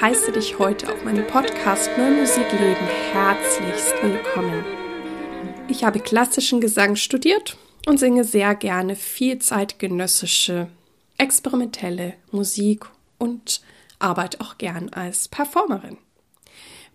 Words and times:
heiße 0.00 0.32
dich 0.32 0.58
heute 0.58 0.90
auf 0.92 1.04
meinem 1.04 1.24
Podcast 1.26 1.90
Neue 1.96 2.20
Musik 2.20 2.52
leben 2.52 2.86
herzlichst 3.12 3.94
willkommen. 4.02 4.62
Ich 5.68 5.84
habe 5.84 6.00
klassischen 6.00 6.60
Gesang 6.60 6.96
studiert 6.96 7.56
und 7.86 7.96
singe 7.98 8.24
sehr 8.24 8.54
gerne 8.54 8.94
viel 8.94 9.38
zeitgenössische, 9.38 10.68
experimentelle 11.16 12.12
Musik 12.30 12.84
und 13.16 13.62
arbeite 13.98 14.42
auch 14.42 14.58
gern 14.58 14.90
als 14.90 15.28
Performerin. 15.28 15.96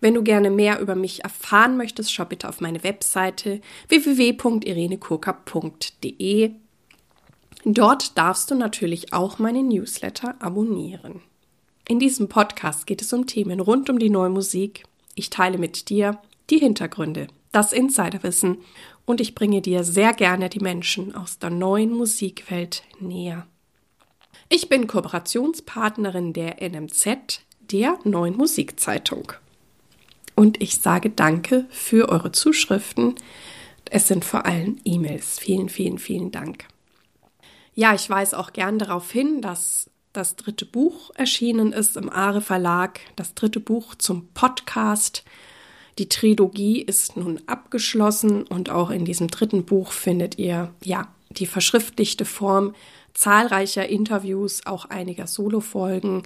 Wenn 0.00 0.14
du 0.14 0.22
gerne 0.22 0.50
mehr 0.50 0.78
über 0.78 0.94
mich 0.94 1.24
erfahren 1.24 1.76
möchtest, 1.76 2.12
schau 2.12 2.24
bitte 2.24 2.48
auf 2.48 2.60
meine 2.60 2.84
Webseite 2.84 3.60
www.irenekurka.de. 3.88 6.52
Dort 7.64 8.16
darfst 8.16 8.52
du 8.52 8.54
natürlich 8.54 9.12
auch 9.12 9.40
meine 9.40 9.64
Newsletter 9.64 10.36
abonnieren. 10.38 11.20
In 11.88 11.98
diesem 11.98 12.28
Podcast 12.28 12.86
geht 12.86 13.02
es 13.02 13.12
um 13.12 13.26
Themen 13.26 13.58
rund 13.58 13.90
um 13.90 13.98
die 13.98 14.10
neue 14.10 14.30
Musik. 14.30 14.84
Ich 15.14 15.30
teile 15.30 15.58
mit 15.58 15.88
dir 15.88 16.18
die 16.48 16.58
Hintergründe, 16.58 17.26
das 17.50 17.72
Insiderwissen 17.72 18.58
und 19.04 19.20
ich 19.20 19.34
bringe 19.34 19.60
dir 19.60 19.82
sehr 19.82 20.12
gerne 20.12 20.48
die 20.48 20.60
Menschen 20.60 21.14
aus 21.14 21.38
der 21.38 21.50
neuen 21.50 21.92
Musikwelt 21.92 22.84
näher. 23.00 23.46
Ich 24.48 24.68
bin 24.68 24.86
Kooperationspartnerin 24.86 26.32
der 26.32 26.56
NMZ, 26.60 27.40
der 27.60 27.98
neuen 28.04 28.36
Musikzeitung. 28.36 29.32
Und 30.36 30.62
ich 30.62 30.78
sage 30.78 31.10
danke 31.10 31.66
für 31.70 32.08
eure 32.08 32.32
Zuschriften. 32.32 33.16
Es 33.90 34.08
sind 34.08 34.24
vor 34.24 34.46
allem 34.46 34.78
E-Mails. 34.84 35.38
Vielen, 35.38 35.68
vielen, 35.68 35.98
vielen 35.98 36.30
Dank. 36.30 36.66
Ja, 37.74 37.94
ich 37.94 38.08
weise 38.08 38.38
auch 38.38 38.52
gern 38.52 38.78
darauf 38.78 39.10
hin, 39.10 39.42
dass 39.42 39.90
das 40.12 40.36
dritte 40.36 40.66
Buch 40.66 41.10
erschienen 41.14 41.72
ist 41.72 41.96
im 41.96 42.10
Aare 42.10 42.40
Verlag, 42.40 43.00
das 43.16 43.34
dritte 43.34 43.60
Buch 43.60 43.94
zum 43.94 44.28
Podcast. 44.34 45.24
Die 45.98 46.08
Trilogie 46.08 46.80
ist 46.80 47.16
nun 47.16 47.40
abgeschlossen 47.46 48.44
und 48.44 48.70
auch 48.70 48.90
in 48.90 49.04
diesem 49.04 49.28
dritten 49.28 49.64
Buch 49.64 49.92
findet 49.92 50.38
ihr 50.38 50.72
ja 50.82 51.08
die 51.30 51.46
verschriftlichte 51.46 52.24
Form 52.24 52.74
zahlreicher 53.14 53.88
Interviews, 53.88 54.66
auch 54.66 54.86
einiger 54.86 55.26
Solofolgen 55.26 56.22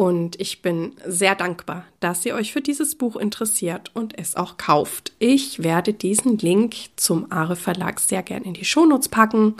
und 0.00 0.40
ich 0.40 0.62
bin 0.62 0.94
sehr 1.06 1.34
dankbar, 1.34 1.84
dass 2.00 2.24
ihr 2.24 2.34
euch 2.34 2.54
für 2.54 2.62
dieses 2.62 2.94
Buch 2.94 3.16
interessiert 3.16 3.90
und 3.92 4.18
es 4.18 4.34
auch 4.34 4.56
kauft. 4.56 5.12
Ich 5.18 5.62
werde 5.62 5.92
diesen 5.92 6.38
Link 6.38 6.74
zum 6.96 7.30
Aare 7.30 7.54
Verlag 7.54 8.00
sehr 8.00 8.22
gerne 8.22 8.46
in 8.46 8.54
die 8.54 8.64
Shownotes 8.64 9.10
packen. 9.10 9.56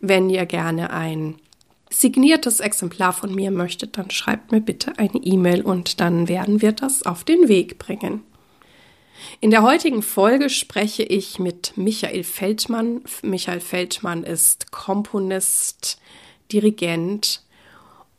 Wenn 0.00 0.28
ihr 0.30 0.46
gerne 0.46 0.90
ein 0.90 1.36
signiertes 1.92 2.60
Exemplar 2.60 3.12
von 3.12 3.34
mir 3.34 3.50
möchtet, 3.50 3.98
dann 3.98 4.10
schreibt 4.10 4.52
mir 4.52 4.60
bitte 4.60 4.98
eine 4.98 5.18
E-Mail 5.18 5.62
und 5.62 6.00
dann 6.00 6.28
werden 6.28 6.62
wir 6.62 6.72
das 6.72 7.04
auf 7.04 7.24
den 7.24 7.48
Weg 7.48 7.78
bringen. 7.78 8.22
In 9.40 9.50
der 9.50 9.62
heutigen 9.62 10.02
Folge 10.02 10.50
spreche 10.50 11.04
ich 11.04 11.38
mit 11.38 11.76
Michael 11.76 12.24
Feldmann. 12.24 13.02
Michael 13.22 13.60
Feldmann 13.60 14.24
ist 14.24 14.72
Komponist, 14.72 16.00
Dirigent, 16.50 17.42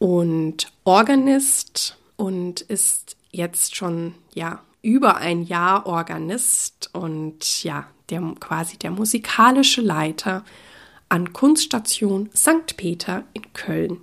und 0.04 0.74
Organist 0.84 1.98
und 2.18 2.60
ist 2.60 3.16
jetzt 3.32 3.74
schon 3.78 4.16
ja 4.34 4.62
über 4.82 5.16
ein 5.16 5.44
Jahr 5.44 5.86
Organist 5.86 6.90
und 6.92 7.64
ja, 7.64 7.88
der 8.10 8.22
quasi 8.38 8.78
der 8.78 8.92
musikalische 8.92 9.80
Leiter 9.80 10.44
an 11.14 11.32
Kunststation 11.32 12.32
St. 12.36 12.76
Peter 12.76 13.24
in 13.34 13.44
Köln. 13.54 13.98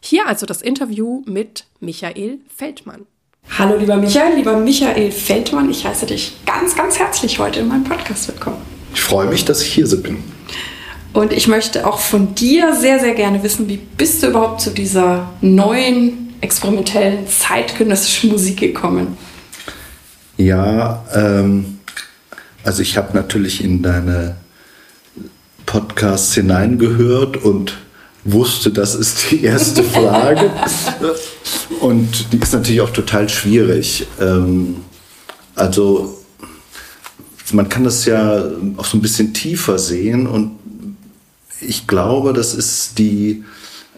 Hier 0.00 0.26
also 0.28 0.44
das 0.44 0.60
Interview 0.60 1.22
mit 1.24 1.64
Michael 1.80 2.40
Feldmann. 2.54 3.06
Hallo 3.58 3.78
lieber 3.78 3.96
Michael, 3.96 4.36
lieber 4.36 4.58
Michael 4.58 5.10
Feldmann, 5.10 5.70
ich 5.70 5.86
heiße 5.86 6.04
dich 6.04 6.34
ganz, 6.44 6.76
ganz 6.76 6.98
herzlich 6.98 7.38
heute 7.38 7.60
in 7.60 7.68
meinem 7.68 7.84
Podcast 7.84 8.28
willkommen. 8.28 8.58
Ich 8.92 9.00
freue 9.00 9.26
mich, 9.26 9.46
dass 9.46 9.62
ich 9.62 9.72
hier 9.72 9.86
bin. 10.02 10.18
Und 11.14 11.32
ich 11.32 11.48
möchte 11.48 11.86
auch 11.86 11.98
von 11.98 12.34
dir 12.34 12.74
sehr, 12.74 13.00
sehr 13.00 13.14
gerne 13.14 13.42
wissen, 13.42 13.66
wie 13.70 13.78
bist 13.78 14.22
du 14.22 14.26
überhaupt 14.26 14.60
zu 14.60 14.70
dieser 14.70 15.32
neuen, 15.40 16.34
experimentellen, 16.42 17.26
zeitgenössischen 17.26 18.30
Musik 18.30 18.60
gekommen? 18.60 19.16
Ja, 20.36 21.06
ähm, 21.14 21.78
also 22.64 22.82
ich 22.82 22.98
habe 22.98 23.16
natürlich 23.16 23.64
in 23.64 23.80
deine 23.80 24.36
Podcasts 25.66 26.34
hineingehört 26.34 27.36
und 27.36 27.76
wusste, 28.24 28.70
das 28.70 28.94
ist 28.94 29.30
die 29.30 29.44
erste 29.44 29.82
Frage. 29.82 30.50
und 31.80 32.32
die 32.32 32.38
ist 32.38 32.52
natürlich 32.52 32.80
auch 32.80 32.90
total 32.90 33.28
schwierig. 33.28 34.06
Ähm, 34.20 34.76
also 35.54 36.18
man 37.52 37.68
kann 37.68 37.84
das 37.84 38.04
ja 38.06 38.44
auch 38.76 38.84
so 38.84 38.96
ein 38.96 39.02
bisschen 39.02 39.34
tiefer 39.34 39.78
sehen 39.78 40.26
und 40.26 40.52
ich 41.60 41.86
glaube, 41.86 42.32
das 42.32 42.54
ist 42.54 42.98
die 42.98 43.44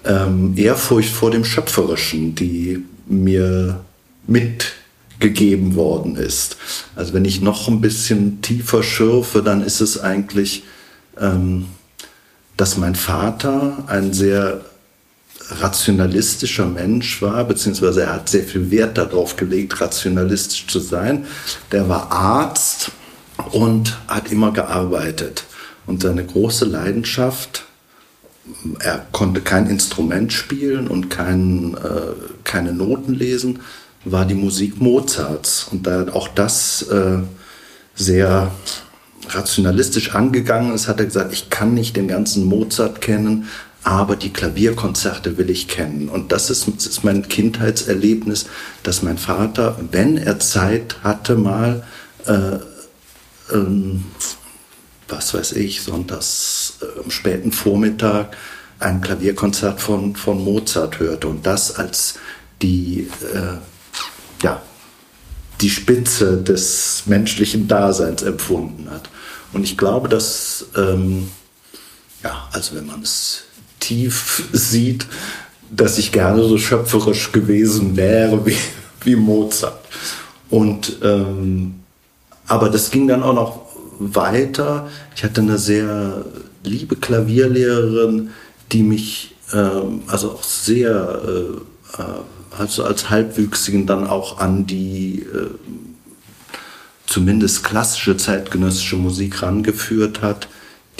ähm, 0.04 0.54
Ehrfurcht 0.56 1.10
vor 1.10 1.30
dem 1.30 1.44
Schöpferischen, 1.44 2.34
die 2.34 2.84
mir 3.06 3.80
mitgegeben 4.26 5.74
worden 5.74 6.16
ist. 6.16 6.56
Also 6.94 7.12
wenn 7.12 7.24
ich 7.24 7.40
noch 7.40 7.68
ein 7.68 7.80
bisschen 7.80 8.40
tiefer 8.42 8.82
schürfe, 8.82 9.42
dann 9.42 9.62
ist 9.62 9.80
es 9.80 9.98
eigentlich, 10.00 10.64
ähm, 11.20 11.66
dass 12.56 12.76
mein 12.76 12.94
Vater 12.94 13.84
ein 13.86 14.12
sehr 14.12 14.62
rationalistischer 15.48 16.66
Mensch 16.66 17.22
war, 17.22 17.44
beziehungsweise 17.44 18.02
er 18.02 18.14
hat 18.14 18.28
sehr 18.28 18.42
viel 18.42 18.70
Wert 18.70 18.98
darauf 18.98 19.36
gelegt, 19.36 19.80
rationalistisch 19.80 20.66
zu 20.66 20.80
sein. 20.80 21.26
Der 21.72 21.88
war 21.88 22.10
Arzt 22.10 22.90
und 23.52 23.96
hat 24.08 24.32
immer 24.32 24.52
gearbeitet. 24.52 25.44
Und 25.86 26.02
seine 26.02 26.24
große 26.24 26.64
Leidenschaft, 26.64 27.64
er 28.80 29.06
konnte 29.12 29.40
kein 29.40 29.68
Instrument 29.68 30.32
spielen 30.32 30.88
und 30.88 31.10
kein, 31.10 31.76
äh, 31.76 32.12
keine 32.42 32.72
Noten 32.72 33.14
lesen, 33.14 33.60
war 34.04 34.24
die 34.24 34.34
Musik 34.34 34.80
Mozarts. 34.80 35.68
Und 35.70 35.86
da 35.86 36.06
auch 36.12 36.28
das 36.28 36.82
äh, 36.82 37.18
sehr 37.94 38.50
rationalistisch 39.28 40.14
angegangen 40.14 40.74
ist, 40.74 40.88
hat 40.88 41.00
er 41.00 41.06
gesagt, 41.06 41.32
ich 41.32 41.50
kann 41.50 41.74
nicht 41.74 41.96
den 41.96 42.08
ganzen 42.08 42.44
Mozart 42.44 43.00
kennen, 43.00 43.48
aber 43.82 44.16
die 44.16 44.32
Klavierkonzerte 44.32 45.38
will 45.38 45.50
ich 45.50 45.68
kennen. 45.68 46.08
Und 46.08 46.32
das 46.32 46.50
ist, 46.50 46.66
das 46.74 46.86
ist 46.86 47.04
mein 47.04 47.28
Kindheitserlebnis, 47.28 48.46
dass 48.82 49.02
mein 49.02 49.18
Vater, 49.18 49.78
wenn 49.92 50.16
er 50.16 50.38
Zeit 50.40 50.96
hatte, 51.02 51.36
mal 51.36 51.84
äh, 52.26 52.58
ähm, 53.52 54.04
was 55.08 55.34
weiß 55.34 55.52
ich, 55.52 55.82
sonntags 55.82 56.78
äh, 56.82 57.04
am 57.04 57.10
späten 57.10 57.52
Vormittag 57.52 58.36
ein 58.78 59.00
Klavierkonzert 59.00 59.80
von, 59.80 60.16
von 60.16 60.42
Mozart 60.42 60.98
hörte 60.98 61.28
und 61.28 61.46
das 61.46 61.76
als 61.76 62.18
die, 62.62 63.08
äh, 63.32 63.58
ja, 64.42 64.62
die 65.60 65.70
Spitze 65.70 66.36
des 66.42 67.04
menschlichen 67.06 67.68
Daseins 67.68 68.22
empfunden 68.22 68.90
hat. 68.90 69.08
Und 69.52 69.62
ich 69.62 69.76
glaube, 69.76 70.08
dass, 70.08 70.66
ähm, 70.76 71.28
ja, 72.22 72.48
also 72.52 72.74
wenn 72.76 72.86
man 72.86 73.02
es 73.02 73.44
tief 73.80 74.48
sieht, 74.52 75.06
dass 75.70 75.98
ich 75.98 76.12
gerne 76.12 76.42
so 76.42 76.58
schöpferisch 76.58 77.32
gewesen 77.32 77.96
wäre 77.96 78.44
wie, 78.46 78.56
wie 79.02 79.16
Mozart. 79.16 79.84
Und, 80.50 80.98
ähm, 81.02 81.76
aber 82.46 82.68
das 82.68 82.90
ging 82.90 83.08
dann 83.08 83.22
auch 83.22 83.34
noch 83.34 83.66
weiter. 83.98 84.88
Ich 85.14 85.24
hatte 85.24 85.40
eine 85.40 85.58
sehr 85.58 86.24
liebe 86.62 86.96
Klavierlehrerin, 86.96 88.30
die 88.72 88.82
mich 88.82 89.34
ähm, 89.52 90.02
also 90.06 90.32
auch 90.32 90.42
sehr 90.42 91.20
äh, 91.98 92.02
also 92.58 92.84
als 92.84 93.10
Halbwüchsigen 93.10 93.86
dann 93.86 94.06
auch 94.06 94.38
an 94.38 94.66
die 94.66 95.20
äh, 95.20 95.50
zumindest 97.06 97.64
klassische 97.64 98.16
zeitgenössische 98.16 98.96
Musik 98.96 99.42
rangeführt 99.42 100.22
hat, 100.22 100.48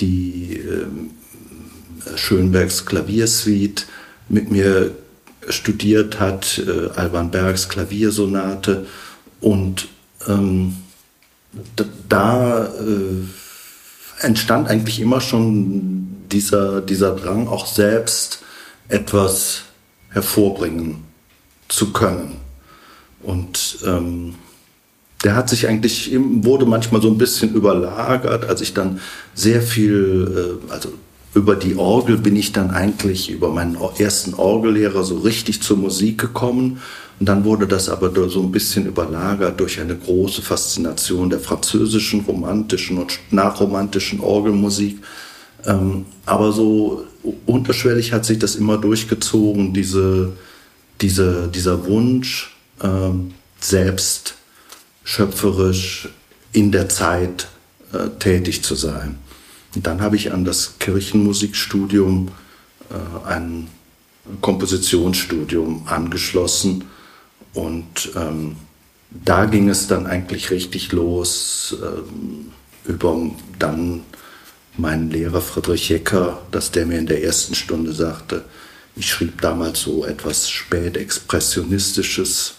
die 0.00 0.58
äh, 0.58 2.16
Schönbergs 2.16 2.86
Klaviersuite 2.86 3.84
mit 4.28 4.50
mir 4.50 4.92
studiert 5.48 6.20
hat, 6.20 6.58
äh, 6.58 6.90
Alban 6.96 7.30
Bergs 7.30 7.68
Klaviersonate 7.68 8.86
und 9.40 9.88
ähm, 10.28 10.76
da 12.08 12.66
äh, 12.66 14.24
entstand 14.24 14.68
eigentlich 14.68 15.00
immer 15.00 15.20
schon 15.20 16.08
dieser, 16.30 16.80
dieser 16.80 17.14
Drang, 17.14 17.48
auch 17.48 17.66
selbst 17.66 18.40
etwas 18.88 19.62
hervorbringen 20.10 21.05
zu 21.68 21.92
können. 21.92 22.36
Und 23.22 23.78
ähm, 23.86 24.34
der 25.24 25.34
hat 25.34 25.48
sich 25.48 25.66
eigentlich, 25.66 26.12
wurde 26.16 26.66
manchmal 26.66 27.02
so 27.02 27.08
ein 27.08 27.18
bisschen 27.18 27.54
überlagert, 27.54 28.44
als 28.44 28.60
ich 28.60 28.74
dann 28.74 29.00
sehr 29.34 29.62
viel, 29.62 30.60
äh, 30.68 30.72
also 30.72 30.90
über 31.34 31.54
die 31.54 31.76
Orgel 31.76 32.16
bin 32.16 32.34
ich 32.34 32.52
dann 32.52 32.70
eigentlich 32.70 33.30
über 33.30 33.50
meinen 33.50 33.76
ersten 33.98 34.34
Orgellehrer 34.34 35.04
so 35.04 35.18
richtig 35.18 35.60
zur 35.60 35.76
Musik 35.76 36.18
gekommen 36.18 36.80
Und 37.18 37.28
dann 37.28 37.44
wurde 37.44 37.66
das 37.66 37.88
aber 37.88 38.10
so 38.28 38.42
ein 38.42 38.52
bisschen 38.52 38.86
überlagert 38.86 39.60
durch 39.60 39.80
eine 39.80 39.96
große 39.96 40.42
Faszination 40.42 41.28
der 41.28 41.40
französischen, 41.40 42.20
romantischen 42.20 42.98
und 42.98 43.18
nachromantischen 43.30 44.20
Orgelmusik. 44.20 44.98
Ähm, 45.66 46.06
aber 46.24 46.52
so 46.52 47.04
unterschwellig 47.44 48.12
hat 48.12 48.24
sich 48.24 48.38
das 48.38 48.54
immer 48.54 48.78
durchgezogen, 48.78 49.72
diese, 49.74 50.32
diese, 51.00 51.48
dieser 51.48 51.86
Wunsch, 51.86 52.56
ähm, 52.82 53.34
selbst 53.60 54.34
schöpferisch 55.04 56.08
in 56.52 56.72
der 56.72 56.88
Zeit 56.88 57.48
äh, 57.92 58.08
tätig 58.18 58.62
zu 58.62 58.74
sein. 58.74 59.18
Und 59.74 59.86
dann 59.86 60.00
habe 60.00 60.16
ich 60.16 60.32
an 60.32 60.44
das 60.44 60.78
Kirchenmusikstudium 60.78 62.28
äh, 62.90 63.28
ein 63.28 63.68
Kompositionsstudium 64.40 65.86
angeschlossen 65.86 66.84
und 67.54 68.10
ähm, 68.16 68.56
da 69.10 69.46
ging 69.46 69.68
es 69.68 69.86
dann 69.86 70.06
eigentlich 70.06 70.50
richtig 70.50 70.92
los 70.92 71.76
ähm, 71.80 72.52
über 72.84 73.30
dann 73.58 74.02
meinen 74.76 75.10
Lehrer 75.10 75.40
Friedrich 75.40 75.88
Jecker, 75.88 76.42
dass 76.50 76.70
der 76.70 76.86
mir 76.86 76.98
in 76.98 77.06
der 77.06 77.22
ersten 77.22 77.54
Stunde 77.54 77.92
sagte, 77.92 78.44
ich 78.96 79.10
schrieb 79.10 79.40
damals 79.42 79.82
so 79.82 80.06
etwas 80.06 80.50
spätexpressionistisches 80.50 82.54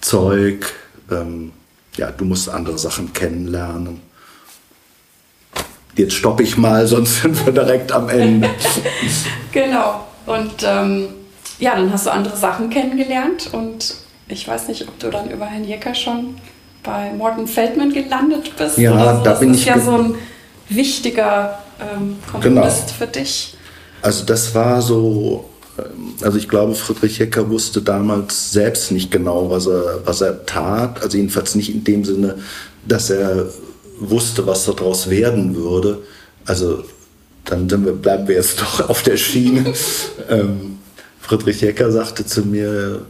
Zeug, 0.00 0.72
ähm, 1.10 1.52
ja, 1.96 2.12
du 2.12 2.24
musst 2.24 2.48
andere 2.48 2.78
Sachen 2.78 3.12
kennenlernen. 3.12 4.00
Jetzt 5.96 6.14
stoppe 6.14 6.44
ich 6.44 6.56
mal, 6.56 6.86
sonst 6.86 7.22
sind 7.22 7.44
wir 7.44 7.52
direkt 7.52 7.90
am 7.90 8.08
Ende. 8.08 8.48
genau. 9.52 10.06
Und 10.26 10.62
ähm, 10.62 11.08
ja, 11.58 11.74
dann 11.74 11.92
hast 11.92 12.06
du 12.06 12.12
andere 12.12 12.36
Sachen 12.36 12.70
kennengelernt 12.70 13.50
und 13.52 13.96
ich 14.28 14.46
weiß 14.46 14.68
nicht, 14.68 14.86
ob 14.86 14.96
du 15.00 15.10
dann 15.10 15.30
über 15.30 15.46
Herrn 15.46 15.64
Jecker 15.64 15.94
schon 15.94 16.36
bei 16.84 17.12
Morten 17.12 17.48
Feldman 17.48 17.92
gelandet 17.92 18.56
bist. 18.56 18.78
Ja, 18.78 18.94
also, 18.94 19.24
da 19.24 19.34
bin 19.34 19.52
ich. 19.52 19.64
Das 19.64 19.78
ist 19.78 19.84
ja 19.84 19.92
so 19.92 19.98
ein 19.98 20.14
wichtiger 20.68 21.58
ähm, 21.80 22.18
Komponist 22.30 22.86
genau. 22.86 22.98
für 22.98 23.06
dich. 23.06 23.57
Also 24.02 24.24
das 24.24 24.54
war 24.54 24.82
so, 24.82 25.48
ähm, 25.78 26.14
also 26.22 26.38
ich 26.38 26.48
glaube, 26.48 26.74
Friedrich 26.74 27.18
Hecker 27.18 27.48
wusste 27.50 27.82
damals 27.82 28.52
selbst 28.52 28.92
nicht 28.92 29.10
genau, 29.10 29.50
was 29.50 29.66
er, 29.66 30.00
was 30.04 30.20
er 30.20 30.46
tat. 30.46 31.02
Also 31.02 31.16
jedenfalls 31.16 31.54
nicht 31.54 31.74
in 31.74 31.84
dem 31.84 32.04
Sinne, 32.04 32.36
dass 32.86 33.10
er 33.10 33.48
wusste, 33.98 34.46
was 34.46 34.64
daraus 34.64 35.10
werden 35.10 35.56
würde. 35.56 36.02
Also 36.44 36.84
dann 37.44 37.68
wir, 37.84 37.92
bleiben 37.92 38.28
wir 38.28 38.36
jetzt 38.36 38.60
doch 38.60 38.88
auf 38.88 39.02
der 39.02 39.16
Schiene. 39.16 39.72
ähm, 40.28 40.78
Friedrich 41.20 41.62
Hecker 41.62 41.92
sagte 41.92 42.24
zu 42.24 42.42
mir, 42.42 43.02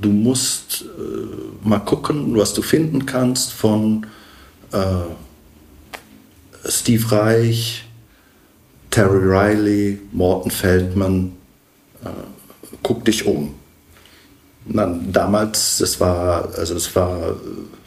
du 0.00 0.08
musst 0.08 0.84
äh, 0.98 1.66
mal 1.66 1.78
gucken, 1.78 2.36
was 2.36 2.52
du 2.52 2.62
finden 2.62 3.06
kannst 3.06 3.52
von 3.52 4.06
äh, 4.72 4.78
Steve 6.68 7.10
Reich, 7.10 7.84
Terry 8.94 9.24
Riley, 9.24 9.98
Morton 10.12 10.52
Feldman, 10.52 11.32
äh, 12.04 12.10
guck 12.84 13.04
dich 13.04 13.26
um. 13.26 13.52
dann, 14.66 15.12
damals, 15.12 15.78
das 15.78 15.98
war, 15.98 16.48
also 16.56 16.74
das 16.74 16.94
war 16.94 17.34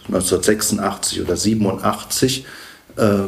1986 0.07 1.21
oder 1.21 1.37
87, 1.37 2.45
äh, 2.97 3.19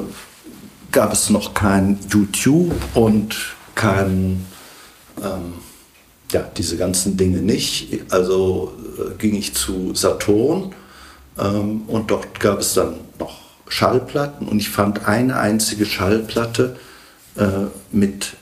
gab 0.92 1.14
es 1.14 1.30
noch 1.30 1.54
kein 1.54 1.98
YouTube 2.10 2.76
und 2.96 3.38
kein, 3.76 4.46
ähm, 5.24 5.54
ja, 6.34 6.42
diese 6.58 6.76
ganzen 6.76 7.16
Dinge 7.16 7.38
nicht. 7.38 8.02
Also 8.10 8.74
äh, 8.98 9.16
ging 9.18 9.36
ich 9.36 9.54
zu 9.54 9.96
Saturn 9.96 10.76
ähm, 11.40 11.84
und 11.88 12.12
dort 12.12 12.42
gab 12.42 12.60
es 12.60 12.74
dann 12.74 12.96
noch 13.20 13.40
Schallplatten 13.70 14.50
und 14.50 14.60
ich 14.60 14.70
fand 14.70 15.08
eine 15.08 15.38
einzige 15.38 15.86
Schallplatte 15.86 16.76
äh, 16.76 16.89
mit 17.92 18.34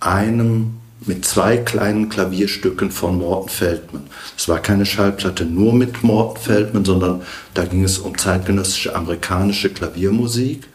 einem, 0.00 0.74
mit 1.06 1.24
zwei 1.24 1.56
kleinen 1.56 2.08
Klavierstücken 2.08 2.90
von 2.90 3.18
Morten 3.18 3.48
Feldman. 3.48 4.04
Es 4.36 4.48
war 4.48 4.58
keine 4.58 4.86
Schallplatte 4.86 5.44
nur 5.44 5.72
mit 5.72 6.02
Morten 6.02 6.40
Feldman, 6.40 6.84
sondern 6.84 7.22
da 7.54 7.64
ging 7.64 7.84
es 7.84 7.98
um 7.98 8.16
zeitgenössische 8.18 8.94
amerikanische 8.94 9.70
Klaviermusik 9.70 10.66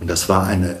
und 0.00 0.08
das 0.08 0.28
war 0.28 0.46
eine 0.46 0.76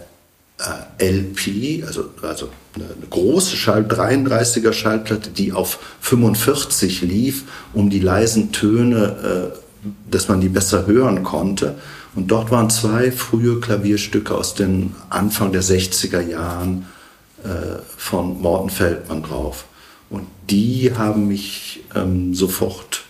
äh, 0.58 1.10
LP, 1.10 1.84
also, 1.86 2.10
also 2.22 2.48
eine, 2.74 2.84
eine 2.84 3.06
große 3.08 3.56
Schall, 3.56 3.82
33er 3.82 4.72
Schallplatte, 4.72 5.30
die 5.30 5.52
auf 5.52 5.78
45 6.00 7.02
lief, 7.02 7.44
um 7.74 7.90
die 7.90 8.00
leisen 8.00 8.52
Töne, 8.52 9.52
äh, 9.52 9.90
dass 10.10 10.28
man 10.28 10.40
die 10.40 10.48
besser 10.48 10.86
hören 10.86 11.22
konnte. 11.22 11.76
Und 12.16 12.28
dort 12.28 12.50
waren 12.50 12.70
zwei 12.70 13.12
frühe 13.12 13.60
Klavierstücke 13.60 14.34
aus 14.34 14.54
den 14.54 14.94
Anfang 15.10 15.52
der 15.52 15.62
60er 15.62 16.22
Jahren 16.22 16.86
äh, 17.44 17.78
von 17.96 18.40
Morten 18.40 18.70
Feldmann 18.70 19.22
drauf. 19.22 19.66
Und 20.08 20.26
die 20.48 20.92
haben 20.96 21.28
mich 21.28 21.84
ähm, 21.94 22.34
sofort 22.34 23.04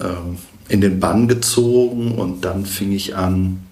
ähm, 0.00 0.38
in 0.68 0.80
den 0.80 0.98
Bann 0.98 1.28
gezogen 1.28 2.18
und 2.18 2.44
dann 2.44 2.66
fing 2.66 2.92
ich 2.92 3.14
an, 3.14 3.62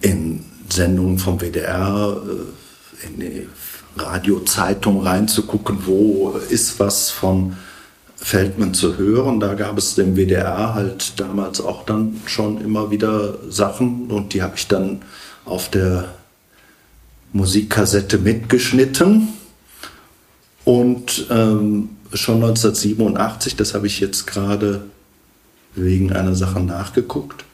in 0.00 0.44
Sendungen 0.68 1.18
vom 1.18 1.40
WDR, 1.40 2.16
äh, 2.22 3.06
in 3.06 3.20
die 3.20 3.48
Radiozeitung 3.96 5.02
reinzugucken, 5.02 5.86
wo 5.86 6.38
ist 6.50 6.78
was 6.78 7.10
von 7.10 7.56
Feldman 8.16 8.74
zu 8.74 8.96
hören. 8.96 9.40
Da 9.40 9.54
gab 9.54 9.78
es 9.78 9.94
dem 9.94 10.16
WDR 10.16 10.74
halt 10.74 11.20
damals 11.20 11.60
auch 11.60 11.84
dann 11.84 12.20
schon 12.26 12.60
immer 12.60 12.90
wieder 12.90 13.38
Sachen 13.50 14.10
und 14.10 14.34
die 14.34 14.42
habe 14.42 14.56
ich 14.56 14.66
dann 14.66 15.02
auf 15.44 15.70
der 15.70 16.14
Musikkassette 17.32 18.18
mitgeschnitten. 18.18 19.28
Und 20.64 21.26
ähm, 21.30 21.90
schon 22.12 22.36
1987, 22.36 23.54
das 23.56 23.74
habe 23.74 23.86
ich 23.86 24.00
jetzt 24.00 24.26
gerade 24.26 24.82
wegen 25.74 26.12
einer 26.12 26.34
Sache 26.34 26.60
nachgeguckt, 26.60 27.44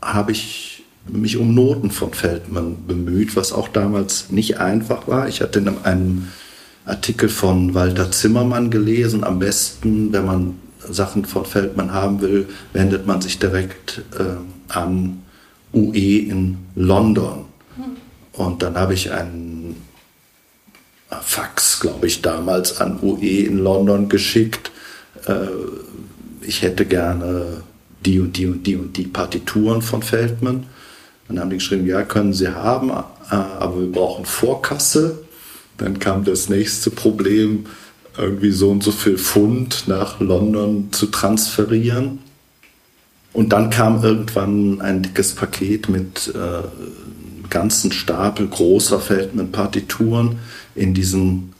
habe 0.00 0.32
ich 0.32 0.84
mich 1.06 1.36
um 1.36 1.54
Noten 1.54 1.90
von 1.90 2.14
Feldman 2.14 2.86
bemüht, 2.86 3.36
was 3.36 3.52
auch 3.52 3.68
damals 3.68 4.30
nicht 4.30 4.58
einfach 4.58 5.06
war. 5.06 5.28
Ich 5.28 5.42
hatte 5.42 5.58
in 5.58 5.68
einem 5.68 6.28
Artikel 6.86 7.28
von 7.28 7.74
Walter 7.74 8.10
Zimmermann 8.10 8.70
gelesen. 8.70 9.24
Am 9.24 9.38
besten, 9.38 10.12
wenn 10.12 10.26
man 10.26 10.58
Sachen 10.88 11.24
von 11.24 11.46
Feldmann 11.46 11.92
haben 11.92 12.20
will, 12.20 12.46
wendet 12.72 13.06
man 13.06 13.20
sich 13.20 13.38
direkt 13.38 14.02
äh, 14.18 14.72
an 14.72 15.22
UE 15.72 16.18
in 16.28 16.58
London. 16.74 17.46
Und 18.32 18.62
dann 18.62 18.76
habe 18.76 18.94
ich 18.94 19.12
einen 19.12 19.82
Fax, 21.22 21.80
glaube 21.80 22.06
ich, 22.06 22.22
damals 22.22 22.80
an 22.80 22.98
UE 23.02 23.46
in 23.46 23.58
London 23.58 24.08
geschickt. 24.08 24.70
Äh, 25.26 25.46
ich 26.40 26.62
hätte 26.62 26.84
gerne 26.84 27.62
die 28.04 28.20
und 28.20 28.36
die 28.36 28.46
und 28.46 28.66
die 28.66 28.76
und 28.76 28.96
die 28.96 29.06
Partituren 29.06 29.82
von 29.82 30.02
Feldmann. 30.02 30.66
Dann 31.28 31.40
haben 31.40 31.50
die 31.50 31.56
geschrieben, 31.56 31.86
ja, 31.86 32.02
können 32.02 32.34
Sie 32.34 32.48
haben, 32.48 32.90
äh, 32.90 32.94
aber 33.34 33.80
wir 33.80 33.92
brauchen 33.92 34.26
Vorkasse. 34.26 35.20
Dann 35.78 35.98
kam 35.98 36.24
das 36.24 36.48
nächste 36.48 36.90
Problem, 36.90 37.66
irgendwie 38.16 38.52
so 38.52 38.70
und 38.70 38.82
so 38.82 38.92
viel 38.92 39.18
Pfund 39.18 39.84
nach 39.86 40.20
London 40.20 40.88
zu 40.92 41.06
transferieren. 41.06 42.20
Und 43.32 43.52
dann 43.52 43.70
kam 43.70 44.02
irgendwann 44.04 44.80
ein 44.80 45.02
dickes 45.02 45.34
Paket 45.34 45.88
mit 45.88 46.32
äh, 46.34 47.48
ganzen 47.50 47.90
Stapel 47.90 48.46
großer 48.46 49.00
Feldman-Partituren 49.00 50.38
in 50.76 50.94
diesen 50.94 51.52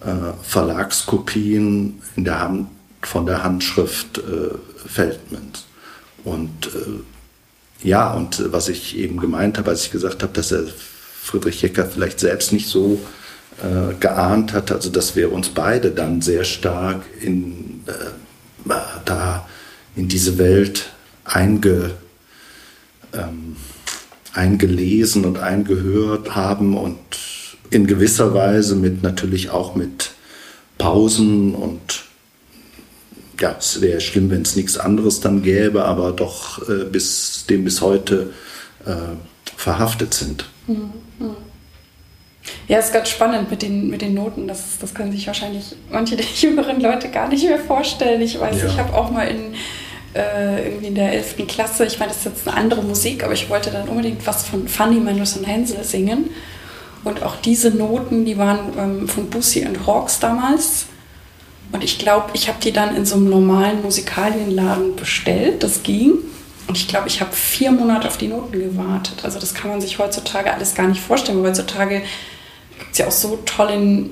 äh, 0.00 0.32
Verlagskopien 0.42 2.02
in 2.16 2.24
der 2.24 2.40
Hand, 2.40 2.68
von 3.02 3.26
der 3.26 3.44
Handschrift 3.44 4.18
äh, 4.18 4.54
Feldmans. 4.88 5.66
Und 6.24 6.66
äh, 6.66 7.86
ja, 7.86 8.12
und 8.12 8.52
was 8.52 8.68
ich 8.68 8.96
eben 8.96 9.18
gemeint 9.18 9.58
habe, 9.58 9.70
als 9.70 9.84
ich 9.84 9.90
gesagt 9.92 10.22
habe, 10.22 10.32
dass 10.32 10.52
er 10.52 10.64
Friedrich 11.22 11.62
Jecker 11.62 11.84
vielleicht 11.84 12.18
selbst 12.18 12.52
nicht 12.52 12.68
so 12.68 13.00
äh, 13.64 13.94
geahnt 13.98 14.52
hat, 14.52 14.70
also 14.72 14.90
dass 14.90 15.16
wir 15.16 15.32
uns 15.32 15.48
beide 15.48 15.90
dann 15.90 16.20
sehr 16.20 16.44
stark 16.44 17.02
in, 17.20 17.82
äh, 17.86 18.72
da 19.06 19.48
in 19.96 20.08
diese 20.08 20.36
Welt 20.36 20.92
einge, 21.24 21.92
ähm, 23.14 23.56
eingelesen 24.34 25.24
und 25.24 25.38
eingehört 25.38 26.36
haben 26.36 26.76
und 26.76 26.98
in 27.70 27.86
gewisser 27.86 28.34
Weise 28.34 28.76
mit 28.76 29.02
natürlich 29.02 29.48
auch 29.48 29.74
mit 29.74 30.10
Pausen 30.76 31.54
und 31.54 32.04
ja, 33.40 33.56
es 33.58 33.80
wäre 33.80 34.00
schlimm, 34.02 34.30
wenn 34.30 34.42
es 34.42 34.56
nichts 34.56 34.76
anderes 34.76 35.20
dann 35.20 35.42
gäbe, 35.42 35.84
aber 35.86 36.12
doch 36.12 36.68
äh, 36.68 36.84
bis 36.84 37.46
dem 37.48 37.64
bis 37.64 37.80
heute 37.80 38.34
äh, 38.84 39.16
verhaftet 39.56 40.12
sind. 40.12 40.44
Mhm. 40.66 40.92
Ja, 42.66 42.78
es 42.78 42.86
ist 42.86 42.94
ganz 42.94 43.10
spannend 43.10 43.50
mit 43.50 43.62
den, 43.62 43.90
mit 43.90 44.00
den 44.00 44.14
Noten. 44.14 44.48
Das, 44.48 44.78
das 44.78 44.94
können 44.94 45.12
sich 45.12 45.26
wahrscheinlich 45.26 45.74
manche 45.90 46.16
der 46.16 46.26
jüngeren 46.34 46.80
Leute 46.80 47.10
gar 47.10 47.28
nicht 47.28 47.44
mehr 47.44 47.58
vorstellen. 47.58 48.20
Ich 48.22 48.40
weiß, 48.40 48.62
ja. 48.62 48.68
ich 48.68 48.78
habe 48.78 48.94
auch 48.94 49.10
mal 49.10 49.28
in, 49.28 49.54
äh, 50.14 50.68
irgendwie 50.68 50.86
in 50.86 50.94
der 50.94 51.12
11. 51.12 51.46
Klasse, 51.46 51.84
ich 51.84 51.98
meine, 51.98 52.10
das 52.10 52.18
ist 52.18 52.24
jetzt 52.24 52.48
eine 52.48 52.56
andere 52.56 52.82
Musik, 52.82 53.22
aber 53.22 53.34
ich 53.34 53.50
wollte 53.50 53.70
dann 53.70 53.88
unbedingt 53.88 54.26
was 54.26 54.46
von 54.46 54.66
Fanny 54.68 55.00
Mendelssohn 55.00 55.42
und 55.42 55.48
Hänsel 55.48 55.84
singen. 55.84 56.30
Und 57.04 57.22
auch 57.22 57.36
diese 57.36 57.70
Noten, 57.70 58.24
die 58.24 58.38
waren 58.38 58.72
ähm, 58.78 59.08
von 59.08 59.28
Bussi 59.28 59.66
und 59.66 59.86
Hawks 59.86 60.20
damals. 60.20 60.86
Und 61.70 61.84
ich 61.84 61.98
glaube, 61.98 62.30
ich 62.32 62.48
habe 62.48 62.58
die 62.62 62.72
dann 62.72 62.96
in 62.96 63.04
so 63.04 63.16
einem 63.16 63.28
normalen 63.28 63.82
Musikalienladen 63.82 64.96
bestellt. 64.96 65.62
Das 65.62 65.82
ging. 65.82 66.12
Und 66.66 66.78
ich 66.78 66.88
glaube, 66.88 67.08
ich 67.08 67.20
habe 67.20 67.32
vier 67.32 67.72
Monate 67.72 68.08
auf 68.08 68.16
die 68.16 68.28
Noten 68.28 68.52
gewartet. 68.52 69.22
Also 69.22 69.38
das 69.38 69.52
kann 69.52 69.70
man 69.70 69.82
sich 69.82 69.98
heutzutage 69.98 70.54
alles 70.54 70.74
gar 70.74 70.86
nicht 70.86 71.02
vorstellen. 71.02 71.42
Heutzutage 71.42 72.02
gibt 72.78 72.98
ja 72.98 73.06
auch 73.06 73.12
so 73.12 73.38
tolle 73.44 74.06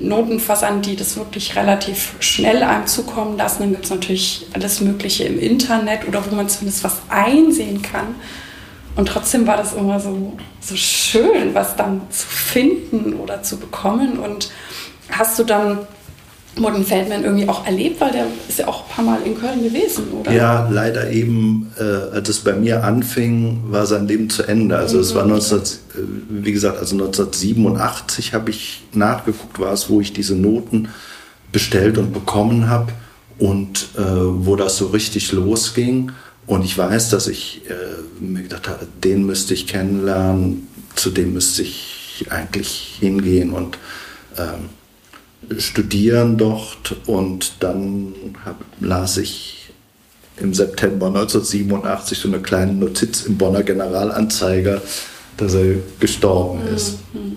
Notenversand, 0.00 0.86
die 0.86 0.96
das 0.96 1.16
wirklich 1.16 1.56
relativ 1.56 2.14
schnell 2.20 2.62
einem 2.62 2.86
zukommen 2.86 3.36
lassen. 3.36 3.60
Dann 3.60 3.70
gibt 3.72 3.84
es 3.84 3.90
natürlich 3.90 4.46
alles 4.52 4.80
Mögliche 4.80 5.24
im 5.24 5.38
Internet 5.38 6.06
oder 6.06 6.24
wo 6.30 6.34
man 6.34 6.48
zumindest 6.48 6.84
was 6.84 7.00
einsehen 7.08 7.82
kann. 7.82 8.14
Und 8.96 9.08
trotzdem 9.08 9.46
war 9.46 9.56
das 9.56 9.74
immer 9.74 10.00
so, 10.00 10.36
so 10.60 10.76
schön, 10.76 11.54
was 11.54 11.76
dann 11.76 12.02
zu 12.10 12.26
finden 12.26 13.14
oder 13.14 13.42
zu 13.42 13.58
bekommen. 13.58 14.18
Und 14.18 14.50
hast 15.10 15.38
du 15.38 15.44
dann 15.44 15.86
Morten 16.58 16.84
Feldman 16.84 17.22
irgendwie 17.22 17.48
auch 17.48 17.66
erlebt, 17.66 18.00
weil 18.00 18.12
der 18.12 18.26
ist 18.48 18.58
ja 18.58 18.68
auch 18.68 18.84
ein 18.84 18.94
paar 18.94 19.04
Mal 19.04 19.18
in 19.24 19.38
Köln 19.38 19.62
gewesen, 19.62 20.10
oder? 20.12 20.32
Ja, 20.32 20.68
leider 20.70 21.10
eben, 21.10 21.70
äh, 21.78 21.82
als 21.82 22.28
es 22.30 22.40
bei 22.40 22.54
mir 22.54 22.82
anfing, 22.82 23.64
war 23.68 23.86
sein 23.86 24.08
Leben 24.08 24.30
zu 24.30 24.42
Ende. 24.42 24.76
Also 24.76 24.96
mhm. 24.96 25.02
es 25.02 25.14
war 25.14 25.26
19, 25.26 25.58
äh, 25.58 25.62
wie 26.30 26.52
gesagt, 26.52 26.78
also 26.78 26.94
1987 26.94 28.32
habe 28.32 28.50
ich 28.50 28.84
nachgeguckt, 28.92 29.58
war 29.58 29.72
es, 29.72 29.90
wo 29.90 30.00
ich 30.00 30.14
diese 30.14 30.34
Noten 30.34 30.88
bestellt 31.52 31.98
und 31.98 32.12
bekommen 32.12 32.70
habe 32.70 32.92
und 33.38 33.88
äh, 33.96 34.02
wo 34.02 34.56
das 34.56 34.78
so 34.78 34.86
richtig 34.86 35.32
losging. 35.32 36.12
Und 36.46 36.64
ich 36.64 36.78
weiß, 36.78 37.10
dass 37.10 37.26
ich 37.26 37.62
äh, 37.68 38.22
mir 38.22 38.44
gedacht 38.44 38.68
habe, 38.68 38.86
den 39.04 39.26
müsste 39.26 39.52
ich 39.52 39.66
kennenlernen, 39.66 40.68
zu 40.94 41.10
dem 41.10 41.34
müsste 41.34 41.62
ich 41.62 42.26
eigentlich 42.30 42.96
hingehen 42.98 43.52
und 43.52 43.78
ähm, 44.38 44.70
studieren 45.58 46.36
dort. 46.36 46.96
Und 47.06 47.56
dann 47.60 48.14
hab, 48.44 48.56
las 48.80 49.16
ich 49.16 49.70
im 50.38 50.52
September 50.54 51.06
1987 51.06 52.18
so 52.18 52.28
eine 52.28 52.40
kleine 52.40 52.72
Notiz 52.72 53.22
im 53.22 53.38
Bonner 53.38 53.62
Generalanzeiger, 53.62 54.82
dass 55.36 55.54
er 55.54 55.76
gestorben 55.98 56.66
ist. 56.74 56.98
Mhm. 57.12 57.36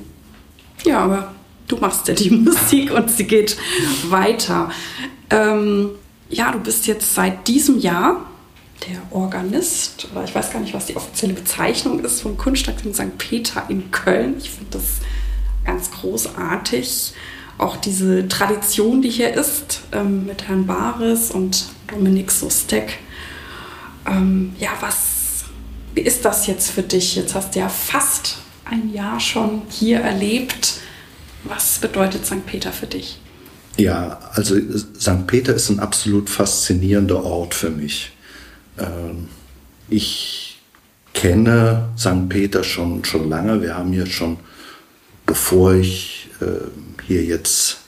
Ja, 0.83 0.99
aber 0.99 1.33
du 1.67 1.77
machst 1.77 2.07
ja 2.07 2.13
die 2.13 2.29
Musik 2.31 2.91
und 2.91 3.09
sie 3.09 3.25
geht 3.25 3.57
weiter. 4.09 4.71
Ähm, 5.29 5.91
ja, 6.29 6.51
du 6.51 6.59
bist 6.59 6.87
jetzt 6.87 7.13
seit 7.15 7.47
diesem 7.47 7.79
Jahr 7.79 8.25
der 8.87 9.01
Organist, 9.11 10.07
oder 10.11 10.23
ich 10.23 10.33
weiß 10.33 10.51
gar 10.51 10.59
nicht, 10.59 10.73
was 10.73 10.85
die 10.85 10.95
offizielle 10.95 11.33
Bezeichnung 11.33 11.99
ist, 11.99 12.21
vom 12.21 12.37
Kunststadtring 12.37 12.93
St. 12.93 13.17
Peter 13.17 13.65
in 13.67 13.91
Köln. 13.91 14.35
Ich 14.37 14.51
finde 14.51 14.71
das 14.71 14.99
ganz 15.65 15.91
großartig. 15.91 17.13
Auch 17.59 17.75
diese 17.75 18.25
Tradition, 18.29 19.01
die 19.01 19.09
hier 19.09 19.33
ist, 19.33 19.81
ähm, 19.91 20.25
mit 20.25 20.47
Herrn 20.47 20.65
Bares 20.65 21.29
und 21.29 21.65
Dominik 21.87 22.31
Sustek. 22.31 22.99
Ähm, 24.07 24.53
ja, 24.57 24.69
was, 24.79 25.43
wie 25.93 25.99
ist 25.99 26.23
das 26.23 26.47
jetzt 26.47 26.71
für 26.71 26.83
dich? 26.83 27.17
Jetzt 27.17 27.35
hast 27.35 27.53
du 27.53 27.59
ja 27.59 27.67
fast 27.67 28.37
ein 28.63 28.93
Jahr 28.93 29.19
schon 29.19 29.63
hier 29.69 29.99
erlebt. 29.99 30.75
Was 31.43 31.79
bedeutet 31.79 32.25
St. 32.25 32.45
Peter 32.45 32.71
für 32.71 32.87
dich? 32.87 33.19
Ja, 33.75 34.19
also 34.31 34.55
St. 34.97 35.27
Peter 35.27 35.53
ist 35.53 35.69
ein 35.69 35.81
absolut 35.81 36.29
faszinierender 36.29 37.25
Ort 37.25 37.53
für 37.53 37.71
mich. 37.71 38.13
Ähm, 38.77 39.27
ich 39.89 40.61
kenne 41.13 41.89
St. 41.97 42.29
Peter 42.29 42.63
schon, 42.63 43.03
schon 43.03 43.29
lange. 43.29 43.61
Wir 43.61 43.75
haben 43.75 43.91
hier 43.91 44.05
schon, 44.05 44.37
bevor 45.25 45.73
ich 45.73 46.28
hier 47.05 47.23
jetzt 47.23 47.79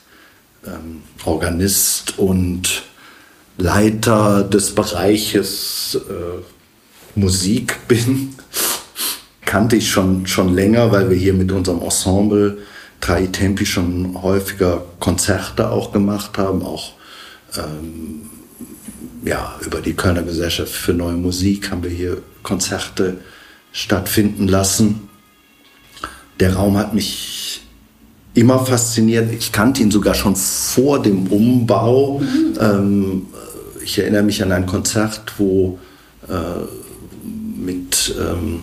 ähm, 0.66 1.02
Organist 1.24 2.18
und 2.18 2.82
Leiter 3.58 4.42
des 4.44 4.74
Bereiches 4.74 5.98
äh, 6.08 7.18
Musik 7.18 7.78
bin, 7.88 8.34
kannte 9.44 9.76
ich 9.76 9.90
schon, 9.90 10.26
schon 10.26 10.54
länger, 10.54 10.92
weil 10.92 11.10
wir 11.10 11.16
hier 11.16 11.34
mit 11.34 11.52
unserem 11.52 11.82
Ensemble 11.82 12.58
Trai 13.00 13.26
Tempi 13.26 13.66
schon 13.66 14.22
häufiger 14.22 14.84
Konzerte 15.00 15.70
auch 15.70 15.92
gemacht 15.92 16.38
haben, 16.38 16.62
auch 16.62 16.92
ähm, 17.56 18.30
ja, 19.24 19.56
über 19.60 19.80
die 19.80 19.94
Kölner 19.94 20.22
Gesellschaft 20.22 20.72
für 20.72 20.94
neue 20.94 21.16
Musik 21.16 21.70
haben 21.70 21.82
wir 21.82 21.90
hier 21.90 22.22
Konzerte 22.42 23.18
stattfinden 23.72 24.48
lassen. 24.48 25.08
Der 26.40 26.54
Raum 26.54 26.76
hat 26.76 26.94
mich 26.94 27.61
immer 28.34 28.64
fasziniert. 28.64 29.32
Ich 29.32 29.52
kannte 29.52 29.82
ihn 29.82 29.90
sogar 29.90 30.14
schon 30.14 30.36
vor 30.36 31.02
dem 31.02 31.26
Umbau. 31.26 32.20
Mhm. 32.20 32.58
Ähm, 32.60 33.26
ich 33.84 33.98
erinnere 33.98 34.22
mich 34.22 34.42
an 34.42 34.52
ein 34.52 34.66
Konzert, 34.66 35.22
wo 35.38 35.78
äh, 36.28 36.32
mit, 37.24 38.14
ähm, 38.18 38.62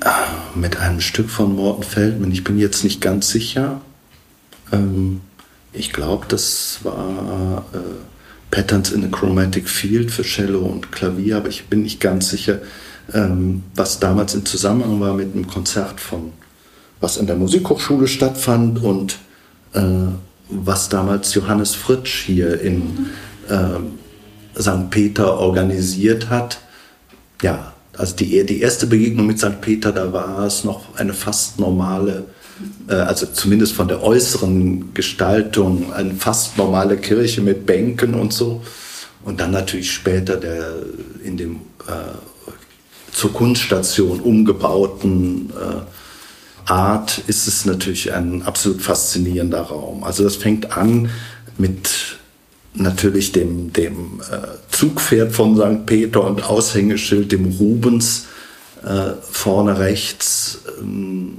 äh, 0.00 0.58
mit 0.58 0.78
einem 0.78 1.00
Stück 1.00 1.30
von 1.30 1.54
Morten 1.54 1.82
Feldman, 1.82 2.32
ich 2.32 2.44
bin 2.44 2.58
jetzt 2.58 2.84
nicht 2.84 3.00
ganz 3.00 3.30
sicher, 3.30 3.80
ähm, 4.72 5.20
ich 5.72 5.92
glaube, 5.92 6.26
das 6.28 6.80
war 6.82 7.64
äh, 7.72 7.78
Patterns 8.50 8.90
in 8.90 9.04
a 9.04 9.08
Chromatic 9.08 9.68
Field 9.68 10.10
für 10.10 10.22
Cello 10.22 10.60
und 10.60 10.92
Klavier, 10.92 11.36
aber 11.36 11.48
ich 11.48 11.66
bin 11.66 11.82
nicht 11.82 12.00
ganz 12.00 12.30
sicher, 12.30 12.60
ähm, 13.12 13.62
was 13.74 14.00
damals 14.00 14.34
im 14.34 14.44
Zusammenhang 14.44 15.00
war 15.00 15.14
mit 15.14 15.34
einem 15.34 15.46
Konzert 15.46 16.00
von, 16.00 16.32
was 17.00 17.16
in 17.16 17.26
der 17.26 17.36
Musikhochschule 17.36 18.08
stattfand 18.08 18.82
und 18.82 19.18
äh, 19.74 19.80
was 20.48 20.88
damals 20.88 21.34
Johannes 21.34 21.74
Fritsch 21.74 22.24
hier 22.24 22.60
in 22.60 23.06
äh, 23.48 24.60
St. 24.60 24.90
Peter 24.90 25.38
organisiert 25.38 26.30
hat. 26.30 26.58
Ja, 27.42 27.72
also 27.96 28.16
die, 28.16 28.44
die 28.46 28.60
erste 28.60 28.86
Begegnung 28.86 29.26
mit 29.26 29.38
St. 29.38 29.60
Peter, 29.60 29.92
da 29.92 30.12
war 30.12 30.46
es 30.46 30.64
noch 30.64 30.96
eine 30.96 31.12
fast 31.12 31.60
normale 31.60 32.24
äh, 32.88 32.94
also 32.94 33.26
zumindest 33.26 33.74
von 33.74 33.88
der 33.88 34.02
äußeren 34.02 34.94
Gestaltung, 34.94 35.92
eine 35.92 36.14
fast 36.14 36.56
normale 36.58 36.96
Kirche 36.96 37.40
mit 37.40 37.66
Bänken 37.66 38.14
und 38.14 38.32
so. 38.32 38.62
Und 39.24 39.40
dann 39.40 39.50
natürlich 39.50 39.92
später 39.92 40.36
der 40.36 40.74
in 41.22 41.36
dem 41.36 41.56
äh, 41.86 43.12
zur 43.12 43.32
Kunststation 43.32 44.20
umgebauten 44.20 45.50
äh, 45.50 45.82
Art 46.70 47.22
ist 47.26 47.48
es 47.48 47.64
natürlich 47.64 48.12
ein 48.12 48.42
absolut 48.42 48.82
faszinierender 48.82 49.62
Raum. 49.62 50.04
Also 50.04 50.24
das 50.24 50.36
fängt 50.36 50.76
an 50.76 51.10
mit 51.56 52.18
natürlich 52.74 53.32
dem, 53.32 53.72
dem 53.72 54.20
äh, 54.30 54.46
Zugpferd 54.70 55.32
von 55.32 55.56
St. 55.56 55.86
Peter 55.86 56.24
und 56.24 56.44
Aushängeschild, 56.44 57.32
dem 57.32 57.46
Rubens 57.46 58.26
äh, 58.84 59.12
vorne 59.22 59.78
rechts. 59.78 60.60
Ähm, 60.80 61.38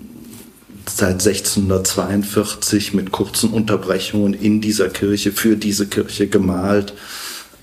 seit 0.89 1.25
1642 1.25 2.93
mit 2.93 3.11
kurzen 3.11 3.51
Unterbrechungen 3.51 4.33
in 4.33 4.59
dieser 4.59 4.89
Kirche, 4.89 5.31
für 5.31 5.55
diese 5.55 5.87
Kirche 5.87 6.27
gemalt. 6.27 6.93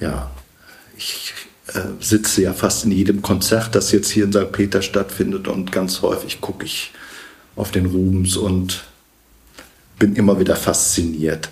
Ja, 0.00 0.30
ich 0.96 1.32
äh, 1.74 1.80
sitze 2.00 2.42
ja 2.42 2.52
fast 2.52 2.84
in 2.84 2.92
jedem 2.92 3.22
Konzert, 3.22 3.74
das 3.74 3.92
jetzt 3.92 4.10
hier 4.10 4.24
in 4.24 4.32
St. 4.32 4.52
Peter 4.52 4.82
stattfindet 4.82 5.48
und 5.48 5.72
ganz 5.72 6.02
häufig 6.02 6.40
gucke 6.40 6.64
ich 6.64 6.92
auf 7.56 7.72
den 7.72 7.86
Rubens 7.86 8.36
und 8.36 8.84
bin 9.98 10.14
immer 10.14 10.38
wieder 10.38 10.56
fasziniert. 10.56 11.48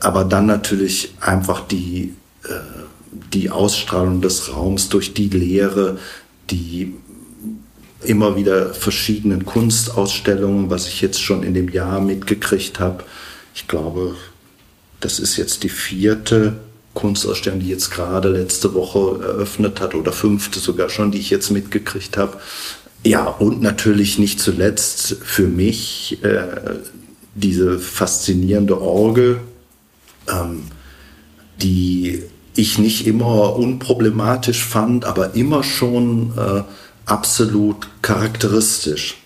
Aber 0.00 0.24
dann 0.24 0.46
natürlich 0.46 1.14
einfach 1.20 1.66
die, 1.66 2.14
äh, 2.44 2.54
die 3.32 3.50
Ausstrahlung 3.50 4.20
des 4.20 4.54
Raums 4.54 4.88
durch 4.88 5.12
die 5.12 5.28
Lehre, 5.28 5.98
die 6.50 6.94
immer 8.04 8.36
wieder 8.36 8.74
verschiedenen 8.74 9.44
Kunstausstellungen, 9.44 10.70
was 10.70 10.88
ich 10.88 11.00
jetzt 11.00 11.20
schon 11.20 11.42
in 11.42 11.54
dem 11.54 11.68
Jahr 11.68 12.00
mitgekriegt 12.00 12.80
habe. 12.80 13.04
Ich 13.54 13.68
glaube, 13.68 14.16
das 15.00 15.18
ist 15.18 15.36
jetzt 15.36 15.62
die 15.62 15.68
vierte 15.68 16.54
Kunstausstellung, 16.94 17.60
die 17.60 17.68
jetzt 17.68 17.90
gerade 17.90 18.28
letzte 18.28 18.74
Woche 18.74 19.22
eröffnet 19.22 19.80
hat 19.80 19.94
oder 19.94 20.12
fünfte 20.12 20.58
sogar 20.58 20.88
schon, 20.88 21.10
die 21.10 21.18
ich 21.18 21.30
jetzt 21.30 21.50
mitgekriegt 21.50 22.16
habe. 22.16 22.38
Ja, 23.04 23.26
und 23.26 23.60
natürlich 23.62 24.18
nicht 24.18 24.38
zuletzt 24.38 25.16
für 25.22 25.48
mich 25.48 26.22
äh, 26.22 26.78
diese 27.34 27.78
faszinierende 27.80 28.80
Orgel, 28.80 29.40
ähm, 30.28 30.62
die 31.60 32.22
ich 32.54 32.78
nicht 32.78 33.06
immer 33.06 33.56
unproblematisch 33.56 34.64
fand, 34.64 35.04
aber 35.04 35.34
immer 35.34 35.64
schon 35.64 36.32
äh, 36.36 36.62
absolut 37.06 37.88
charakteristisch. 38.02 39.16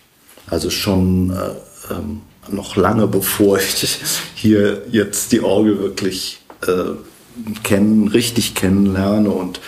Also 0.47 0.71
schon 0.71 1.31
äh, 1.31 1.93
ähm, 1.93 2.23
noch 2.51 2.77
lange 2.77 3.07
bevor 3.09 3.59
ich 3.59 3.99
hier 4.35 4.85
jetzt 4.91 5.33
die 5.33 5.41
Orgel 5.41 5.81
wirklich 5.81 6.41
äh, 6.67 6.95
kennen, 7.63 8.09
richtig 8.09 8.55
kennenlerne 8.55 9.29
und 9.31 9.61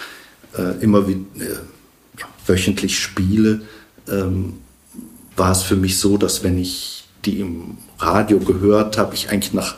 äh, 0.57 0.83
immer 0.83 1.07
wie, 1.07 1.27
äh, 1.43 1.59
wöchentlich 2.47 2.99
spiele, 2.99 3.62
ähm, 4.11 4.55
war 5.37 5.53
es 5.53 5.62
für 5.62 5.77
mich 5.77 5.99
so, 5.99 6.17
dass 6.17 6.43
wenn 6.43 6.59
ich 6.59 7.05
die 7.25 7.41
im 7.41 7.79
Radio 7.99 8.38
gehört 8.38 8.99
habe, 8.99 9.15
ich 9.15 9.31
eigentlich 9.31 9.53
nach 9.53 9.77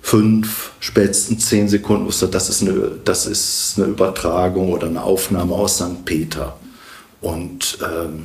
fünf, 0.00 0.72
spätestens 0.80 1.46
zehn 1.46 1.68
Sekunden 1.68 2.06
wusste, 2.06 2.26
das 2.26 2.48
ist 2.48 2.62
eine, 2.62 2.92
das 3.04 3.26
ist 3.26 3.74
eine 3.76 3.86
Übertragung 3.86 4.72
oder 4.72 4.88
eine 4.88 5.02
Aufnahme 5.02 5.54
aus 5.54 5.76
St. 5.76 6.04
Peter. 6.04 6.56
Und 7.20 7.78
ähm, 7.82 8.24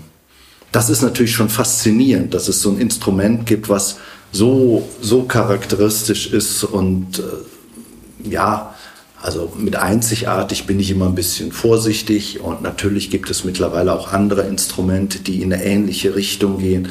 das 0.71 0.89
ist 0.89 1.03
natürlich 1.03 1.33
schon 1.33 1.49
faszinierend, 1.49 2.33
dass 2.33 2.47
es 2.47 2.61
so 2.61 2.71
ein 2.71 2.79
Instrument 2.79 3.45
gibt, 3.45 3.69
was 3.69 3.97
so, 4.31 4.87
so 5.01 5.23
charakteristisch 5.23 6.33
ist 6.33 6.63
und 6.63 7.19
äh, 7.19 8.29
ja, 8.29 8.75
also 9.21 9.51
mit 9.57 9.75
einzigartig 9.75 10.67
bin 10.67 10.79
ich 10.79 10.91
immer 10.91 11.07
ein 11.07 11.15
bisschen 11.15 11.51
vorsichtig 11.51 12.39
und 12.39 12.61
natürlich 12.61 13.09
gibt 13.09 13.29
es 13.29 13.43
mittlerweile 13.43 13.93
auch 13.93 14.13
andere 14.13 14.43
Instrumente, 14.43 15.19
die 15.19 15.41
in 15.41 15.51
eine 15.51 15.63
ähnliche 15.63 16.15
Richtung 16.15 16.59
gehen. 16.59 16.89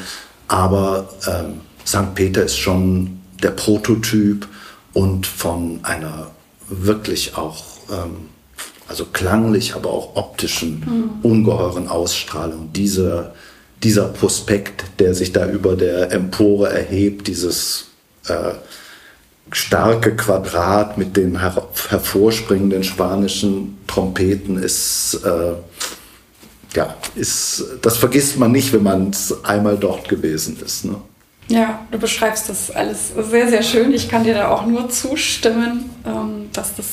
Aber 0.48 1.08
ähm, 1.26 1.60
St. 1.86 2.14
Peter 2.14 2.42
ist 2.42 2.56
schon 2.56 3.20
der 3.42 3.50
Prototyp 3.50 4.48
und 4.92 5.26
von 5.26 5.80
einer 5.82 6.30
wirklich 6.68 7.36
auch, 7.36 7.64
ähm, 7.90 8.28
also 8.88 9.04
klanglich, 9.04 9.74
aber 9.74 9.90
auch 9.90 10.16
optischen, 10.16 10.80
mhm. 10.80 11.10
ungeheuren 11.22 11.86
Ausstrahlung. 11.88 12.72
Dieser, 12.72 13.34
dieser 13.82 14.08
Prospekt, 14.08 14.84
der 14.98 15.14
sich 15.14 15.32
da 15.32 15.48
über 15.48 15.76
der 15.76 16.10
Empore 16.12 16.70
erhebt, 16.70 17.28
dieses 17.28 17.86
äh, 18.26 18.52
starke 19.52 20.16
Quadrat 20.16 20.98
mit 20.98 21.16
den 21.16 21.40
her 21.40 21.68
hervorspringenden 21.88 22.84
spanischen 22.84 23.78
Trompeten 23.86 24.58
ist, 24.58 25.20
äh, 25.24 25.54
ja, 26.74 26.94
ist, 27.14 27.64
das 27.82 27.96
vergisst 27.96 28.38
man 28.38 28.52
nicht, 28.52 28.72
wenn 28.72 28.82
man 28.82 29.12
einmal 29.44 29.78
dort 29.78 30.08
gewesen 30.08 30.58
ist. 30.64 30.84
Ne? 30.84 30.96
Ja, 31.48 31.86
du 31.90 31.98
beschreibst 31.98 32.48
das 32.48 32.70
alles 32.70 33.12
sehr, 33.30 33.48
sehr 33.48 33.62
schön. 33.62 33.92
Ich 33.92 34.08
kann 34.08 34.24
dir 34.24 34.34
da 34.34 34.48
auch 34.48 34.66
nur 34.66 34.88
zustimmen, 34.88 35.90
ähm, 36.04 36.50
dass 36.52 36.74
das 36.74 36.86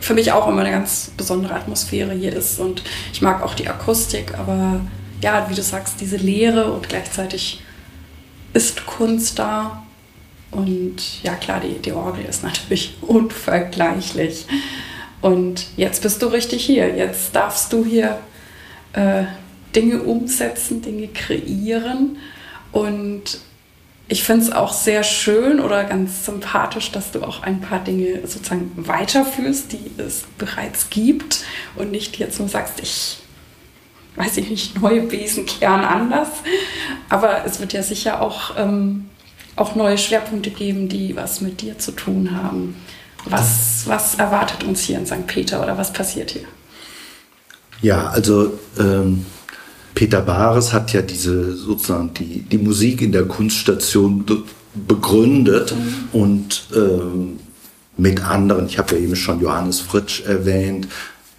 für 0.00 0.14
mich 0.14 0.30
auch 0.32 0.48
immer 0.48 0.60
eine 0.60 0.70
ganz 0.70 1.10
besondere 1.16 1.54
Atmosphäre 1.54 2.12
hier 2.12 2.32
ist. 2.34 2.60
Und 2.60 2.82
ich 3.12 3.20
mag 3.20 3.42
auch 3.42 3.54
die 3.54 3.68
Akustik, 3.68 4.34
aber 4.38 4.80
ja, 5.22 5.46
wie 5.50 5.54
du 5.54 5.62
sagst, 5.62 6.00
diese 6.00 6.16
Leere 6.16 6.72
und 6.72 6.88
gleichzeitig 6.88 7.62
ist 8.52 8.86
Kunst 8.86 9.38
da. 9.38 9.82
Und 10.56 11.22
ja, 11.22 11.34
klar, 11.34 11.60
die, 11.60 11.78
die 11.78 11.92
Orgel 11.92 12.24
ist 12.24 12.42
natürlich 12.42 12.96
unvergleichlich. 13.02 14.46
Und 15.20 15.66
jetzt 15.76 16.02
bist 16.02 16.22
du 16.22 16.26
richtig 16.26 16.64
hier. 16.64 16.96
Jetzt 16.96 17.36
darfst 17.36 17.72
du 17.72 17.84
hier 17.84 18.18
äh, 18.94 19.24
Dinge 19.74 20.02
umsetzen, 20.02 20.80
Dinge 20.80 21.08
kreieren. 21.08 22.16
Und 22.72 23.38
ich 24.08 24.22
finde 24.22 24.46
es 24.46 24.52
auch 24.52 24.72
sehr 24.72 25.02
schön 25.02 25.60
oder 25.60 25.84
ganz 25.84 26.24
sympathisch, 26.24 26.90
dass 26.90 27.10
du 27.10 27.22
auch 27.22 27.42
ein 27.42 27.60
paar 27.60 27.80
Dinge 27.84 28.26
sozusagen 28.26 28.72
weiterführst, 28.76 29.72
die 29.72 29.90
es 30.00 30.24
bereits 30.38 30.88
gibt 30.88 31.44
und 31.74 31.90
nicht 31.90 32.16
jetzt 32.18 32.38
nur 32.38 32.48
sagst, 32.48 32.80
ich 32.80 33.18
weiß 34.14 34.38
ich 34.38 34.48
nicht, 34.48 34.80
neue 34.80 35.02
Besen 35.02 35.44
kehren 35.44 35.84
anders. 35.84 36.28
Aber 37.10 37.44
es 37.44 37.60
wird 37.60 37.74
ja 37.74 37.82
sicher 37.82 38.22
auch, 38.22 38.56
ähm, 38.56 39.10
auch 39.56 39.74
neue 39.74 39.98
Schwerpunkte 39.98 40.50
geben, 40.50 40.88
die 40.88 41.16
was 41.16 41.40
mit 41.40 41.62
dir 41.62 41.78
zu 41.78 41.92
tun 41.92 42.30
haben. 42.36 42.76
Was, 43.24 43.84
was 43.86 44.14
erwartet 44.16 44.64
uns 44.64 44.82
hier 44.82 44.98
in 44.98 45.06
St. 45.06 45.26
Peter 45.26 45.62
oder 45.62 45.76
was 45.76 45.92
passiert 45.92 46.30
hier? 46.30 46.44
Ja, 47.82 48.08
also 48.08 48.58
ähm, 48.78 49.26
Peter 49.94 50.20
Bares 50.20 50.72
hat 50.72 50.92
ja 50.92 51.02
diese 51.02 51.56
sozusagen 51.56 52.14
die, 52.14 52.42
die 52.42 52.58
Musik 52.58 53.02
in 53.02 53.12
der 53.12 53.24
Kunststation 53.24 54.24
begründet 54.74 55.74
mhm. 55.74 56.20
und 56.20 56.66
ähm, 56.74 57.40
mit 57.96 58.22
anderen, 58.22 58.66
ich 58.66 58.78
habe 58.78 58.94
ja 58.94 59.00
eben 59.00 59.16
schon 59.16 59.40
Johannes 59.40 59.80
Fritsch 59.80 60.20
erwähnt, 60.26 60.86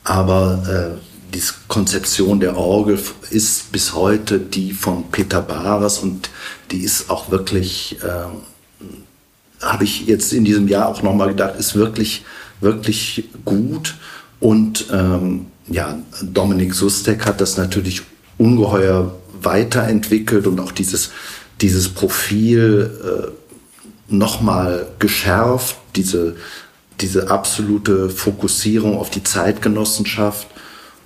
aber 0.03 0.97
äh, 0.97 1.16
die 1.33 1.41
Konzeption 1.67 2.39
der 2.39 2.57
Orgel 2.57 2.99
ist 3.29 3.71
bis 3.71 3.93
heute 3.93 4.39
die 4.39 4.71
von 4.71 5.11
Peter 5.11 5.41
Bares 5.41 5.99
und 5.99 6.29
die 6.71 6.79
ist 6.79 7.09
auch 7.09 7.31
wirklich, 7.31 7.97
äh, 8.03 9.63
habe 9.63 9.83
ich 9.83 10.07
jetzt 10.07 10.33
in 10.33 10.45
diesem 10.45 10.67
Jahr 10.67 10.87
auch 10.87 11.03
nochmal 11.03 11.29
gedacht, 11.29 11.55
ist 11.59 11.75
wirklich, 11.75 12.23
wirklich 12.61 13.25
gut. 13.45 13.95
Und 14.39 14.85
ähm, 14.91 15.47
ja, 15.67 15.97
Dominik 16.21 16.73
Sustek 16.73 17.25
hat 17.25 17.41
das 17.41 17.57
natürlich 17.57 18.03
ungeheuer 18.37 19.15
weiterentwickelt 19.41 20.47
und 20.47 20.59
auch 20.59 20.71
dieses, 20.71 21.11
dieses 21.61 21.89
Profil 21.89 22.91
äh, 23.03 24.13
nochmal 24.13 24.87
geschärft, 24.99 25.77
diese, 25.95 26.35
diese 27.01 27.29
absolute 27.29 28.09
Fokussierung 28.09 28.97
auf 28.97 29.09
die 29.09 29.23
Zeitgenossenschaft. 29.23 30.47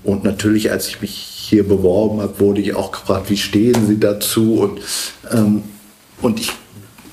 Und 0.03 0.23
natürlich, 0.23 0.71
als 0.71 0.87
ich 0.87 1.01
mich 1.01 1.11
hier 1.11 1.67
beworben 1.67 2.21
habe, 2.21 2.39
wurde 2.39 2.61
ich 2.61 2.73
auch 2.75 2.91
gefragt, 2.91 3.29
wie 3.29 3.37
stehen 3.37 3.87
Sie 3.87 3.99
dazu? 3.99 4.55
Und, 4.55 4.81
ähm, 5.31 5.63
und 6.21 6.39
ich 6.39 6.51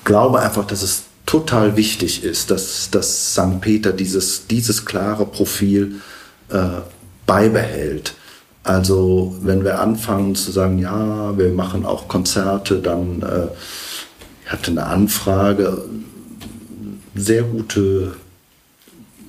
glaube 0.03 0.39
einfach, 0.39 0.65
dass 0.65 0.81
es 0.81 1.03
total 1.25 1.77
wichtig 1.77 2.23
ist, 2.23 2.49
dass, 2.49 2.89
dass 2.89 3.33
St. 3.33 3.61
Peter 3.61 3.93
dieses, 3.93 4.47
dieses 4.47 4.85
klare 4.85 5.25
Profil 5.25 6.01
äh, 6.49 6.81
beibehält. 7.27 8.15
Also 8.63 9.37
wenn 9.41 9.63
wir 9.63 9.79
anfangen 9.79 10.35
zu 10.35 10.51
sagen, 10.51 10.79
ja, 10.79 11.37
wir 11.37 11.49
machen 11.49 11.85
auch 11.85 12.07
Konzerte, 12.07 12.79
dann 12.79 13.21
äh, 13.21 13.47
ich 14.43 14.51
hatte 14.51 14.71
eine 14.71 14.87
Anfrage, 14.87 15.83
sehr 17.13 17.43
gute 17.43 18.15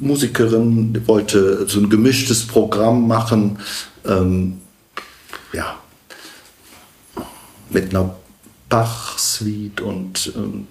Musikerin, 0.01 1.03
wollte 1.07 1.67
so 1.69 1.81
ein 1.81 1.91
gemischtes 1.91 2.47
Programm 2.47 3.07
machen, 3.07 3.59
ähm, 4.07 4.59
ja, 5.53 5.77
mit 7.71 7.91
einer 7.91 8.15
Bach-Suite 8.69 9.81
und 9.81 10.33
ähm, 10.37 10.67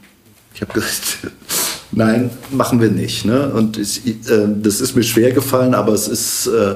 ich 0.53 0.61
habe 0.61 0.73
gesagt, 0.73 1.31
nein, 1.91 2.29
machen 2.51 2.81
wir 2.81 2.89
nicht. 2.89 3.25
Ne? 3.25 3.49
Und 3.49 3.77
ich, 3.77 4.05
äh, 4.05 4.47
das 4.61 4.81
ist 4.81 4.95
mir 4.95 5.03
schwer 5.03 5.31
gefallen, 5.31 5.73
aber 5.73 5.93
es 5.93 6.07
ist 6.07 6.47
äh, 6.47 6.75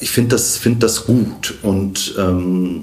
ich 0.00 0.10
finde 0.10 0.30
das, 0.30 0.56
find 0.56 0.82
das 0.82 1.06
gut. 1.06 1.54
Und 1.62 2.14
ähm, 2.18 2.82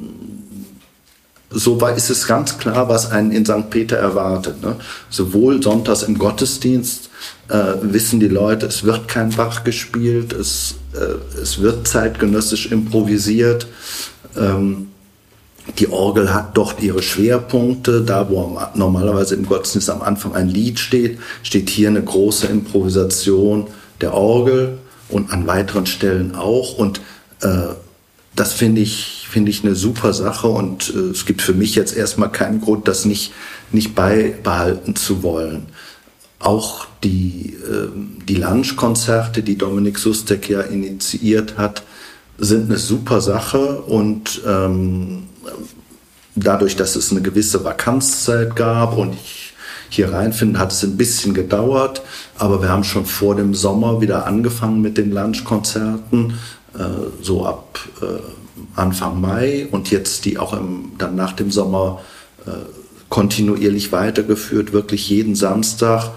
so 1.52 1.78
ist 1.88 2.10
es 2.10 2.28
ganz 2.28 2.58
klar, 2.58 2.90
was 2.90 3.12
einen 3.12 3.32
in 3.32 3.46
St. 3.46 3.70
Peter 3.70 3.98
erwartet. 3.98 4.62
Ne? 4.62 4.76
Sowohl 5.10 5.62
sonntags 5.64 6.04
im 6.04 6.18
Gottesdienst 6.18 7.10
äh, 7.48 7.74
wissen 7.82 8.20
die 8.20 8.28
Leute, 8.28 8.68
es 8.68 8.84
wird 8.84 9.08
kein 9.08 9.32
Bach 9.32 9.64
gespielt, 9.64 10.32
es, 10.34 10.76
äh, 10.94 11.40
es 11.42 11.60
wird 11.60 11.88
zeitgenössisch 11.88 12.72
improvisiert. 12.72 13.68
Ähm, 14.38 14.88
die 15.78 15.90
Orgel 15.90 16.34
hat 16.34 16.56
dort 16.56 16.82
ihre 16.82 17.02
Schwerpunkte. 17.02 18.02
Da, 18.02 18.30
wo 18.30 18.60
normalerweise 18.76 19.36
im 19.36 19.46
Gottesdienst 19.46 19.90
am 19.90 20.02
Anfang 20.02 20.36
ein 20.36 20.50
Lied 20.50 20.80
steht, 20.80 21.20
steht 21.44 21.70
hier 21.70 21.90
eine 21.90 22.04
große 22.04 22.48
Improvisation 22.48 23.68
der 24.02 24.14
Orgel 24.14 24.78
und 25.10 25.32
an 25.32 25.48
weiteren 25.48 25.86
Stellen 25.86 26.36
auch. 26.36 26.78
Und 26.78 27.02
äh, 27.42 27.74
das 28.36 28.54
finde 28.54 28.82
ich, 28.82 29.19
finde 29.30 29.52
ich 29.52 29.64
eine 29.64 29.76
super 29.76 30.14
Sache 30.14 30.48
und 30.48 30.94
äh, 30.94 31.12
es 31.12 31.26
gibt 31.26 31.42
für 31.42 31.54
mich 31.54 31.76
jetzt 31.76 31.96
erstmal 31.96 32.32
keinen 32.32 32.62
Grund, 32.62 32.88
das 32.88 33.06
nicht, 33.06 33.32
nicht 33.72 33.96
beibehalten 33.96 34.96
zu 34.96 35.22
wollen. 35.22 35.68
Auch 36.40 36.88
die, 37.04 37.54
äh, 37.54 37.90
die 38.28 38.36
Lunchkonzerte, 38.36 39.44
die 39.44 39.58
Dominik 39.58 40.00
Sustek 40.00 40.50
ja 40.50 40.62
initiiert 40.62 41.58
hat, 41.58 41.84
sind 42.38 42.70
eine 42.70 42.80
super 42.80 43.22
Sache 43.22 43.82
und 43.82 44.42
ähm, 44.48 45.24
dadurch, 46.36 46.76
dass 46.76 46.96
es 46.96 47.12
eine 47.12 47.22
gewisse 47.22 47.64
Vakanzzeit 47.64 48.56
gab 48.56 48.98
und 48.98 49.14
ich 49.14 49.54
hier 49.90 50.14
reinfinden, 50.14 50.60
hat 50.60 50.72
es 50.72 50.84
ein 50.84 50.98
bisschen 50.98 51.34
gedauert, 51.34 52.02
aber 52.38 52.62
wir 52.62 52.70
haben 52.70 52.84
schon 52.84 53.06
vor 53.06 53.36
dem 53.36 53.54
Sommer 53.54 54.02
wieder 54.02 54.26
angefangen 54.26 54.82
mit 54.82 54.98
den 54.98 55.12
Lunchkonzerten, 55.12 56.34
äh, 56.76 56.84
so 57.22 57.46
ab 57.46 57.80
äh, 58.02 58.06
Anfang 58.76 59.20
Mai 59.22 59.68
und 59.72 59.92
jetzt 59.92 60.26
die 60.26 60.38
auch 60.38 60.54
im, 60.54 60.92
dann 60.98 61.16
nach 61.16 61.34
dem 61.34 61.52
Sommer 61.52 62.02
äh, 62.46 62.52
kontinuierlich 63.10 63.92
weitergeführt, 63.92 64.74
wirklich 64.74 65.10
jeden 65.10 65.36
Samstag 65.36 66.12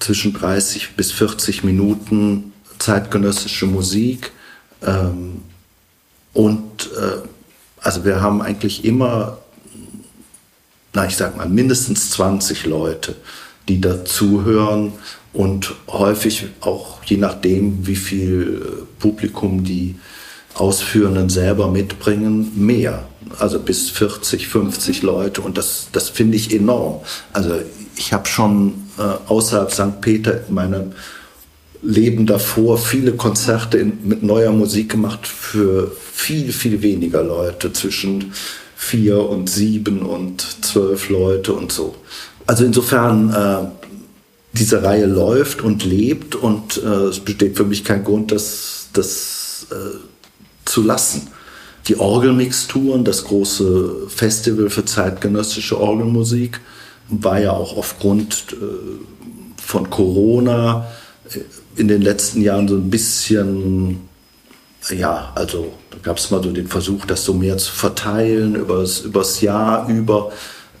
zwischen 0.00 0.32
30 0.32 0.96
bis 0.96 1.12
40 1.12 1.64
Minuten 1.64 2.52
zeitgenössische 2.78 3.66
Musik. 3.66 4.32
Ähm, 4.82 5.42
und 6.32 6.90
äh, 6.96 7.28
also 7.80 8.04
wir 8.04 8.20
haben 8.20 8.42
eigentlich 8.42 8.84
immer 8.84 9.38
na 10.92 11.06
ich 11.06 11.16
sag 11.16 11.36
mal, 11.36 11.48
mindestens 11.48 12.10
20 12.10 12.66
Leute, 12.66 13.16
die 13.68 13.80
dazuhören 13.80 14.92
und 15.32 15.74
häufig 15.88 16.46
auch 16.60 17.02
je 17.04 17.16
nachdem, 17.16 17.86
wie 17.86 17.96
viel 17.96 18.62
äh, 18.62 19.00
Publikum 19.00 19.64
die 19.64 19.96
Ausführenden 20.54 21.28
selber 21.28 21.68
mitbringen, 21.68 22.52
mehr. 22.56 23.04
Also 23.38 23.58
bis 23.58 23.90
40, 23.90 24.48
50 24.48 25.02
Leute 25.02 25.40
und 25.40 25.56
das, 25.56 25.88
das 25.92 26.10
finde 26.10 26.36
ich 26.36 26.54
enorm. 26.54 27.00
Also 27.32 27.54
ich 27.96 28.12
habe 28.12 28.28
schon 28.28 28.74
äh, 28.98 29.02
außerhalb 29.28 29.72
St. 29.72 30.00
Peter 30.00 30.46
in 30.46 30.54
meinem 30.54 30.92
Leben 31.82 32.26
davor 32.26 32.78
viele 32.78 33.12
Konzerte 33.12 33.78
in, 33.78 34.06
mit 34.06 34.22
neuer 34.22 34.52
Musik 34.52 34.90
gemacht 34.90 35.26
für 35.26 35.90
viel, 36.12 36.52
viel 36.52 36.82
weniger 36.82 37.22
Leute, 37.22 37.72
zwischen 37.72 38.32
vier 38.76 39.28
und 39.28 39.48
sieben 39.48 40.02
und 40.02 40.42
zwölf 40.64 41.08
Leute 41.08 41.52
und 41.54 41.72
so. 41.72 41.94
Also 42.46 42.64
insofern, 42.64 43.32
äh, 43.32 43.68
diese 44.52 44.82
Reihe 44.82 45.06
läuft 45.06 45.62
und 45.62 45.84
lebt 45.84 46.34
und 46.34 46.76
äh, 46.82 46.86
es 46.86 47.20
besteht 47.20 47.56
für 47.56 47.64
mich 47.64 47.84
kein 47.84 48.04
Grund, 48.04 48.32
das, 48.32 48.88
das 48.92 49.66
äh, 49.70 49.96
zu 50.72 50.82
lassen. 50.82 51.28
Die 51.88 51.98
Orgelmixturen, 51.98 53.04
das 53.04 53.24
große 53.24 54.08
Festival 54.08 54.70
für 54.70 54.84
zeitgenössische 54.84 55.78
Orgelmusik, 55.78 56.60
war 57.08 57.40
ja 57.40 57.52
auch 57.52 57.76
aufgrund 57.76 58.46
äh, 58.52 59.60
von 59.60 59.90
Corona 59.90 60.86
äh, 61.30 61.40
in 61.80 61.88
den 61.88 62.02
letzten 62.02 62.40
Jahren 62.40 62.68
so 62.68 62.76
ein 62.76 62.88
bisschen, 62.88 64.00
ja, 64.90 65.32
also 65.34 65.72
da 65.90 65.98
gab 66.02 66.18
es 66.18 66.30
mal 66.30 66.42
so 66.42 66.50
den 66.50 66.68
Versuch, 66.68 67.04
das 67.04 67.24
so 67.24 67.34
mehr 67.34 67.58
zu 67.58 67.72
verteilen 67.72 68.54
übers, 68.54 69.00
übers 69.00 69.40
Jahr 69.40 69.88
über. 69.88 70.32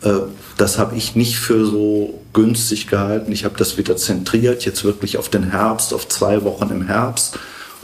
Äh, 0.02 0.20
das 0.56 0.78
habe 0.78 0.96
ich 0.96 1.16
nicht 1.16 1.36
für 1.36 1.66
so 1.66 2.20
günstig 2.32 2.86
gehalten. 2.86 3.32
Ich 3.32 3.44
habe 3.44 3.58
das 3.58 3.76
wieder 3.76 3.96
zentriert, 3.96 4.64
jetzt 4.64 4.84
wirklich 4.84 5.18
auf 5.18 5.28
den 5.28 5.50
Herbst, 5.50 5.92
auf 5.92 6.08
zwei 6.08 6.44
Wochen 6.44 6.70
im 6.70 6.86
Herbst. 6.86 7.38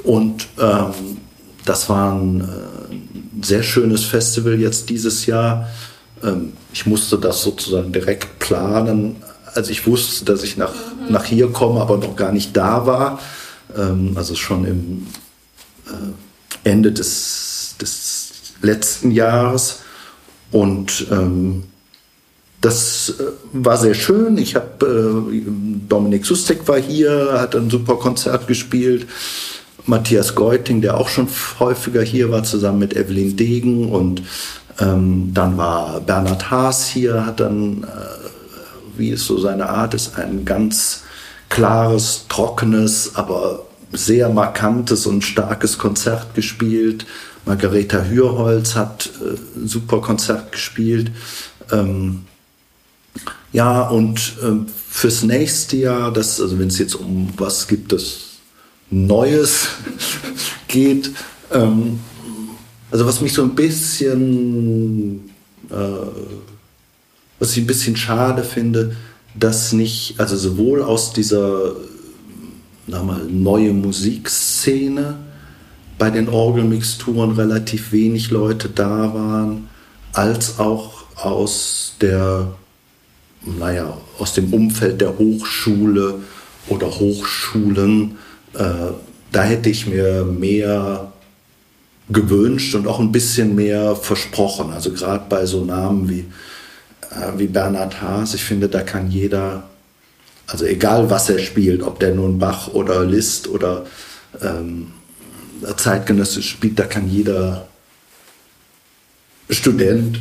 Und 0.04 0.46
ähm, 0.60 1.18
das 1.68 1.88
war 1.88 2.14
ein, 2.14 2.40
ein 2.40 3.42
sehr 3.42 3.62
schönes 3.62 4.04
Festival 4.04 4.58
jetzt 4.58 4.88
dieses 4.88 5.26
Jahr. 5.26 5.68
Ähm, 6.22 6.54
ich 6.72 6.86
musste 6.86 7.18
das 7.18 7.42
sozusagen 7.42 7.92
direkt 7.92 8.38
planen. 8.38 9.16
Also 9.54 9.70
ich 9.70 9.86
wusste, 9.86 10.24
dass 10.24 10.42
ich 10.42 10.56
nach, 10.56 10.72
mhm. 10.72 11.12
nach 11.12 11.24
hier 11.24 11.52
komme, 11.52 11.80
aber 11.80 11.98
noch 11.98 12.16
gar 12.16 12.32
nicht 12.32 12.56
da 12.56 12.86
war. 12.86 13.20
Ähm, 13.76 14.12
also 14.16 14.34
schon 14.34 14.64
im 14.64 15.06
äh, 15.86 16.68
Ende 16.70 16.92
des, 16.92 17.76
des 17.80 18.30
letzten 18.62 19.10
Jahres. 19.10 19.80
Und 20.50 21.06
ähm, 21.10 21.64
das 22.60 23.14
äh, 23.20 23.24
war 23.52 23.76
sehr 23.76 23.94
schön. 23.94 24.38
Ich 24.38 24.54
habe 24.54 24.86
äh, 25.34 25.42
Dominik 25.88 26.24
Sustek 26.24 26.66
war 26.66 26.80
hier, 26.80 27.38
hat 27.38 27.54
ein 27.54 27.70
super 27.70 27.96
Konzert 27.96 28.46
gespielt. 28.46 29.06
Matthias 29.88 30.34
Geuting, 30.34 30.80
der 30.80 30.98
auch 30.98 31.08
schon 31.08 31.28
häufiger 31.58 32.02
hier 32.02 32.30
war, 32.30 32.44
zusammen 32.44 32.78
mit 32.78 32.94
Evelyn 32.94 33.36
Degen 33.36 33.90
und 33.90 34.22
ähm, 34.78 35.32
dann 35.34 35.56
war 35.56 36.00
Bernhard 36.00 36.50
Haas 36.50 36.86
hier, 36.86 37.26
hat 37.26 37.40
dann, 37.40 37.84
äh, 37.84 38.98
wie 38.98 39.12
es 39.12 39.24
so 39.24 39.38
seine 39.38 39.68
Art 39.68 39.94
ist, 39.94 40.16
ein 40.16 40.44
ganz 40.44 41.02
klares, 41.48 42.26
trockenes, 42.28 43.16
aber 43.16 43.66
sehr 43.92 44.28
markantes 44.28 45.06
und 45.06 45.22
starkes 45.22 45.78
Konzert 45.78 46.34
gespielt. 46.34 47.06
Margareta 47.46 48.04
Hürholz 48.04 48.76
hat 48.76 49.10
äh, 49.20 49.66
super 49.66 50.00
Konzert 50.00 50.52
gespielt. 50.52 51.10
Ähm, 51.72 52.26
ja, 53.52 53.88
und 53.88 54.36
äh, 54.42 54.70
fürs 54.90 55.22
nächste 55.22 55.78
Jahr, 55.78 56.12
das, 56.12 56.40
also 56.40 56.58
wenn 56.58 56.68
es 56.68 56.78
jetzt 56.78 56.94
um 56.94 57.32
was 57.38 57.66
gibt, 57.66 57.92
das 57.92 58.27
Neues 58.90 59.68
geht, 60.68 61.10
ähm, 61.52 62.00
also 62.90 63.06
was 63.06 63.20
mich 63.20 63.32
so 63.32 63.42
ein 63.42 63.54
bisschen, 63.54 65.30
äh, 65.70 65.74
was 67.38 67.52
ich 67.52 67.58
ein 67.58 67.66
bisschen 67.66 67.96
schade 67.96 68.44
finde, 68.44 68.96
dass 69.34 69.72
nicht, 69.72 70.18
also 70.18 70.36
sowohl 70.36 70.82
aus 70.82 71.12
dieser 71.12 71.74
mal, 72.86 73.24
neue 73.28 73.72
Musikszene 73.72 75.16
bei 75.98 76.10
den 76.10 76.28
Orgelmixturen 76.28 77.32
relativ 77.32 77.92
wenig 77.92 78.30
Leute 78.30 78.68
da 78.68 79.12
waren, 79.14 79.68
als 80.12 80.58
auch 80.58 81.04
aus 81.16 81.94
der, 82.00 82.52
naja, 83.44 83.96
aus 84.18 84.32
dem 84.32 84.52
Umfeld 84.52 85.00
der 85.00 85.18
Hochschule 85.18 86.20
oder 86.68 86.86
Hochschulen. 86.86 88.16
Äh, 88.58 88.92
da 89.30 89.42
hätte 89.42 89.70
ich 89.70 89.86
mir 89.86 90.24
mehr 90.24 91.12
gewünscht 92.08 92.74
und 92.74 92.86
auch 92.86 92.98
ein 92.98 93.12
bisschen 93.12 93.54
mehr 93.54 93.94
versprochen. 93.94 94.72
Also 94.72 94.90
gerade 94.92 95.24
bei 95.28 95.46
so 95.46 95.64
Namen 95.64 96.08
wie, 96.08 96.24
äh, 97.10 97.38
wie 97.38 97.46
Bernhard 97.46 98.00
Haas, 98.00 98.34
ich 98.34 98.42
finde, 98.42 98.68
da 98.68 98.82
kann 98.82 99.10
jeder, 99.10 99.68
also 100.46 100.64
egal 100.64 101.10
was 101.10 101.28
er 101.30 101.38
spielt, 101.38 101.82
ob 101.82 102.00
der 102.00 102.14
nun 102.14 102.38
Bach 102.38 102.68
oder 102.68 103.04
Liszt 103.04 103.48
oder 103.48 103.86
ähm, 104.40 104.88
zeitgenössisch 105.76 106.48
spielt, 106.48 106.78
da 106.78 106.84
kann 106.84 107.08
jeder 107.08 107.68
Student, 109.50 110.20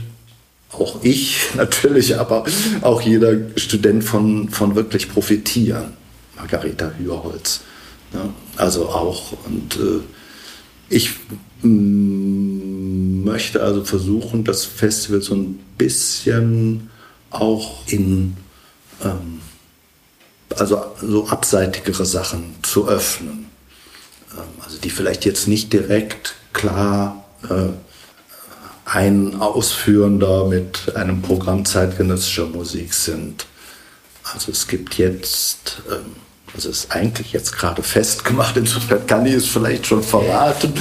auch 0.72 1.00
ich 1.04 1.40
natürlich, 1.56 2.20
aber 2.20 2.44
auch 2.82 3.02
jeder 3.02 3.34
Student 3.56 4.04
von, 4.04 4.50
von 4.50 4.76
wirklich 4.76 5.10
profitieren. 5.10 5.94
Margareta 6.36 6.92
Hürholz. 7.00 7.62
Ja, 8.14 8.30
also 8.56 8.90
auch. 8.90 9.34
Und 9.46 9.76
äh, 9.76 10.00
ich 10.90 11.12
möchte 11.62 13.62
also 13.62 13.84
versuchen, 13.84 14.44
das 14.44 14.66
Festival 14.66 15.22
so 15.22 15.36
ein 15.36 15.60
bisschen 15.78 16.90
auch 17.30 17.86
in 17.88 18.38
ähm, 19.04 19.42
also 20.56 20.82
so 21.02 21.28
abseitigere 21.28 22.06
Sachen 22.06 22.56
zu 22.64 22.88
öffnen. 22.88 23.48
Ähm, 24.32 24.62
also 24.64 24.78
die 24.78 24.90
vielleicht 24.90 25.26
jetzt 25.26 25.48
nicht 25.48 25.74
direkt 25.74 26.36
klar 26.54 27.26
äh, 27.50 27.70
ein 28.86 29.36
Ausführender 29.36 30.46
mit 30.46 30.96
einem 30.96 31.22
Programm 31.22 31.66
zeitgenössischer 31.66 32.46
Musik 32.46 32.94
sind. 32.94 33.46
Also 34.24 34.52
es 34.52 34.68
gibt 34.68 34.98
jetzt 34.98 35.82
ähm, 35.92 36.16
das 36.54 36.66
ist 36.66 36.92
eigentlich 36.92 37.34
jetzt 37.34 37.52
gerade 37.52 37.84
festgemacht, 37.84 38.58
insofern 38.58 39.06
kann 39.06 39.26
ich 39.26 39.36
es 39.36 39.48
vielleicht 39.48 39.86
schon 39.86 40.04
verraten. 40.04 40.74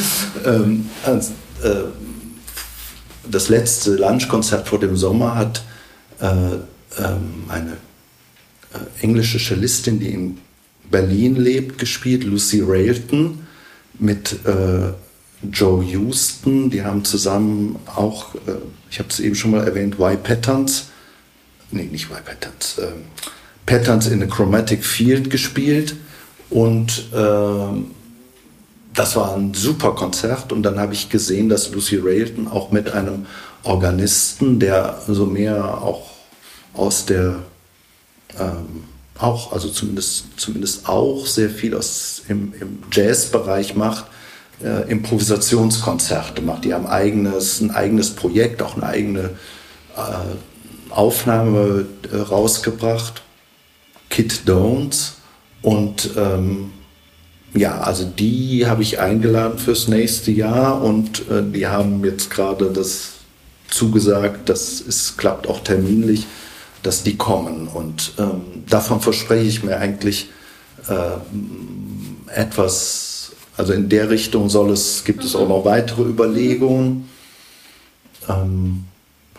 Ähm, 0.44 0.90
also, 1.04 1.32
äh, 1.62 1.84
das 3.30 3.48
letzte 3.48 3.96
Lunchkonzert 3.96 4.68
vor 4.68 4.78
dem 4.78 4.96
Sommer 4.96 5.34
hat 5.34 5.62
äh, 6.20 6.26
ähm, 6.98 7.44
eine 7.48 7.72
äh, 8.72 9.02
englische 9.02 9.38
Cellistin, 9.38 9.98
die 9.98 10.10
in 10.10 10.38
Berlin 10.90 11.36
lebt, 11.36 11.78
gespielt, 11.78 12.24
Lucy 12.24 12.62
Railton, 12.64 13.46
mit 13.98 14.44
äh, 14.46 14.92
Joe 15.50 15.84
Houston. 15.84 16.70
Die 16.70 16.82
haben 16.82 17.04
zusammen 17.04 17.76
auch, 17.86 18.34
äh, 18.34 18.52
ich 18.90 18.98
habe 18.98 19.08
es 19.08 19.20
eben 19.20 19.34
schon 19.34 19.50
mal 19.50 19.66
erwähnt, 19.66 19.96
Y 19.98 20.22
Patterns, 20.22 20.86
nee, 21.70 21.84
nicht 21.84 22.10
Y 22.10 22.24
Patterns, 22.24 22.76
ähm, 22.80 23.04
Patterns 23.66 24.06
in 24.06 24.22
a 24.22 24.26
Chromatic 24.26 24.84
Field 24.84 25.28
gespielt 25.30 25.96
und 26.50 27.10
äh, 27.12 27.82
das 28.94 29.16
war 29.16 29.34
ein 29.34 29.52
super 29.52 29.94
Konzert 29.94 30.52
und 30.52 30.62
dann 30.62 30.78
habe 30.78 30.94
ich 30.94 31.10
gesehen, 31.10 31.48
dass 31.48 31.72
Lucy 31.72 31.96
Railton 32.02 32.48
auch 32.48 32.70
mit 32.70 32.92
einem 32.92 33.26
Organisten, 33.62 34.58
der 34.58 35.00
so 35.06 35.26
mehr 35.26 35.82
auch 35.82 36.10
aus 36.72 37.04
der 37.04 37.36
ähm, 38.38 38.84
auch, 39.18 39.52
also 39.52 39.68
zumindest, 39.68 40.26
zumindest 40.36 40.88
auch 40.88 41.26
sehr 41.26 41.50
viel 41.50 41.74
aus 41.74 42.22
im, 42.28 42.52
im 42.60 42.78
Jazzbereich 42.92 43.74
macht, 43.74 44.06
äh, 44.62 44.90
Improvisationskonzerte 44.90 46.42
macht. 46.42 46.64
Die 46.64 46.74
haben 46.74 46.86
eigenes, 46.86 47.60
ein 47.60 47.70
eigenes 47.70 48.10
Projekt, 48.10 48.62
auch 48.62 48.76
eine 48.76 48.86
eigene 48.86 49.30
äh, 49.96 50.90
Aufnahme 50.90 51.86
äh, 52.12 52.16
rausgebracht. 52.16 53.22
Kit 54.10 54.48
Downs. 54.48 55.14
Und 55.62 56.10
ähm, 56.16 56.72
ja, 57.54 57.80
also 57.80 58.04
die 58.04 58.66
habe 58.66 58.82
ich 58.82 58.98
eingeladen 59.00 59.58
fürs 59.58 59.88
nächste 59.88 60.30
Jahr 60.30 60.82
und 60.82 61.28
äh, 61.30 61.42
die 61.42 61.66
haben 61.66 62.04
jetzt 62.04 62.30
gerade 62.30 62.70
das 62.70 63.12
zugesagt, 63.68 64.48
dass 64.48 64.80
es 64.80 65.16
klappt 65.16 65.48
auch 65.48 65.60
terminlich, 65.60 66.26
dass 66.82 67.02
die 67.02 67.16
kommen. 67.16 67.66
Und 67.68 68.12
ähm, 68.18 68.42
davon 68.68 69.00
verspreche 69.00 69.48
ich 69.48 69.64
mir 69.64 69.78
eigentlich 69.78 70.28
äh, 70.88 72.30
etwas, 72.32 73.32
also 73.56 73.72
in 73.72 73.88
der 73.88 74.10
Richtung 74.10 74.48
soll 74.48 74.70
es, 74.70 75.04
gibt 75.04 75.24
es 75.24 75.34
auch 75.34 75.48
noch 75.48 75.64
weitere 75.64 76.02
Überlegungen. 76.02 77.08
Ähm, 78.28 78.84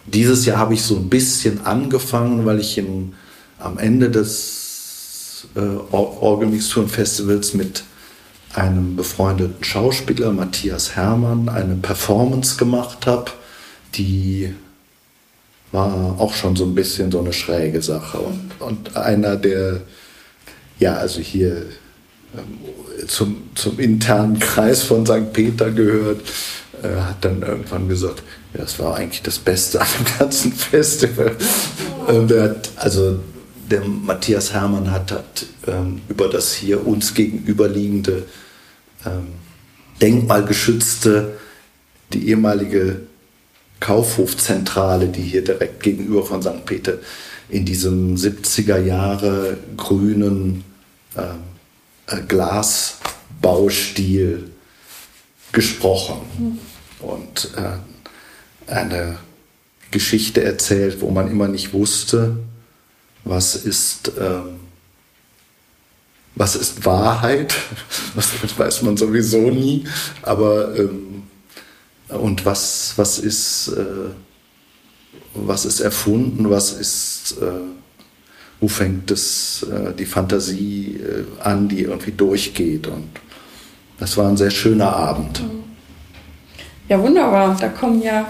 dieses 0.06 0.45
Jahr 0.45 0.58
habe 0.58 0.73
ich 0.73 0.82
so 0.82 0.95
ein 0.95 1.10
bisschen 1.10 1.65
angefangen, 1.65 2.45
weil 2.45 2.60
ich 2.60 2.77
im, 2.77 3.13
am 3.60 3.78
Ende 3.78 4.10
des 4.10 5.48
äh, 5.56 5.60
Orgelmixturen-Festivals 5.60 7.54
mit 7.54 7.84
einem 8.54 8.96
befreundeten 8.96 9.63
Schauspieler, 9.63 10.32
Matthias 10.32 10.96
Hermann, 10.96 11.50
eine 11.50 11.76
Performance 11.76 12.58
gemacht 12.58 13.06
habe, 13.06 13.32
die 13.96 14.54
war 15.72 16.15
auch 16.20 16.34
schon 16.34 16.56
so 16.56 16.65
ein 16.65 16.76
bisschen 16.76 17.12
so 17.12 17.20
eine 17.20 17.34
schräge 17.34 17.82
Sache. 17.82 18.20
Und, 18.20 18.52
und 18.60 18.96
einer 18.96 19.36
der, 19.36 19.82
ja, 20.80 20.96
also 20.96 21.20
hier 21.20 21.65
ähm, 22.36 23.08
zum, 23.08 23.50
zum 23.54 23.80
internen 23.80 24.39
Kreis 24.39 24.84
von 24.84 25.06
St. 25.06 25.34
Peter 25.34 25.70
gehört, 25.72 26.22
äh, 26.82 27.00
hat 27.00 27.24
dann 27.26 27.41
irgendwann 27.41 27.89
gesagt, 27.89 28.24
ja, 28.54 28.62
das 28.62 28.80
war 28.80 28.96
eigentlich 28.96 29.24
das 29.24 29.39
Beste 29.39 29.82
an 29.82 29.88
dem 30.00 30.20
ganzen 30.20 30.54
Festival. 30.54 31.36
Der 32.08 32.43
hat, 32.43 32.70
also 32.78 33.20
der 33.69 33.82
Matthias 33.82 34.53
Hermann 34.53 34.91
hat, 34.91 35.12
hat 35.12 35.45
ähm, 35.67 36.01
über 36.08 36.30
das 36.30 36.53
hier 36.53 36.86
uns 36.86 37.13
gegenüberliegende 37.13 38.25
ähm, 39.06 39.27
denkmalgeschützte, 40.01 41.38
die 42.13 42.30
ehemalige 42.30 43.01
Kaufhofzentrale, 43.80 45.08
die 45.08 45.21
hier 45.21 45.43
direkt 45.43 45.84
gegenüber 45.84 46.25
von 46.25 46.41
St. 46.41 46.65
Peter 46.65 46.97
in 47.49 47.65
diesem 47.65 48.15
70er 48.15 48.80
Jahre 48.80 49.58
grünen 49.75 50.63
ähm, 51.15 51.43
äh, 52.08 52.21
Glasbaustil 52.27 54.49
gesprochen 55.51 56.21
mhm. 56.38 56.58
und 56.99 57.51
äh, 57.56 57.77
eine 58.71 59.17
Geschichte 59.91 60.43
erzählt, 60.43 61.01
wo 61.01 61.10
man 61.10 61.32
immer 61.32 61.47
nicht 61.47 61.73
wusste, 61.73 62.38
was 63.29 63.55
ist, 63.55 64.11
ähm, 64.19 64.59
was 66.35 66.55
ist 66.55 66.85
Wahrheit, 66.85 67.55
das 68.15 68.57
weiß 68.57 68.83
man 68.83 68.97
sowieso 68.97 69.49
nie, 69.49 69.85
aber 70.21 70.75
ähm, 70.77 71.23
und 72.09 72.45
was, 72.45 72.93
was 72.95 73.19
ist, 73.19 73.69
äh, 73.69 74.11
was 75.33 75.65
ist 75.65 75.79
erfunden, 75.79 76.49
was 76.49 76.71
ist, 76.71 77.37
äh, 77.41 77.61
wo 78.59 78.67
fängt 78.67 79.11
das, 79.11 79.65
äh, 79.69 79.93
die 79.93 80.05
Fantasie 80.05 80.99
äh, 81.01 81.25
an, 81.41 81.67
die 81.67 81.81
irgendwie 81.81 82.11
durchgeht. 82.11 82.87
Und 82.87 83.09
das 83.99 84.17
war 84.17 84.29
ein 84.29 84.37
sehr 84.37 84.51
schöner 84.51 84.95
Abend. 84.95 85.43
Ja, 86.87 87.01
wunderbar. 87.01 87.57
Da 87.59 87.67
kommen 87.69 88.01
ja, 88.01 88.27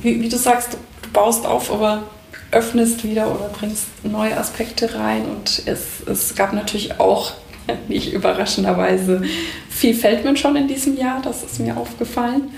wie, 0.00 0.20
wie 0.20 0.28
du 0.28 0.38
sagst, 0.38 0.74
du 1.02 1.08
baust 1.12 1.44
auf, 1.44 1.72
aber 1.72 2.04
öffnest 2.52 3.04
wieder 3.04 3.34
oder 3.34 3.48
bringst 3.48 3.86
neue 4.04 4.36
Aspekte 4.36 4.94
rein. 4.94 5.24
Und 5.24 5.62
es, 5.66 6.06
es 6.06 6.34
gab 6.34 6.52
natürlich 6.52 7.00
auch, 7.00 7.32
nicht 7.88 8.12
überraschenderweise, 8.12 9.22
viel 9.68 9.94
Feldman 9.94 10.36
schon 10.36 10.56
in 10.56 10.68
diesem 10.68 10.96
Jahr. 10.96 11.20
Das 11.22 11.42
ist 11.42 11.58
mir 11.60 11.76
aufgefallen. 11.76 12.50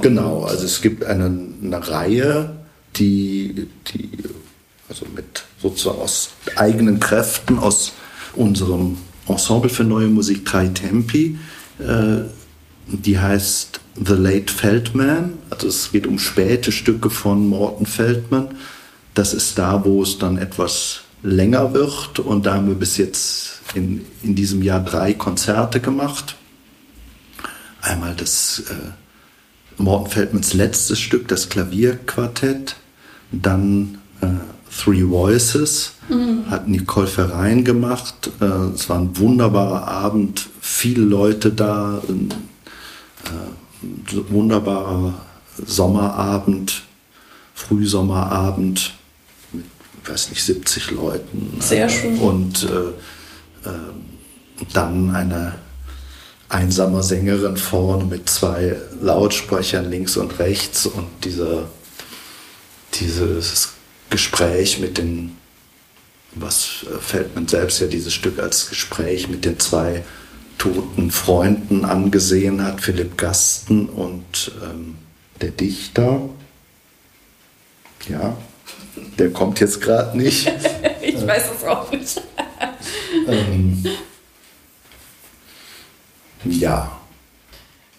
Genau, 0.00 0.44
also 0.44 0.64
es 0.64 0.80
gibt 0.82 1.04
eine, 1.04 1.24
eine 1.62 1.88
Reihe, 1.88 2.56
die, 2.96 3.68
die 3.88 4.10
also 4.88 5.06
mit 5.14 5.44
sozusagen 5.60 6.00
aus 6.00 6.30
eigenen 6.54 7.00
Kräften, 7.00 7.58
aus 7.58 7.92
unserem 8.34 8.98
Ensemble 9.26 9.70
für 9.70 9.84
neue 9.84 10.06
Musik 10.06 10.44
Drei 10.44 10.68
Tempi, 10.68 11.38
äh, 11.80 12.22
die 12.86 13.18
heißt 13.18 13.80
The 13.96 14.14
Late 14.14 14.52
Feldman. 14.52 15.38
Also 15.50 15.68
es 15.68 15.90
geht 15.90 16.06
um 16.06 16.18
späte 16.18 16.70
Stücke 16.70 17.10
von 17.10 17.48
Morten 17.48 17.86
Feldman. 17.86 18.48
Das 19.16 19.32
ist 19.32 19.58
da, 19.58 19.82
wo 19.86 20.02
es 20.02 20.18
dann 20.18 20.36
etwas 20.36 21.00
länger 21.22 21.72
wird. 21.72 22.18
Und 22.18 22.44
da 22.44 22.54
haben 22.54 22.68
wir 22.68 22.74
bis 22.74 22.98
jetzt 22.98 23.60
in, 23.74 24.04
in 24.22 24.34
diesem 24.34 24.62
Jahr 24.62 24.80
drei 24.80 25.14
Konzerte 25.14 25.80
gemacht. 25.80 26.36
Einmal 27.80 28.14
das 28.14 28.64
äh, 28.70 29.82
Morten 29.82 30.10
Feldmans 30.10 30.52
letztes 30.52 31.00
Stück, 31.00 31.28
das 31.28 31.48
Klavierquartett, 31.48 32.76
dann 33.32 33.98
äh, 34.20 34.26
Three 34.70 35.08
Voices, 35.08 35.92
mhm. 36.10 36.50
hat 36.50 36.68
Nicole 36.68 37.06
Verein 37.06 37.64
gemacht. 37.64 38.30
Äh, 38.42 38.44
es 38.74 38.90
war 38.90 38.98
ein 38.98 39.16
wunderbarer 39.16 39.88
Abend, 39.88 40.46
viele 40.60 41.02
Leute 41.02 41.52
da, 41.52 42.02
ein 42.06 42.34
äh, 43.24 44.16
wunderbarer 44.28 45.14
Sommerabend, 45.64 46.82
Frühsommerabend 47.54 48.92
mit, 50.06 50.12
weiß 50.12 50.30
nicht, 50.30 50.44
70 50.44 50.90
Leuten. 50.92 51.58
Sehr 51.60 51.88
schön. 51.88 52.18
Und 52.18 52.64
äh, 52.64 53.68
äh, 53.68 53.72
dann 54.72 55.14
eine 55.14 55.54
einsamer 56.48 57.02
Sängerin 57.02 57.56
vorne 57.56 58.04
mit 58.04 58.28
zwei 58.28 58.76
Lautsprechern 59.00 59.90
links 59.90 60.16
und 60.16 60.38
rechts 60.38 60.86
und 60.86 61.08
dieser, 61.24 61.68
dieses 62.94 63.70
Gespräch 64.10 64.78
mit 64.78 64.98
den, 64.98 65.36
was 66.34 66.86
Feldman 67.00 67.48
selbst 67.48 67.80
ja 67.80 67.88
dieses 67.88 68.14
Stück 68.14 68.38
als 68.38 68.68
Gespräch 68.68 69.28
mit 69.28 69.44
den 69.44 69.58
zwei 69.58 70.04
toten 70.58 71.10
Freunden 71.10 71.84
angesehen 71.84 72.64
hat, 72.64 72.80
Philipp 72.80 73.18
Gasten 73.18 73.88
und 73.88 74.52
ähm, 74.62 74.96
der 75.40 75.50
Dichter. 75.50 76.28
Ja, 78.08 78.36
der 79.18 79.32
kommt 79.32 79.60
jetzt 79.60 79.80
gerade 79.80 80.16
nicht. 80.16 80.50
ich 81.02 81.26
weiß 81.26 81.44
es 81.56 81.64
auch 81.64 81.90
nicht. 81.90 82.20
ähm, 83.28 83.84
ja. 86.44 86.92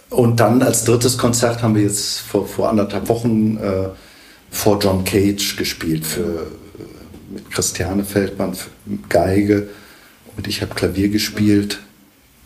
Und 0.10 0.39
dann 0.39 0.62
als 0.62 0.86
drittes 0.86 1.17
Konzert 1.17 1.62
haben 1.62 1.75
wir 1.75 1.83
jetzt 1.83 2.19
vor, 2.19 2.47
vor 2.47 2.69
anderthalb 2.69 3.10
Wochen 3.10 3.57
äh, 3.57 3.89
vor 4.49 4.79
John 4.79 5.03
Cage 5.03 5.57
gespielt 5.57 6.05
für, 6.05 6.21
äh, 6.21 7.33
mit 7.33 7.51
Christiane 7.51 8.05
Feldmann, 8.05 8.55
Geige 9.10 9.69
und 10.38 10.47
ich 10.47 10.62
habe 10.62 10.73
Klavier 10.75 11.10
gespielt, 11.10 11.79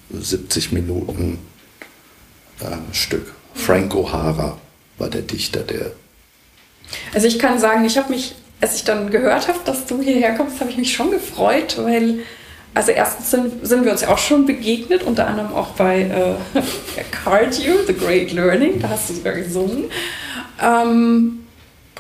70 0.10 0.72
Minuten 0.72 1.40
äh, 2.60 2.94
Stück. 2.94 3.34
Frank 3.54 3.94
O'Hara 3.94 4.54
war 4.98 5.10
der 5.10 5.22
Dichter, 5.22 5.62
der. 5.62 5.92
Also 7.14 7.28
ich 7.28 7.40
kann 7.40 7.60
sagen, 7.60 7.86
ich 7.86 7.98
habe 7.98 8.12
mich, 8.12 8.36
als 8.62 8.76
ich 8.76 8.84
dann 8.84 9.10
gehört 9.10 9.48
habe, 9.48 9.60
dass 9.66 9.86
du 9.86 10.02
hierher 10.02 10.36
kommst, 10.36 10.60
habe 10.60 10.70
ich 10.70 10.78
mich 10.78 10.94
schon 10.94 11.12
gefreut, 11.12 11.78
weil 11.82 12.20
also 12.74 12.92
erstens 12.92 13.32
sind, 13.32 13.68
sind, 13.68 13.84
wir 13.84 13.92
uns 13.92 14.02
ja 14.02 14.10
auch 14.10 14.18
schon 14.18 14.46
begegnet, 14.46 15.04
unter 15.04 15.28
anderem 15.28 15.54
auch 15.54 15.72
bei 15.72 16.04
äh, 16.04 16.62
Cardio, 17.12 17.74
The 17.86 17.94
Great 17.94 18.32
Learning, 18.32 18.80
da 18.80 18.90
hast 18.90 19.10
du 19.10 19.14
sogar 19.14 19.34
gesungen. 19.34 19.86
Ähm, 20.62 21.40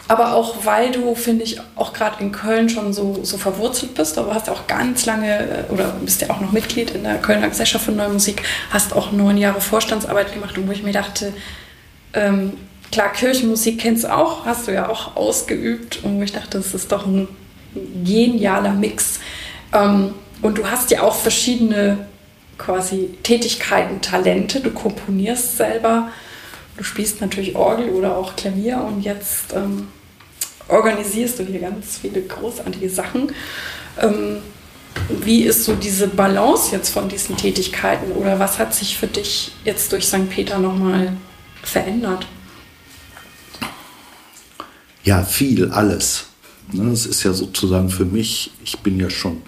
aber 0.08 0.34
auch 0.34 0.65
weil 0.65 0.91
du, 0.91 1.13
finde 1.15 1.43
ich, 1.43 1.60
auch 1.76 1.93
gerade 1.93 2.24
in 2.24 2.32
Köln 2.32 2.69
schon 2.69 2.93
so, 2.93 3.19
so 3.24 3.38
verwurzelt 3.38 3.95
bist, 3.95 4.17
aber 4.17 4.34
hast 4.34 4.50
auch 4.50 4.67
ganz 4.67 5.06
lange, 5.06 5.67
äh, 5.69 5.74
oder 5.74 5.93
bist 6.02 6.21
ja 6.21 6.30
auch 6.30 6.39
noch 6.39 6.54
Mitglied 6.54 6.91
in 6.91 7.04
der 7.04 7.17
Kölner 7.17 7.50
Gesellschaft 7.50 7.86
für 7.86 7.91
Neue 7.91 8.10
Musik, 8.10 8.43
hast 8.69 8.93
auch 8.93 9.12
neun 9.12 9.38
Jahre 9.38 9.60
Vorstandsarbeit 9.60 10.34
gemacht 10.34 10.56
wo 10.58 10.71
ich 10.71 10.84
mir 10.84 10.93
dachte, 10.93 11.34
ähm, 12.13 12.54
klar, 12.91 13.12
Kirchenmusik 13.12 13.80
kennst 13.80 14.04
du 14.04 14.13
auch, 14.13 14.45
hast 14.45 14.67
du 14.67 14.73
ja 14.73 14.89
auch 14.89 15.15
ausgeübt 15.15 16.04
und 16.04 16.21
ich 16.21 16.34
dachte, 16.34 16.58
das 16.58 16.73
ist 16.73 16.91
doch 16.91 17.06
ein 17.06 17.27
genialer 18.04 18.73
Mix. 18.73 19.19
Ähm, 19.73 20.13
und 20.41 20.58
du 20.58 20.69
hast 20.69 20.91
ja 20.91 21.04
auch 21.04 21.15
verschiedene 21.15 22.06
quasi 22.58 23.10
Tätigkeiten, 23.23 24.01
Talente. 24.01 24.60
Du 24.60 24.71
komponierst 24.71 25.58
selber, 25.58 26.10
du 26.77 26.84
spielst 26.84 27.21
natürlich 27.21 27.56
Orgel 27.56 27.89
oder 27.89 28.17
auch 28.17 28.36
Klavier 28.36 28.82
und 28.82 29.01
jetzt 29.01 29.54
ähm, 29.54 29.88
organisierst 30.67 31.39
du 31.39 31.43
hier 31.43 31.60
ganz 31.60 31.99
viele 32.01 32.21
großartige 32.21 32.89
Sachen. 32.89 33.32
Ähm, 33.99 34.38
wie 35.10 35.43
ist 35.43 35.63
so 35.63 35.75
diese 35.75 36.08
Balance 36.08 36.75
jetzt 36.75 36.89
von 36.89 37.08
diesen 37.08 37.38
Tätigkeiten 37.38 38.12
oder 38.12 38.39
was 38.39 38.60
hat 38.60 38.73
sich 38.73 38.97
für 38.97 39.08
dich 39.08 39.54
jetzt 39.63 39.91
durch 39.91 40.06
St. 40.06 40.30
Peter 40.30 40.60
nochmal 40.60 41.13
verändert? 41.63 42.27
Ja, 45.03 45.23
viel, 45.23 45.71
alles. 45.71 46.25
Ne, 46.71 46.91
es 46.91 47.05
ist 47.05 47.23
ja 47.23 47.33
sozusagen 47.33 47.89
für 47.89 48.05
mich, 48.05 48.51
ich 48.63 48.79
bin 48.79 48.99
ja 48.99 49.09
schon 49.09 49.41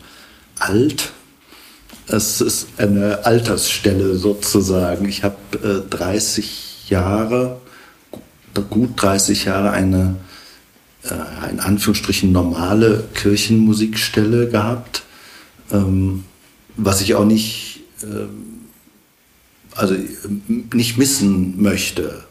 alt. 0.60 1.12
Es 2.08 2.42
ist 2.42 2.68
eine 2.78 3.26
Altersstelle 3.26 4.16
sozusagen. 4.16 5.08
Ich 5.08 5.24
habe 5.24 5.38
äh, 5.64 5.90
30 5.90 6.90
Jahre, 6.90 7.62
gut 8.70 8.92
30 9.02 9.46
Jahre 9.46 9.72
eine 9.72 10.16
äh, 11.04 11.50
in 11.52 11.60
Anführungsstrichen 11.60 12.32
normale 12.32 13.04
Kirchenmusikstelle 13.14 14.50
gehabt, 14.50 15.04
ähm, 15.72 16.24
was 16.78 17.02
ich 17.02 17.16
auch 17.16 17.26
nicht, 17.26 17.82
äh, 18.02 18.28
also 19.76 19.96
nicht 20.48 20.98
missen 20.98 21.62
möchte. 21.62 22.24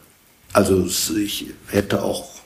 Also 0.53 0.87
ich 1.17 1.47
hätte 1.69 2.03
auch 2.03 2.42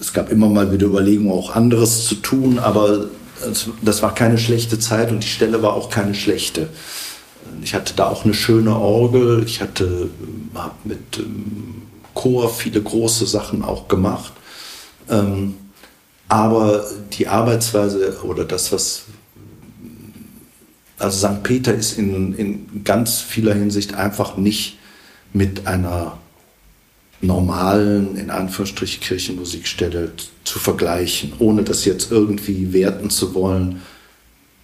es 0.00 0.12
gab 0.12 0.30
immer 0.30 0.48
mal 0.48 0.72
wieder 0.72 0.86
Überlegungen, 0.86 1.32
auch 1.32 1.54
anderes 1.54 2.06
zu 2.06 2.16
tun, 2.16 2.58
aber 2.58 3.06
das 3.82 4.02
war 4.02 4.14
keine 4.14 4.38
schlechte 4.38 4.78
Zeit 4.78 5.10
und 5.10 5.22
die 5.22 5.28
Stelle 5.28 5.62
war 5.62 5.74
auch 5.74 5.90
keine 5.90 6.14
schlechte. 6.14 6.68
Ich 7.62 7.74
hatte 7.74 7.94
da 7.94 8.08
auch 8.08 8.24
eine 8.24 8.34
schöne 8.34 8.74
Orgel, 8.76 9.42
ich 9.44 9.60
hatte 9.60 10.08
hab 10.54 10.84
mit 10.84 11.18
ähm, 11.18 11.82
Chor 12.14 12.48
viele 12.48 12.80
große 12.80 13.26
Sachen 13.26 13.62
auch 13.62 13.88
gemacht. 13.88 14.32
Ähm, 15.10 15.54
aber 16.28 16.84
die 17.12 17.28
Arbeitsweise 17.28 18.18
oder 18.22 18.44
das, 18.44 18.72
was 18.72 19.04
also 20.98 21.28
St. 21.28 21.42
Peter 21.42 21.74
ist 21.74 21.98
in, 21.98 22.34
in 22.34 22.84
ganz 22.84 23.20
vieler 23.20 23.54
Hinsicht 23.54 23.94
einfach 23.94 24.36
nicht 24.36 24.78
mit 25.32 25.66
einer 25.66 26.16
normalen, 27.24 28.16
in 28.16 28.30
Anführungsstrichen, 28.30 29.00
Kirchenmusikstelle 29.00 30.12
zu 30.44 30.58
vergleichen, 30.58 31.32
ohne 31.38 31.62
das 31.62 31.84
jetzt 31.84 32.10
irgendwie 32.10 32.72
werten 32.72 33.10
zu 33.10 33.34
wollen. 33.34 33.82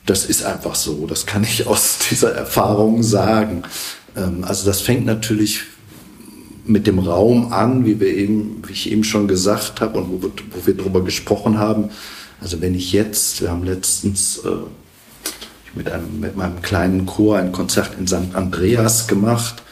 Das 0.07 0.25
ist 0.25 0.45
einfach 0.45 0.75
so, 0.75 1.07
das 1.07 1.27
kann 1.27 1.43
ich 1.43 1.67
aus 1.67 1.99
dieser 2.11 2.33
Erfahrung 2.33 3.03
sagen. 3.03 3.63
Ähm, 4.17 4.45
also 4.45 4.67
das 4.67 4.81
fängt 4.81 5.07
natürlich 5.07 5.63
mit 6.65 6.87
dem 6.87 6.99
Raum 6.99 7.53
an, 7.53 7.85
wie, 7.85 8.01
wir 8.01 8.09
eben, 8.09 8.63
wie 8.67 8.73
ich 8.73 8.91
eben 8.91 9.05
schon 9.05 9.27
gesagt 9.27 9.81
habe 9.81 9.99
und 9.99 10.11
wo 10.11 10.23
wir, 10.23 10.31
wo 10.51 10.67
wir 10.67 10.77
darüber 10.77 11.03
gesprochen 11.03 11.59
haben. 11.59 11.91
Also 12.41 12.61
wenn 12.61 12.75
ich 12.75 12.93
jetzt, 12.93 13.41
wir 13.43 13.51
haben 13.51 13.65
letztens 13.65 14.39
äh, 14.39 14.51
mit, 15.75 15.91
einem, 15.91 16.21
mit 16.21 16.37
meinem 16.37 16.63
kleinen 16.63 17.07
Chor 17.07 17.39
ein 17.39 17.53
Konzert 17.53 17.93
in 17.99 18.07
St. 18.07 18.35
Andreas 18.35 19.09
gemacht 19.09 19.63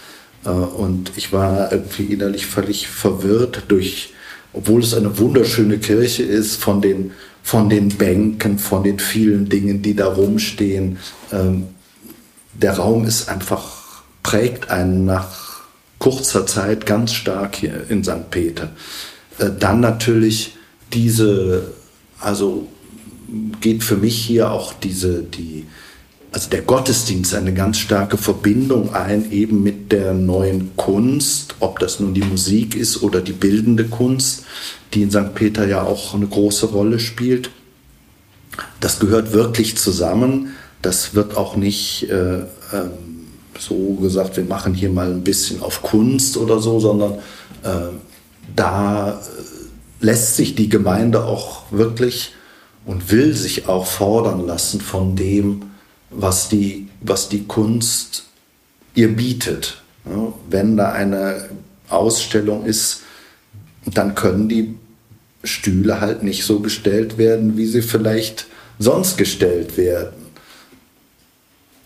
und 0.45 1.13
ich 1.17 1.33
war 1.33 1.73
irgendwie 1.73 2.05
innerlich 2.05 2.47
völlig 2.47 2.89
verwirrt 2.89 3.65
durch, 3.69 4.15
obwohl 4.53 4.83
es 4.83 4.95
eine 4.95 5.19
wunderschöne 5.19 5.79
Kirche 5.79 6.23
ist, 6.23 6.57
von 6.57 6.81
den, 6.81 7.13
von 7.43 7.69
den 7.69 7.89
Bänken, 7.89 8.59
von 8.59 8.83
den 8.83 8.99
vielen 8.99 9.49
Dingen, 9.49 9.83
die 9.83 9.95
da 9.95 10.07
rumstehen. 10.07 10.99
Ähm, 11.33 11.69
der 12.55 12.75
Raum 12.75 13.05
ist 13.05 13.29
einfach, 13.29 14.03
prägt 14.23 14.71
einen 14.71 15.05
nach 15.05 15.63
kurzer 15.99 16.47
Zeit 16.47 16.87
ganz 16.87 17.13
stark 17.13 17.57
hier 17.57 17.85
in 17.89 18.05
St. 18.05 18.31
Peter. 18.31 18.71
Äh, 19.39 19.51
dann 19.59 19.81
natürlich 19.81 20.57
diese, 20.93 21.73
also 22.21 22.69
geht 23.61 23.83
für 23.83 23.97
mich 23.97 24.17
hier 24.17 24.51
auch 24.51 24.73
diese, 24.73 25.23
die, 25.23 25.67
also 26.31 26.51
der 26.51 26.63
Gottesdienst 26.63 27.35
eine 27.35 27.55
ganz 27.55 27.79
starke 27.79 28.19
Verbindung 28.19 28.95
ein, 28.95 29.31
eben 29.33 29.63
mit 29.63 29.93
der 29.93 30.13
neuen 30.13 30.77
Kunst, 30.77 31.55
ob 31.61 31.79
das 31.79 32.01
nun 32.01 32.13
die 32.13 32.23
Musik 32.23 32.77
ist 32.77 33.03
oder 33.03 33.21
die 33.21 33.33
bildende 33.33 33.85
Kunst, 33.85 34.45
die 34.93 35.03
in 35.03 35.11
St. 35.11 35.35
Peter 35.35 35.67
ja 35.67 35.83
auch 35.83 36.15
eine 36.15 36.27
große 36.27 36.67
Rolle 36.67 36.99
spielt. 36.99 37.51
Das 38.81 38.99
gehört 38.99 39.33
wirklich 39.33 39.77
zusammen. 39.79 40.55
Das 40.83 41.15
wird 41.15 41.37
auch 41.37 41.57
nicht 41.57 42.09
äh, 42.11 42.41
äh, 42.41 42.45
so 43.59 43.95
gesagt, 43.95 44.37
wir 44.37 44.45
machen 44.45 44.75
hier 44.75 44.91
mal 44.91 45.11
ein 45.11 45.25
bisschen 45.25 45.63
auf 45.63 45.83
Kunst 45.83 46.37
oder 46.37 46.61
so, 46.61 46.79
sondern 46.79 47.15
äh, 47.65 47.91
da 48.55 49.21
lässt 50.01 50.37
sich 50.37 50.55
die 50.55 50.69
Gemeinde 50.69 51.25
auch 51.25 51.63
wirklich 51.73 52.35
und 52.87 53.11
will 53.11 53.35
sich 53.35 53.69
auch 53.69 53.87
fordern 53.87 54.47
lassen 54.47 54.81
von 54.81 55.17
dem, 55.17 55.63
was 56.11 56.49
die, 56.49 56.89
was 57.01 57.29
die 57.29 57.45
Kunst 57.45 58.25
ihr 58.95 59.15
bietet. 59.15 59.83
Wenn 60.49 60.77
da 60.77 60.93
eine 60.93 61.49
Ausstellung 61.89 62.65
ist, 62.65 63.03
dann 63.85 64.15
können 64.15 64.49
die 64.49 64.75
Stühle 65.45 66.01
halt 66.01 66.23
nicht 66.23 66.45
so 66.45 66.61
gestellt 66.61 67.19
werden, 67.19 67.57
wie 67.57 67.67
sie 67.67 67.83
vielleicht 67.83 68.47
sonst 68.79 69.17
gestellt 69.17 69.77
werden. 69.77 70.27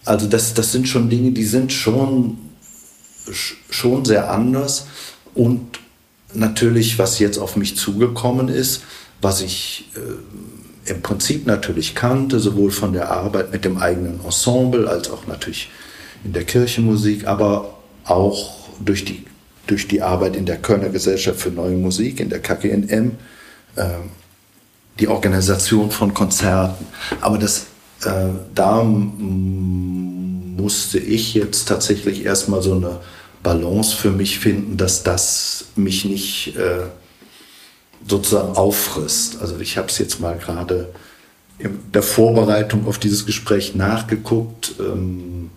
Also 0.05 0.27
das, 0.27 0.55
das 0.55 0.73
sind 0.73 0.89
schon 0.89 1.11
Dinge, 1.11 1.33
die 1.33 1.45
sind 1.45 1.73
schon, 1.73 2.39
schon 3.71 4.05
sehr 4.05 4.31
anders. 4.31 4.87
Und 5.35 5.79
natürlich, 6.35 6.99
was 6.99 7.19
jetzt 7.19 7.39
auf 7.39 7.57
mich 7.57 7.77
zugekommen 7.77 8.49
ist, 8.49 8.83
was 9.21 9.41
ich 9.41 9.91
äh, 9.95 10.01
im 10.85 11.03
Prinzip 11.03 11.47
natürlich 11.47 11.95
kannte, 11.95 12.41
sowohl 12.41 12.71
von 12.71 12.93
der 12.93 13.11
Arbeit 13.11 13.53
mit 13.53 13.65
dem 13.65 13.79
eigenen 13.79 14.21
Ensemble 14.25 14.89
als 14.89 15.11
auch 15.11 15.27
natürlich 15.27 15.71
in 16.25 16.33
der 16.33 16.45
Kirchenmusik, 16.45 17.27
aber 17.27 17.79
auch 18.05 18.69
durch 18.85 19.05
die, 19.05 19.25
durch 19.67 19.89
die 19.89 20.03
Arbeit 20.03 20.37
in 20.37 20.47
der 20.47 20.59
Kölner 20.59 20.89
Gesellschaft 20.89 21.41
für 21.41 21.51
Neue 21.51 21.77
Musik, 21.77 22.21
in 22.21 22.31
der 22.31 22.41
KGNM, 22.41 23.13
äh, 23.77 23.85
die 24.99 25.09
Organisation 25.09 25.91
von 25.91 26.15
Konzerten. 26.15 26.87
Aber 27.21 27.39
das, 27.39 27.67
äh, 28.05 28.31
da 28.55 28.83
musste 28.83 30.99
ich 30.99 31.35
jetzt 31.35 31.69
tatsächlich 31.69 32.25
erstmal 32.25 32.63
so 32.63 32.75
eine 32.75 33.01
Balance 33.43 33.97
für 33.97 34.11
mich 34.11 34.39
finden, 34.39 34.77
dass 34.77 35.05
das 35.05 35.67
mich 35.77 36.05
nicht... 36.05 36.57
Äh, 36.57 36.87
sozusagen 38.09 38.57
auffrisst. 38.57 39.41
Also 39.41 39.59
ich 39.59 39.79
habe 39.79 39.89
es 39.89 39.99
jetzt 39.99 40.21
mal 40.21 40.37
gerade 40.37 40.89
in 41.59 41.79
der 41.93 42.03
Vorbereitung 42.03 42.87
auf 42.87 42.99
dieses 42.99 43.27
Gespräch 43.27 43.75
nachgeguckt. 43.75 44.75
Ähm, 44.81 45.51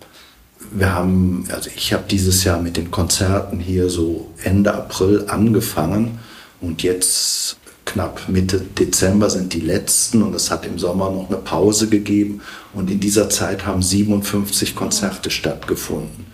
wir 0.72 0.94
haben, 0.94 1.46
also 1.52 1.70
ich 1.76 1.94
habe 1.94 2.04
dieses 2.10 2.44
Jahr 2.44 2.62
mit 2.62 2.78
den 2.78 2.92
Konzerten 2.92 3.60
hier 3.60 3.90
so 3.90 4.32
Ende 4.44 4.74
April 4.74 5.26
angefangen 5.28 6.20
und 6.62 6.84
jetzt 6.84 7.58
knapp 7.86 8.28
Mitte 8.28 8.60
Dezember 8.60 9.30
sind 9.30 9.54
die 9.54 9.62
letzten 9.62 10.24
und 10.24 10.34
es 10.34 10.50
hat 10.50 10.66
im 10.66 10.80
Sommer 10.80 11.12
noch 11.12 11.30
eine 11.30 11.38
Pause 11.38 11.88
gegeben 11.88 12.42
und 12.74 12.90
in 12.90 13.00
dieser 13.00 13.30
Zeit 13.30 13.66
haben 13.66 13.82
57 13.82 14.76
Konzerte 14.76 15.30
stattgefunden. 15.30 16.26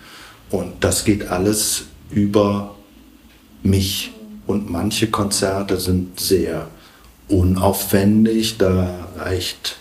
Und 0.50 0.72
das 0.80 1.04
geht 1.04 1.28
alles 1.28 1.84
über 2.10 2.74
mich 3.62 4.11
und 4.46 4.70
manche 4.70 5.10
Konzerte 5.10 5.78
sind 5.78 6.18
sehr 6.18 6.68
unaufwendig. 7.28 8.58
Da 8.58 9.08
reicht 9.16 9.76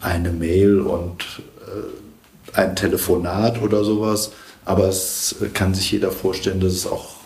eine 0.00 0.32
Mail 0.32 0.80
und 0.80 1.42
äh, 1.66 2.56
ein 2.58 2.76
Telefonat 2.76 3.60
oder 3.62 3.84
sowas. 3.84 4.32
Aber 4.64 4.88
es 4.88 5.36
kann 5.54 5.74
sich 5.74 5.92
jeder 5.92 6.12
vorstellen, 6.12 6.60
dass 6.60 6.72
es 6.72 6.86
auch 6.86 7.16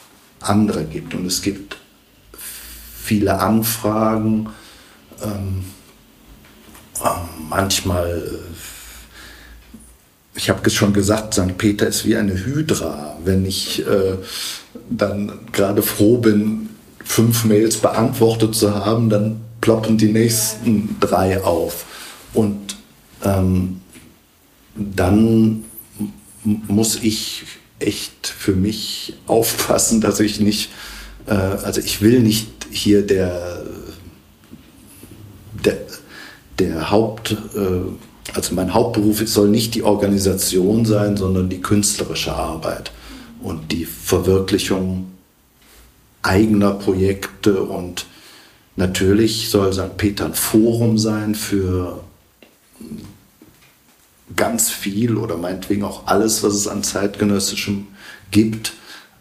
andere 0.41 0.85
gibt. 0.85 1.15
Und 1.15 1.27
es 1.27 1.43
gibt 1.43 1.77
viele 2.95 3.39
Anfragen. 3.39 4.51
Ähm, 5.23 5.65
ähm 7.05 7.29
manchmal, 7.49 8.19
äh, 8.19 8.54
ich 10.37 10.51
habe 10.51 10.69
schon 10.71 10.93
gesagt, 10.93 11.35
St. 11.35 11.57
Peter 11.59 11.87
ist 11.87 12.05
wie 12.05 12.17
eine 12.17 12.35
Hydra. 12.35 13.17
Wenn 13.25 13.47
ich 13.47 13.87
äh, 13.87 14.17
dann 14.91 15.33
gerade 15.53 15.83
froh 15.83 16.19
bin, 16.19 16.71
fünf 17.05 17.45
Mails 17.45 17.77
beantwortet 17.77 18.55
zu 18.55 18.75
haben, 18.75 19.11
dann 19.11 19.41
ploppen 19.61 19.97
die 19.97 20.13
nächsten 20.13 20.97
drei 21.01 21.43
auf. 21.43 21.85
Und 22.33 22.77
ähm, 23.23 23.81
dann 24.75 25.65
muss 26.45 26.97
ich 26.97 27.45
echt 27.79 28.27
für 28.27 28.55
mich 28.55 29.15
aufpassen, 29.27 30.01
dass 30.01 30.21
ich 30.21 30.41
nicht, 30.41 30.71
äh, 31.27 31.33
also 31.33 31.81
ich 31.81 32.03
will 32.03 32.21
nicht 32.21 32.49
hier 32.71 33.07
der, 33.07 33.63
der, 35.65 35.77
der 36.59 36.91
Haupt, 36.91 37.33
äh, 37.55 38.14
also 38.33 38.55
mein 38.55 38.73
Hauptberuf 38.73 39.27
soll 39.29 39.49
nicht 39.49 39.75
die 39.75 39.83
Organisation 39.83 40.87
sein, 40.87 41.17
sondern 41.17 41.49
die 41.49 41.61
künstlerische 41.61 42.35
Arbeit 42.35 42.91
und 43.43 43.71
die 43.73 43.85
Verwirklichung 43.85 45.13
eigener 46.23 46.73
Projekte 46.73 47.63
und 47.63 48.07
natürlich 48.77 49.51
soll 49.51 49.73
St. 49.73 49.97
Peter 49.99 50.25
ein 50.25 50.35
Forum 50.35 50.97
sein 50.97 51.35
für 51.35 52.03
ganz 54.35 54.71
viel 54.71 55.17
oder 55.17 55.37
meinetwegen 55.37 55.85
auch 55.85 56.07
alles, 56.07 56.43
was 56.43 56.55
es 56.55 56.67
an 56.67 56.83
zeitgenössischem 56.83 57.87
gibt. 58.31 58.73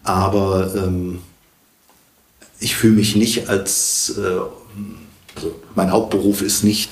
Aber 0.02 0.74
ähm, 0.74 1.20
ich 2.58 2.74
fühle 2.74 2.94
mich 2.94 3.16
nicht 3.16 3.48
als, 3.48 4.14
äh, 4.18 4.40
also 5.36 5.60
mein 5.74 5.92
Hauptberuf 5.92 6.42
ist 6.42 6.64
nicht 6.64 6.90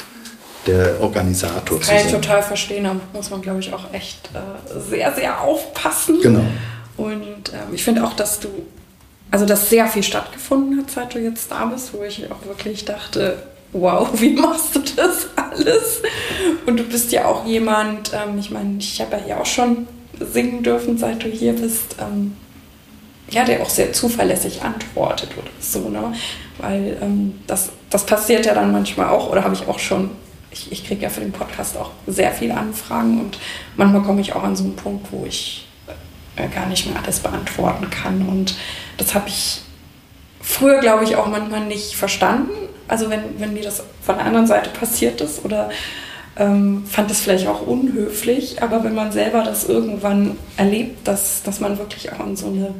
der 0.66 1.00
Organisator 1.00 1.60
das 1.60 1.68
kann 1.68 1.80
zu 1.80 1.86
sein. 1.86 1.96
Kann 1.98 2.06
ich 2.06 2.12
total 2.12 2.42
verstehen, 2.42 2.84
da 2.84 2.96
muss 3.12 3.30
man, 3.30 3.42
glaube 3.42 3.60
ich, 3.60 3.72
auch 3.72 3.92
echt 3.92 4.30
äh, 4.34 4.80
sehr, 4.90 5.12
sehr 5.14 5.40
aufpassen. 5.40 6.20
Genau. 6.20 6.44
Und 6.96 7.52
ähm, 7.52 7.74
ich 7.74 7.84
finde 7.84 8.04
auch, 8.04 8.12
dass 8.12 8.40
du, 8.40 8.48
also 9.30 9.46
dass 9.46 9.70
sehr 9.70 9.86
viel 9.86 10.02
stattgefunden 10.02 10.78
hat, 10.78 10.90
seit 10.90 11.14
du 11.14 11.18
jetzt 11.18 11.50
da 11.50 11.64
bist, 11.66 11.92
wo 11.94 12.02
ich 12.02 12.30
auch 12.30 12.46
wirklich 12.46 12.84
dachte, 12.84 13.42
wow, 13.72 14.08
wie 14.14 14.34
machst 14.34 14.74
du 14.74 14.80
das 14.80 15.28
alles? 15.36 16.02
Und 16.66 16.78
du 16.78 16.84
bist 16.84 17.12
ja 17.12 17.24
auch 17.26 17.46
jemand, 17.46 18.12
ähm, 18.12 18.38
ich 18.38 18.50
meine, 18.50 18.78
ich 18.78 19.00
habe 19.00 19.16
ja 19.16 19.22
hier 19.24 19.40
auch 19.40 19.46
schon 19.46 19.86
singen 20.20 20.62
dürfen, 20.62 20.98
seit 20.98 21.22
du 21.22 21.28
hier 21.28 21.54
bist. 21.54 21.96
Ähm, 22.00 22.36
ja, 23.30 23.44
der 23.44 23.62
auch 23.62 23.70
sehr 23.70 23.92
zuverlässig 23.92 24.62
antwortet 24.62 25.30
oder 25.36 25.50
so, 25.58 25.88
ne? 25.88 26.12
Weil 26.58 26.98
ähm, 27.00 27.40
das, 27.46 27.70
das 27.88 28.04
passiert 28.04 28.44
ja 28.44 28.54
dann 28.54 28.72
manchmal 28.72 29.08
auch, 29.08 29.30
oder 29.30 29.42
habe 29.42 29.54
ich 29.54 29.66
auch 29.66 29.78
schon, 29.78 30.10
ich, 30.52 30.70
ich 30.70 30.86
kriege 30.86 31.02
ja 31.02 31.08
für 31.08 31.20
den 31.20 31.32
Podcast 31.32 31.76
auch 31.76 31.90
sehr 32.06 32.32
viele 32.32 32.56
Anfragen 32.56 33.20
und 33.20 33.38
manchmal 33.76 34.02
komme 34.02 34.20
ich 34.20 34.34
auch 34.34 34.42
an 34.42 34.54
so 34.54 34.64
einen 34.64 34.76
Punkt, 34.76 35.08
wo 35.10 35.24
ich 35.26 35.66
äh, 36.36 36.48
gar 36.48 36.66
nicht 36.66 36.86
mehr 36.86 37.02
alles 37.02 37.20
beantworten 37.20 37.88
kann. 37.90 38.28
Und 38.28 38.54
das 38.98 39.14
habe 39.14 39.28
ich 39.28 39.62
früher, 40.40 40.80
glaube 40.80 41.04
ich, 41.04 41.16
auch 41.16 41.26
manchmal 41.26 41.66
nicht 41.66 41.94
verstanden. 41.94 42.52
Also 42.88 43.10
wenn, 43.10 43.40
wenn 43.40 43.54
mir 43.54 43.62
das 43.62 43.82
von 44.02 44.16
der 44.16 44.26
anderen 44.26 44.46
Seite 44.46 44.70
passiert 44.70 45.20
ist 45.20 45.44
oder 45.44 45.70
ähm, 46.36 46.84
fand 46.86 47.10
es 47.10 47.20
vielleicht 47.20 47.46
auch 47.46 47.66
unhöflich, 47.66 48.62
aber 48.62 48.84
wenn 48.84 48.94
man 48.94 49.12
selber 49.12 49.42
das 49.42 49.68
irgendwann 49.68 50.38
erlebt, 50.56 51.06
dass, 51.06 51.42
dass 51.42 51.60
man 51.60 51.78
wirklich 51.78 52.12
auch 52.12 52.20
an 52.20 52.36
so 52.36 52.46
eine 52.46 52.74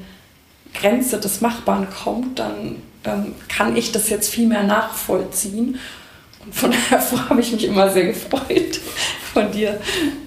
Grenze 0.75 1.19
des 1.19 1.41
Machbaren 1.41 1.87
kommt, 1.91 2.39
dann 2.39 2.77
ähm, 3.05 3.35
kann 3.49 3.77
ich 3.77 3.93
das 3.93 4.09
jetzt 4.09 4.31
viel 4.31 4.49
mehr 4.49 4.63
nachvollziehen. 4.63 5.79
Von 6.51 6.73
daher 6.73 7.01
habe 7.29 7.41
ich 7.41 7.53
mich 7.53 7.65
immer 7.65 7.91
sehr 7.91 8.07
gefreut, 8.07 8.81
von 9.33 9.51
dir 9.53 9.81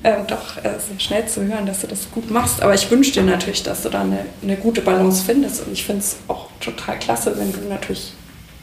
ähm, 0.03 0.26
doch 0.28 0.57
äh, 0.57 0.80
sehr 0.80 0.99
schnell 0.99 1.28
zu 1.28 1.45
hören, 1.45 1.66
dass 1.66 1.82
du 1.82 1.88
das 1.88 2.09
gut 2.11 2.32
machst. 2.32 2.61
Aber 2.61 2.74
ich 2.74 2.89
wünsche 2.89 3.11
dir 3.11 3.24
natürlich, 3.24 3.63
dass 3.63 3.84
du 3.84 3.89
da 3.89 4.01
eine, 4.01 4.26
eine 4.41 4.55
gute 4.55 4.82
Balance 4.82 5.24
findest. 5.26 5.66
Und 5.66 5.74
ich 5.74 5.86
finde 5.86 6.01
es 6.01 6.18
auch 6.28 6.49
total 6.59 6.97
klasse, 6.99 7.38
wenn 7.38 7.51
du 7.51 7.59
natürlich 7.70 8.13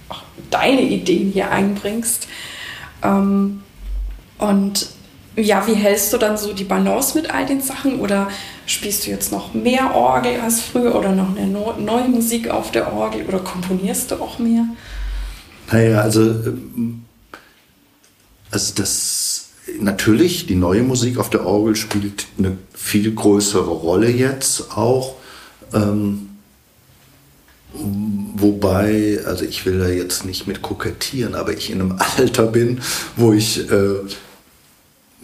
auch 0.08 0.22
deine 0.50 0.82
Ideen 0.82 1.30
hier 1.30 1.50
einbringst. 1.50 2.26
Ähm, 3.02 3.62
und 4.38 4.88
ja, 5.36 5.66
wie 5.66 5.74
hältst 5.74 6.12
du 6.12 6.18
dann 6.18 6.36
so 6.36 6.52
die 6.52 6.64
Balance 6.64 7.16
mit 7.16 7.32
all 7.32 7.46
den 7.46 7.60
Sachen? 7.60 8.00
Oder 8.00 8.28
spielst 8.66 9.06
du 9.06 9.10
jetzt 9.10 9.32
noch 9.32 9.54
mehr 9.54 9.94
Orgel 9.94 10.40
als 10.40 10.60
früher 10.60 10.94
oder 10.94 11.12
noch 11.12 11.36
eine 11.36 11.46
neue 11.46 12.08
Musik 12.08 12.50
auf 12.50 12.70
der 12.70 12.92
Orgel 12.92 13.24
oder 13.26 13.38
komponierst 13.38 14.10
du 14.10 14.16
auch 14.16 14.38
mehr? 14.38 14.64
Naja, 15.70 16.00
also, 16.00 16.22
ähm, 16.22 17.04
also 18.52 18.74
das 18.76 19.48
natürlich, 19.80 20.46
die 20.46 20.54
neue 20.54 20.82
Musik 20.82 21.18
auf 21.18 21.30
der 21.30 21.46
Orgel 21.46 21.74
spielt 21.74 22.26
eine 22.38 22.56
viel 22.74 23.12
größere 23.12 23.70
Rolle 23.70 24.10
jetzt 24.10 24.76
auch. 24.76 25.16
Ähm, 25.72 26.28
wobei, 27.72 29.20
also 29.24 29.44
ich 29.44 29.64
will 29.64 29.78
da 29.78 29.88
jetzt 29.88 30.26
nicht 30.26 30.46
mit 30.46 30.62
kokettieren, 30.62 31.34
aber 31.34 31.56
ich 31.56 31.70
in 31.70 31.80
einem 31.80 31.98
Alter 32.16 32.46
bin, 32.46 32.80
wo 33.16 33.32
ich 33.32 33.70
äh, 33.70 33.94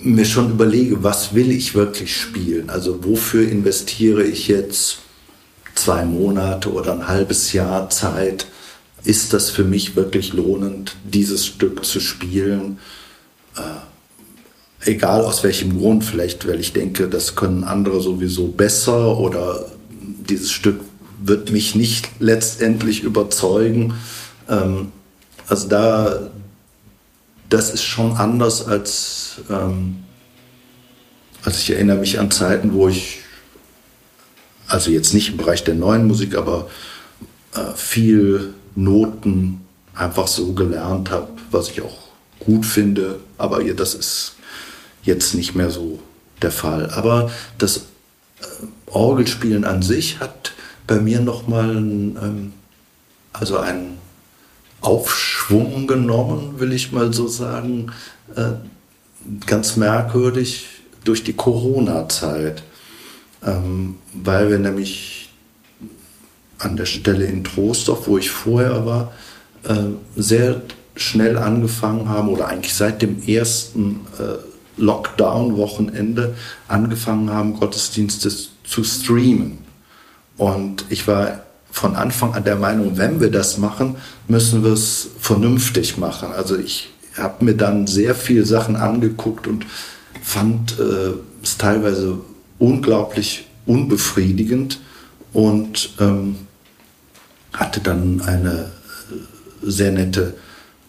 mir 0.00 0.24
schon 0.24 0.50
überlege, 0.50 1.02
was 1.02 1.34
will 1.34 1.50
ich 1.50 1.74
wirklich 1.74 2.16
spielen? 2.16 2.70
Also 2.70 3.04
wofür 3.04 3.48
investiere 3.48 4.22
ich 4.22 4.48
jetzt 4.48 4.98
zwei 5.74 6.04
Monate 6.04 6.72
oder 6.72 6.92
ein 6.92 7.08
halbes 7.08 7.52
Jahr 7.52 7.90
Zeit? 7.90 8.46
Ist 9.04 9.32
das 9.32 9.50
für 9.50 9.64
mich 9.64 9.96
wirklich 9.96 10.32
lohnend, 10.32 10.96
dieses 11.04 11.46
Stück 11.46 11.84
zu 11.84 12.00
spielen? 12.00 12.78
Äh, 13.58 14.90
egal 14.90 15.24
aus 15.24 15.42
welchem 15.42 15.78
Grund, 15.78 16.04
vielleicht 16.04 16.46
weil 16.46 16.60
ich 16.60 16.72
denke, 16.72 17.08
das 17.08 17.34
können 17.34 17.64
andere 17.64 18.00
sowieso 18.00 18.48
besser 18.48 19.18
oder 19.18 19.66
dieses 20.28 20.50
Stück 20.50 20.80
wird 21.20 21.50
mich 21.50 21.74
nicht 21.74 22.08
letztendlich 22.20 23.02
überzeugen. 23.02 23.94
Ähm, 24.48 24.92
also 25.48 25.68
da, 25.68 26.30
das 27.48 27.70
ist 27.70 27.82
schon 27.82 28.16
anders 28.16 28.66
als, 28.66 29.40
ähm, 29.50 30.04
also 31.44 31.58
ich 31.58 31.70
erinnere 31.70 31.98
mich 31.98 32.18
an 32.18 32.30
Zeiten, 32.30 32.72
wo 32.72 32.88
ich, 32.88 33.20
also 34.68 34.90
jetzt 34.90 35.14
nicht 35.14 35.30
im 35.30 35.36
Bereich 35.38 35.64
der 35.64 35.74
neuen 35.74 36.06
Musik, 36.06 36.36
aber 36.36 36.68
äh, 37.54 37.74
viel 37.74 38.54
Noten 38.74 39.62
einfach 39.94 40.28
so 40.28 40.52
gelernt 40.52 41.10
habe, 41.10 41.28
was 41.50 41.70
ich 41.70 41.82
auch 41.82 42.07
gut 42.40 42.66
finde, 42.66 43.20
aber 43.36 43.62
das 43.64 43.94
ist 43.94 44.36
jetzt 45.02 45.34
nicht 45.34 45.54
mehr 45.54 45.70
so 45.70 45.98
der 46.42 46.52
Fall. 46.52 46.90
Aber 46.90 47.30
das 47.58 47.78
äh, 47.78 47.82
Orgelspielen 48.86 49.64
an 49.64 49.82
sich 49.82 50.20
hat 50.20 50.52
bei 50.86 51.00
mir 51.00 51.20
nochmal 51.20 51.76
ähm, 51.76 52.52
also 53.32 53.58
einen 53.58 53.98
Aufschwung 54.80 55.86
genommen, 55.86 56.60
will 56.60 56.72
ich 56.72 56.92
mal 56.92 57.12
so 57.12 57.26
sagen, 57.26 57.92
äh, 58.36 58.52
ganz 59.46 59.76
merkwürdig 59.76 60.66
durch 61.04 61.24
die 61.24 61.32
Corona-Zeit, 61.32 62.62
ähm, 63.44 63.96
weil 64.12 64.50
wir 64.50 64.58
nämlich 64.58 65.30
an 66.58 66.76
der 66.76 66.86
Stelle 66.86 67.24
in 67.24 67.44
Trostorf, 67.44 68.06
wo 68.06 68.18
ich 68.18 68.30
vorher 68.30 68.84
war, 68.84 69.12
äh, 69.64 69.76
sehr 70.16 70.62
schnell 70.98 71.38
angefangen 71.38 72.08
haben 72.08 72.28
oder 72.28 72.48
eigentlich 72.48 72.74
seit 72.74 73.02
dem 73.02 73.22
ersten 73.22 74.00
äh, 74.18 74.80
Lockdown-Wochenende 74.80 76.34
angefangen 76.66 77.30
haben, 77.30 77.58
Gottesdienste 77.58 78.30
zu 78.64 78.84
streamen. 78.84 79.58
Und 80.36 80.84
ich 80.88 81.06
war 81.08 81.40
von 81.70 81.96
Anfang 81.96 82.34
an 82.34 82.44
der 82.44 82.56
Meinung, 82.56 82.96
wenn 82.96 83.20
wir 83.20 83.30
das 83.30 83.58
machen, 83.58 83.96
müssen 84.26 84.64
wir 84.64 84.72
es 84.72 85.08
vernünftig 85.20 85.98
machen. 85.98 86.32
Also 86.32 86.56
ich 86.56 86.90
habe 87.16 87.44
mir 87.44 87.54
dann 87.54 87.86
sehr 87.86 88.14
viele 88.14 88.44
Sachen 88.44 88.76
angeguckt 88.76 89.46
und 89.46 89.66
fand 90.22 90.78
äh, 90.78 91.12
es 91.42 91.58
teilweise 91.58 92.18
unglaublich 92.58 93.46
unbefriedigend 93.66 94.80
und 95.32 95.90
ähm, 96.00 96.36
hatte 97.52 97.80
dann 97.80 98.22
eine 98.22 98.52
äh, 98.52 98.66
sehr 99.62 99.92
nette 99.92 100.34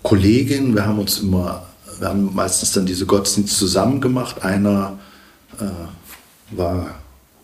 Kollegin. 0.04 0.76
Wir 0.76 0.86
haben 0.86 1.00
uns 1.00 1.20
immer, 1.20 1.68
wir 2.00 2.10
haben 2.10 2.34
meistens 2.34 2.72
dann 2.72 2.86
diese 2.86 3.06
Gottesdienste 3.06 3.58
zusammen 3.58 4.02
gemacht. 4.02 4.44
Einer 4.44 5.00
äh, 5.60 6.56
war 6.58 6.96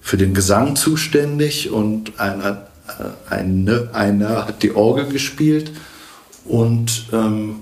für 0.01 0.17
den 0.17 0.33
Gesang 0.33 0.75
zuständig 0.75 1.71
und 1.71 2.19
einer, 2.19 2.67
äh, 2.87 3.33
eine, 3.33 3.89
einer 3.93 4.47
hat 4.47 4.63
die 4.63 4.75
Orgel 4.75 5.07
gespielt 5.07 5.71
und 6.45 7.07
ähm, 7.11 7.61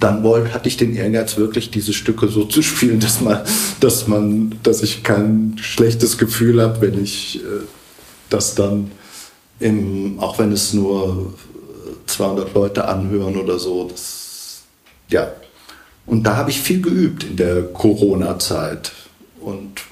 dann 0.00 0.22
wollte, 0.22 0.54
hatte 0.54 0.68
ich 0.68 0.76
den 0.76 0.94
Ehrgeiz, 0.94 1.36
wirklich 1.36 1.70
diese 1.70 1.92
Stücke 1.92 2.28
so 2.28 2.44
zu 2.44 2.62
spielen, 2.62 3.00
dass 3.00 3.20
man, 3.20 3.40
dass 3.80 4.06
man, 4.06 4.54
dass 4.62 4.82
ich 4.82 5.02
kein 5.02 5.56
schlechtes 5.60 6.18
Gefühl 6.18 6.62
habe, 6.62 6.80
wenn 6.80 7.02
ich 7.02 7.36
äh, 7.36 7.64
das 8.30 8.54
dann 8.54 8.90
im, 9.60 10.18
auch 10.20 10.38
wenn 10.38 10.52
es 10.52 10.72
nur 10.72 11.34
200 12.08 12.54
Leute 12.54 12.86
anhören 12.86 13.36
oder 13.36 13.58
so, 13.58 13.88
das, 13.88 14.62
ja. 15.08 15.32
Und 16.06 16.22
da 16.24 16.36
habe 16.36 16.50
ich 16.50 16.60
viel 16.60 16.80
geübt 16.80 17.24
in 17.24 17.36
der 17.36 17.62
Corona-Zeit. 17.64 18.92
Und 19.40 19.82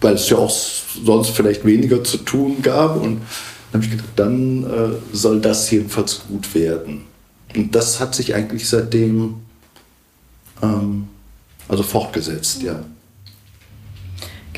weil 0.00 0.14
es 0.14 0.28
ja 0.28 0.38
auch 0.38 0.50
sonst 0.50 1.30
vielleicht 1.30 1.64
weniger 1.64 2.02
zu 2.02 2.18
tun 2.18 2.62
gab. 2.62 2.96
Und 2.96 3.20
dann 3.70 3.80
habe 3.80 3.84
ich 3.84 3.90
gedacht, 3.90 4.08
dann 4.16 4.64
äh, 4.64 5.16
soll 5.16 5.40
das 5.40 5.70
jedenfalls 5.70 6.22
gut 6.26 6.54
werden. 6.54 7.02
Und 7.54 7.74
das 7.74 8.00
hat 8.00 8.14
sich 8.14 8.34
eigentlich 8.34 8.68
seitdem 8.68 9.36
ähm, 10.62 11.08
also 11.68 11.82
fortgesetzt, 11.82 12.62
ja. 12.62 12.82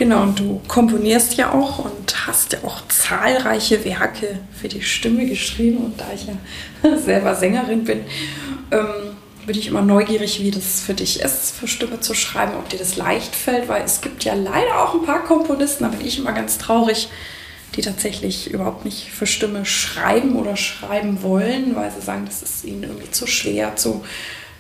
Genau, 0.03 0.23
und 0.23 0.41
du 0.41 0.61
komponierst 0.67 1.37
ja 1.37 1.53
auch 1.53 1.79
und 1.79 2.27
hast 2.27 2.55
ja 2.55 2.59
auch 2.65 2.89
zahlreiche 2.89 3.85
Werke 3.85 4.41
für 4.61 4.67
die 4.67 4.83
Stimme 4.83 5.27
geschrieben. 5.27 5.77
Und 5.77 6.01
da 6.01 6.07
ich 6.13 6.27
ja 6.27 6.97
selber 6.99 7.37
Sängerin 7.37 7.85
bin, 7.85 8.01
ähm, 8.73 9.17
bin 9.47 9.57
ich 9.57 9.69
immer 9.69 9.83
neugierig, 9.83 10.43
wie 10.43 10.51
das 10.51 10.81
für 10.81 10.95
dich 10.95 11.21
ist, 11.21 11.55
für 11.55 11.69
Stimme 11.69 12.01
zu 12.01 12.15
schreiben, 12.15 12.55
ob 12.59 12.69
dir 12.69 12.81
das 12.81 12.97
leicht 12.97 13.37
fällt, 13.37 13.69
weil 13.69 13.85
es 13.85 14.01
gibt 14.01 14.25
ja 14.25 14.35
leider 14.35 14.83
auch 14.83 14.95
ein 14.95 15.05
paar 15.05 15.23
Komponisten, 15.23 15.85
da 15.85 15.91
bin 15.91 16.05
ich 16.05 16.19
immer 16.19 16.33
ganz 16.33 16.59
traurig, 16.59 17.09
die 17.77 17.83
tatsächlich 17.83 18.51
überhaupt 18.51 18.85
nicht 18.85 19.09
für 19.09 19.29
Stimme 19.29 19.65
schreiben 19.65 20.35
oder 20.35 20.57
schreiben 20.57 21.23
wollen, 21.23 21.77
weil 21.77 21.93
sie 21.93 22.05
sagen, 22.05 22.25
das 22.27 22.43
ist 22.43 22.65
ihnen 22.65 22.83
irgendwie 22.83 23.13
zu 23.13 23.29
schwer, 23.29 23.77
zu 23.77 24.05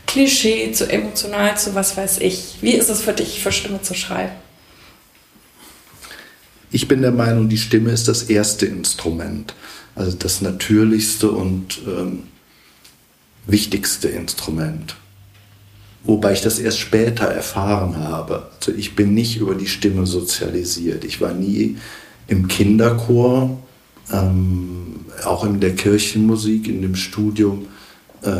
Klischee, 0.06 0.70
zu 0.70 0.88
emotional, 0.88 1.58
zu 1.58 1.74
was 1.74 1.96
weiß 1.96 2.18
ich. 2.18 2.58
Wie 2.60 2.74
ist 2.74 2.90
es 2.90 3.02
für 3.02 3.12
dich, 3.12 3.42
für 3.42 3.50
Stimme 3.50 3.82
zu 3.82 3.94
schreiben? 3.94 4.30
Ich 6.74 6.88
bin 6.88 7.02
der 7.02 7.12
Meinung, 7.12 7.50
die 7.50 7.58
Stimme 7.58 7.90
ist 7.90 8.08
das 8.08 8.22
erste 8.24 8.64
Instrument, 8.64 9.54
also 9.94 10.16
das 10.16 10.40
natürlichste 10.40 11.30
und 11.30 11.82
ähm, 11.86 12.22
wichtigste 13.46 14.08
Instrument. 14.08 14.96
Wobei 16.04 16.32
ich 16.32 16.40
das 16.40 16.58
erst 16.58 16.78
später 16.80 17.26
erfahren 17.26 17.98
habe. 17.98 18.48
Also 18.58 18.72
ich 18.72 18.96
bin 18.96 19.12
nicht 19.12 19.36
über 19.36 19.54
die 19.54 19.66
Stimme 19.66 20.06
sozialisiert. 20.06 21.04
Ich 21.04 21.20
war 21.20 21.34
nie 21.34 21.76
im 22.26 22.48
Kinderchor, 22.48 23.62
ähm, 24.10 25.04
auch 25.24 25.44
in 25.44 25.60
der 25.60 25.76
Kirchenmusik, 25.76 26.68
in 26.68 26.80
dem 26.80 26.96
Studium 26.96 27.66
äh, 28.22 28.30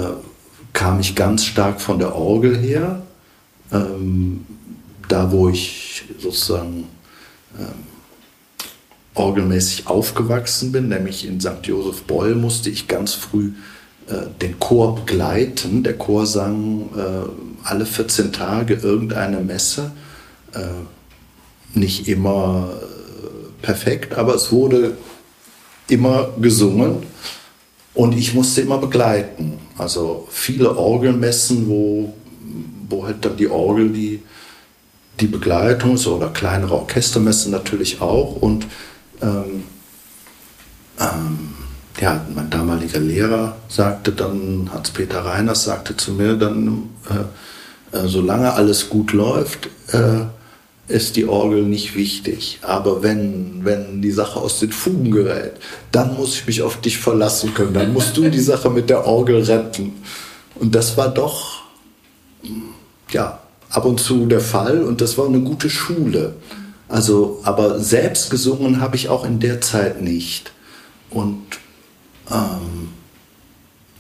kam 0.73 1.01
ich 1.01 1.15
ganz 1.15 1.45
stark 1.45 1.83
von 1.83 1.99
der 1.99 2.17
Orgel 2.17 2.57
her. 2.59 3.03
Ähm, 3.71 4.47
da, 5.07 5.31
wo 5.31 5.51
ich 5.51 6.05
sozusagen 6.19 6.85
ähm, 7.59 7.92
orgelmäßig 9.15 9.87
aufgewachsen 9.87 10.73
bin, 10.73 10.89
nämlich 10.89 11.27
in 11.27 11.41
St. 11.41 11.65
Josef 11.65 12.03
Beul 12.05 12.35
musste 12.35 12.71
ich 12.71 12.89
ganz 12.89 13.15
früh 13.15 13.53
äh, 14.09 14.29
den 14.41 14.59
Chor 14.59 14.95
begleiten. 14.97 15.83
Der 15.83 15.99
Chor 15.99 16.27
sang 16.27 16.89
äh, 16.97 17.69
alle 17.69 17.87
14 17.87 18.33
Tage 18.33 18.75
irgendeine 18.75 19.41
Messe. 19.41 19.93
Äh, 20.53 20.61
nicht 21.75 22.09
immer 22.09 22.71
äh, 22.71 23.65
perfekt, 23.65 24.15
aber 24.15 24.35
es 24.35 24.51
wurde 24.51 24.97
immer 25.89 26.31
gesungen 26.41 27.03
und 27.95 28.17
ich 28.17 28.35
musste 28.35 28.63
immer 28.63 28.79
begleiten. 28.79 29.59
Also 29.77 30.27
viele 30.31 30.77
Orgelmessen, 30.77 31.69
wo, 31.69 32.15
wo 32.89 33.05
halt 33.05 33.25
dann 33.25 33.37
die 33.37 33.49
Orgel 33.49 33.91
die, 33.91 34.23
die 35.21 35.27
Begleitung 35.27 35.95
ist 35.95 36.07
oder 36.07 36.29
kleinere 36.29 36.75
Orchestermessen 36.75 37.53
natürlich 37.53 38.01
auch. 38.01 38.37
Und 38.37 38.67
ähm, 39.23 39.65
ähm, 41.01 41.49
ja, 42.01 42.25
mein 42.35 42.51
damaliger 42.51 43.01
Lehrer 43.01 43.57
sagte 43.69 44.13
dann, 44.13 44.71
Hans-Peter 44.73 45.25
Reiners 45.25 45.65
sagte 45.65 45.97
zu 45.97 46.13
mir 46.13 46.37
dann, 46.37 46.91
äh, 47.11 47.97
äh, 47.97 48.09
solange 48.09 48.53
alles 48.53 48.89
gut 48.89 49.13
läuft, 49.13 49.69
äh, 49.93 50.25
ist 50.89 51.17
die 51.17 51.27
Orgel 51.27 51.63
nicht 51.63 51.95
wichtig. 51.95 52.59
Aber 52.63 53.03
wenn, 53.03 53.65
wenn 53.65 54.03
die 54.03 54.11
Sache 54.11 54.41
aus 54.41 54.59
den 54.59 54.73
Fugen 54.73 55.11
gerät, 55.11 55.53
dann 55.93 56.15
muss 56.15 56.35
ich 56.35 56.47
mich 56.47 56.63
auf 56.63 56.81
dich 56.81 56.99
verlassen 56.99 57.55
können. 57.55 57.75
Dann 57.75 57.93
musst 57.93 58.17
du 58.17 58.29
die 58.29 58.41
Sache 58.41 58.69
mit 58.69 58.91
der 58.91 59.07
Orgel 59.07 59.43
retten. 59.43 59.93
Und 60.57 60.75
das 60.75 60.97
war 60.97 61.09
doch, 61.09 61.63
ja, 63.11 63.41
ab 63.71 63.85
und 63.85 64.01
zu 64.01 64.27
der 64.27 64.41
Fall 64.41 64.83
und 64.83 65.01
das 65.01 65.17
war 65.17 65.27
eine 65.27 65.41
gute 65.41 65.71
Schule. 65.71 66.35
Also, 66.93 67.41
aber 67.43 67.81
selbst 67.81 68.29
gesungen 68.29 68.83
habe 68.83 68.97
ich 68.97 69.09
auch 69.09 69.25
in 69.25 69.41
der 69.41 69.63
Zeit 69.63 70.03
nicht. 70.03 70.53
Und 71.09 71.43
ähm, 72.31 72.91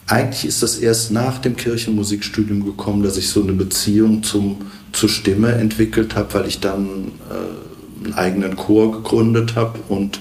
eigentlich 0.07 0.45
ist 0.45 0.63
das 0.63 0.77
erst 0.77 1.11
nach 1.11 1.39
dem 1.39 1.57
Kirchenmusikstudium 1.57 2.67
gekommen, 2.67 3.03
dass 3.03 3.17
ich 3.17 3.31
so 3.31 3.43
eine 3.43 3.55
Beziehung 3.55 4.23
zum, 4.23 4.67
zur 4.93 5.09
Stimme 5.09 5.53
entwickelt 5.53 6.17
habe, 6.17 6.35
weil 6.35 6.47
ich 6.47 6.61
dann 6.61 7.13
äh, 7.31 8.05
einen 8.05 8.13
eigenen 8.13 8.57
Chor 8.57 8.93
gegründet 8.93 9.55
habe 9.57 9.79
und 9.89 10.21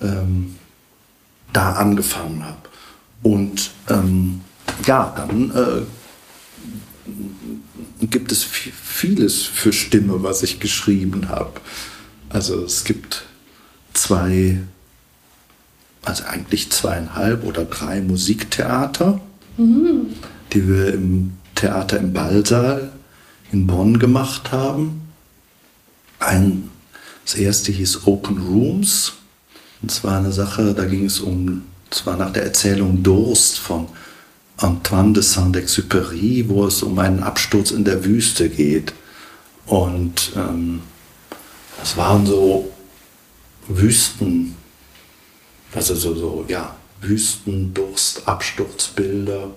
ähm, 0.00 0.54
da 1.52 1.72
angefangen 1.72 2.44
habe. 2.44 2.68
Und 3.24 3.72
ähm, 3.90 4.42
ja, 4.86 5.12
dann 5.16 5.50
äh, 8.00 8.06
gibt 8.06 8.30
es 8.30 8.44
vieles 8.44 9.42
für 9.42 9.72
Stimme, 9.72 10.22
was 10.22 10.44
ich 10.44 10.60
geschrieben 10.60 11.30
habe. 11.30 11.50
Also 12.36 12.64
es 12.64 12.84
gibt 12.84 13.24
zwei 13.94 14.58
also 16.04 16.24
eigentlich 16.24 16.70
zweieinhalb 16.70 17.44
oder 17.44 17.64
drei 17.64 18.02
Musiktheater, 18.02 19.22
mhm. 19.56 20.08
die 20.52 20.68
wir 20.68 20.92
im 20.92 21.32
Theater 21.54 21.98
im 21.98 22.12
Ballsaal 22.12 22.92
in 23.52 23.66
Bonn 23.66 23.98
gemacht 23.98 24.52
haben. 24.52 25.08
Ein, 26.18 26.68
das 27.24 27.36
erste 27.36 27.72
hieß 27.72 28.06
Open 28.06 28.36
Rooms. 28.36 29.14
Und 29.80 29.90
zwar 29.90 30.18
eine 30.18 30.32
Sache, 30.32 30.74
da 30.74 30.84
ging 30.84 31.06
es 31.06 31.20
um, 31.20 31.62
zwar 31.88 32.18
nach 32.18 32.34
der 32.34 32.42
Erzählung 32.42 33.02
Durst 33.02 33.56
von 33.56 33.88
Antoine 34.58 35.14
de 35.14 35.22
Saint-Exupéry, 35.22 36.48
wo 36.48 36.66
es 36.66 36.82
um 36.82 36.98
einen 36.98 37.22
Absturz 37.22 37.70
in 37.70 37.84
der 37.84 38.04
Wüste 38.04 38.50
geht. 38.50 38.92
Und 39.64 40.32
ähm, 40.36 40.82
das 41.78 41.96
waren 41.96 42.26
so 42.26 42.72
Wüsten, 43.68 44.56
also 45.74 45.94
so, 45.94 46.14
so 46.14 46.44
ja, 46.48 46.76
Wüstendurst, 47.00 48.26
Absturzbilder. 48.26 49.50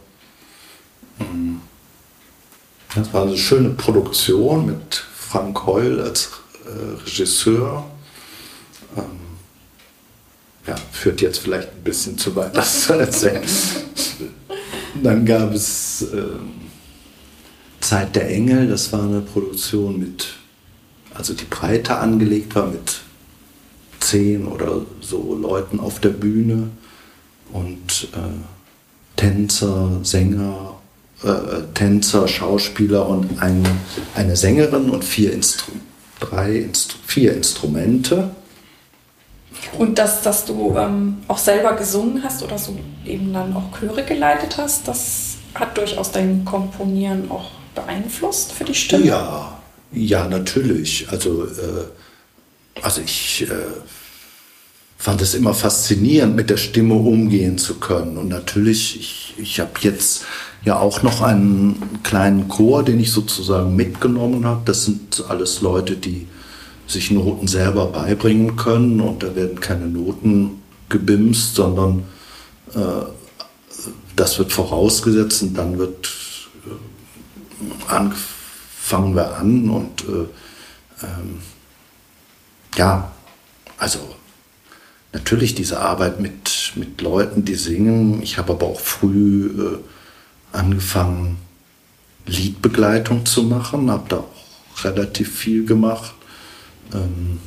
Mhm. 1.19 1.61
Das 2.95 3.13
war 3.13 3.23
eine 3.23 3.37
schöne 3.37 3.69
Produktion 3.69 4.65
mit 4.65 4.95
Frank 4.95 5.65
Heul 5.65 6.01
als 6.01 6.29
äh, 6.65 7.03
Regisseur. 7.03 7.85
Ähm, 8.97 9.19
ja, 10.65 10.75
führt 10.91 11.21
jetzt 11.21 11.39
vielleicht 11.39 11.69
ein 11.69 11.83
bisschen 11.83 12.17
zu 12.17 12.35
weit, 12.35 12.55
das 12.57 12.85
zu 12.85 12.93
erzählen. 12.93 13.43
Dann 15.03 15.25
gab 15.25 15.53
es 15.53 16.01
äh, 16.01 16.23
Zeit 17.79 18.15
der 18.15 18.29
Engel, 18.29 18.67
das 18.67 18.91
war 18.91 19.03
eine 19.03 19.21
Produktion 19.21 19.99
mit, 19.99 20.27
also 21.19 21.33
die 21.33 21.45
breiter 21.45 21.99
angelegt 21.99 22.55
war 22.55 22.67
mit 22.67 23.01
zehn 23.99 24.47
oder 24.47 24.81
so 25.01 25.35
Leuten 25.35 25.81
auf 25.81 25.99
der 25.99 26.09
Bühne 26.09 26.69
und 27.51 28.07
äh, 28.13 29.17
Tänzer, 29.17 29.99
Sänger, 30.01 30.75
äh, 31.23 31.63
Tänzer, 31.73 32.25
Schauspieler 32.25 33.07
und 33.07 33.41
ein, 33.41 33.67
eine 34.15 34.37
Sängerin 34.37 34.89
und 34.89 35.03
vier, 35.03 35.33
Instru 35.33 35.73
drei 36.21 36.55
Instru 36.55 36.97
vier 37.05 37.33
Instrumente. 37.33 38.31
Und 39.77 39.99
dass, 39.99 40.21
dass 40.21 40.45
du 40.45 40.73
ähm, 40.77 41.17
auch 41.27 41.37
selber 41.37 41.73
gesungen 41.73 42.23
hast 42.23 42.43
oder 42.43 42.57
so 42.57 42.77
eben 43.05 43.33
dann 43.33 43.53
auch 43.53 43.77
Chöre 43.77 44.03
geleitet 44.03 44.57
hast, 44.57 44.87
das 44.87 45.35
hat 45.53 45.77
durchaus 45.77 46.13
dein 46.13 46.45
Komponieren 46.45 47.29
auch 47.29 47.51
beeinflusst 47.75 48.53
für 48.53 48.63
die 48.63 48.73
Stimme? 48.73 49.05
Ja, 49.05 49.58
ja, 49.91 50.27
natürlich. 50.27 51.07
Also 51.09 51.45
äh, 51.45 51.85
also 52.81 53.01
ich 53.01 53.47
äh, 53.49 53.55
fand 54.97 55.21
es 55.21 55.33
immer 55.33 55.53
faszinierend, 55.53 56.35
mit 56.35 56.49
der 56.49 56.57
Stimme 56.57 56.95
umgehen 56.95 57.57
zu 57.57 57.75
können. 57.75 58.17
Und 58.17 58.29
natürlich, 58.29 58.99
ich, 58.99 59.33
ich 59.37 59.59
habe 59.59 59.71
jetzt 59.81 60.25
ja 60.65 60.79
auch 60.79 61.03
noch 61.03 61.21
einen 61.21 62.01
kleinen 62.03 62.47
Chor, 62.47 62.83
den 62.83 62.99
ich 62.99 63.11
sozusagen 63.11 63.75
mitgenommen 63.75 64.45
habe. 64.45 64.61
Das 64.65 64.85
sind 64.85 65.23
alles 65.29 65.61
Leute, 65.61 65.95
die 65.95 66.27
sich 66.87 67.11
Noten 67.11 67.47
selber 67.47 67.87
beibringen 67.87 68.55
können 68.55 68.99
und 68.99 69.21
da 69.21 69.35
werden 69.35 69.59
keine 69.59 69.85
Noten 69.85 70.61
gebimst, 70.89 71.55
sondern 71.55 72.03
äh, 72.73 73.05
das 74.15 74.39
wird 74.39 74.51
vorausgesetzt 74.51 75.43
und 75.43 75.53
dann 75.53 75.77
wird 75.77 76.09
äh, 76.65 77.93
fangen 78.89 79.15
wir 79.15 79.37
an 79.37 79.69
und 79.69 80.01
äh, 80.05 81.05
ähm, 81.05 81.41
ja, 82.75 83.11
also 83.77 83.99
natürlich 85.13 85.53
diese 85.53 85.79
Arbeit 85.79 86.19
mit, 86.19 86.73
mit 86.75 86.99
Leuten, 86.99 87.45
die 87.45 87.53
singen. 87.53 88.23
Ich 88.23 88.39
habe 88.39 88.53
aber 88.53 88.65
auch 88.65 88.79
früh 88.79 89.45
äh, 89.47 90.57
angefangen, 90.57 91.37
Liedbegleitung 92.25 93.27
zu 93.27 93.43
machen, 93.43 93.91
habe 93.91 94.09
da 94.09 94.17
auch 94.17 94.83
relativ 94.83 95.37
viel 95.37 95.65
gemacht. 95.65 96.15
Ähm, 96.91 97.39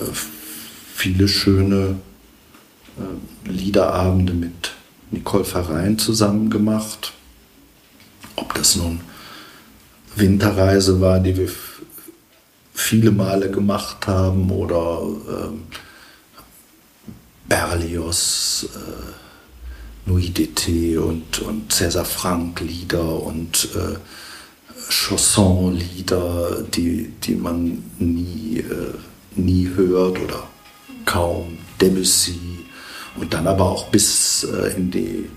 äh, 0.00 0.14
viele 0.94 1.28
schöne 1.28 1.96
äh, 2.96 3.50
Liederabende 3.50 4.32
mit 4.32 4.72
Nicole 5.10 5.44
Verein 5.44 5.98
zusammen 5.98 6.48
gemacht. 6.48 7.12
Ob 8.36 8.54
das 8.54 8.76
nun 8.76 9.00
Winterreise 10.18 11.00
war, 11.00 11.20
die 11.20 11.36
wir 11.36 11.48
viele 12.74 13.10
Male 13.10 13.50
gemacht 13.50 14.06
haben 14.06 14.50
oder 14.50 15.02
ähm, 15.02 15.64
Berlioz, 17.48 18.68
äh, 18.74 20.08
Nuit 20.08 20.38
d'été 20.38 20.98
und, 20.98 21.40
und 21.40 21.72
César 21.72 22.04
Franck 22.04 22.60
Lieder 22.60 23.22
und 23.22 23.68
äh, 23.74 23.96
Chanson-Lieder, 24.90 26.62
die, 26.74 27.12
die 27.22 27.34
man 27.34 27.82
nie, 27.98 28.58
äh, 28.58 28.94
nie 29.34 29.68
hört 29.74 30.18
oder 30.20 30.44
kaum. 31.04 31.58
Debussy 31.80 32.58
und 33.16 33.32
dann 33.32 33.46
aber 33.46 33.64
auch 33.64 33.86
bis 33.88 34.44
äh, 34.44 34.76
in 34.76 34.90
die 34.90 35.28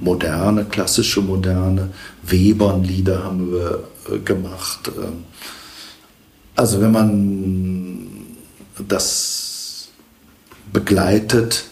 moderne, 0.00 0.64
klassische 0.64 1.20
moderne 1.20 1.90
Webern-Lieder 2.22 3.24
haben 3.24 3.52
wir 3.52 3.84
äh, 4.10 4.18
gemacht. 4.18 4.90
Ähm, 4.96 5.24
also 6.54 6.80
wenn 6.80 6.92
man 6.92 8.08
das 8.86 9.88
begleitet, 10.72 11.64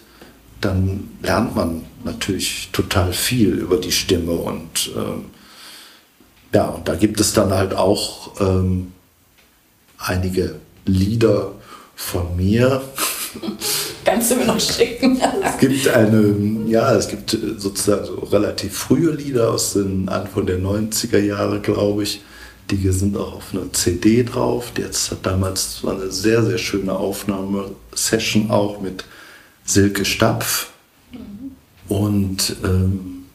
dann 0.60 1.08
lernt 1.22 1.54
man 1.54 1.82
natürlich 2.04 2.70
total 2.72 3.12
viel 3.12 3.50
über 3.50 3.76
die 3.78 3.92
Stimme 3.92 4.32
und 4.32 4.90
ähm, 4.96 5.26
ja, 6.52 6.66
und 6.66 6.88
da 6.88 6.94
gibt 6.94 7.20
es 7.20 7.32
dann 7.32 7.50
halt 7.52 7.74
auch 7.74 8.40
ähm, 8.40 8.92
einige 9.98 10.60
Lieder 10.86 11.52
von 11.94 12.36
mir. 12.36 12.82
Kannst 14.05 14.30
du 14.30 14.37
mir 14.37 14.47
noch 14.47 14.61
schicken? 14.61 15.20
es 15.45 15.59
gibt 15.59 15.89
eine, 15.89 16.34
ja, 16.66 16.95
es 16.95 17.09
gibt 17.09 17.37
sozusagen 17.57 18.05
so 18.05 18.14
relativ 18.14 18.76
frühe 18.76 19.11
Lieder 19.12 19.51
aus 19.51 19.72
den 19.72 20.09
Anfang 20.09 20.47
der 20.47 20.59
90er 20.59 21.18
Jahre, 21.18 21.61
glaube 21.61 22.05
ich, 22.05 22.22
Die 22.70 22.91
sind 22.91 23.16
auch 23.16 23.34
auf 23.34 23.53
einer 23.53 23.72
CD 23.72 24.22
drauf. 24.24 24.72
Jetzt 24.76 25.11
hat 25.11 25.24
damals 25.24 25.82
war 25.84 25.95
eine 25.95 26.11
sehr, 26.11 26.45
sehr 26.45 26.59
schöne 26.59 26.93
Aufnahmesession 26.97 28.51
auch 28.51 28.80
mit 28.80 29.05
Silke 29.64 30.05
Stapf. 30.05 30.70
Und 31.89 32.57
ähm, 32.64 33.26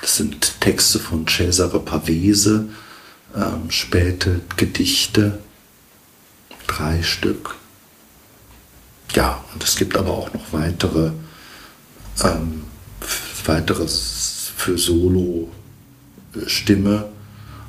das 0.00 0.16
sind 0.16 0.60
Texte 0.60 0.98
von 0.98 1.26
Cesare 1.26 1.80
Pavese, 1.80 2.68
ähm, 3.34 3.70
späte 3.70 4.40
Gedichte, 4.56 5.38
drei 6.66 7.02
Stück. 7.02 7.54
Ja, 9.14 9.44
und 9.52 9.62
es 9.62 9.76
gibt 9.76 9.96
aber 9.96 10.10
auch 10.10 10.32
noch 10.32 10.52
weitere, 10.52 11.12
ähm, 12.22 12.64
weiteres 13.44 14.52
für 14.56 14.76
Solo-Stimme, 14.78 15.48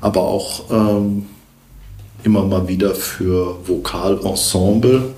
aber 0.01 0.21
auch 0.21 0.71
ähm, 0.71 1.27
immer 2.23 2.43
mal 2.43 2.67
wieder 2.67 2.95
für 2.95 3.67
Vokalensemble. 3.67 5.13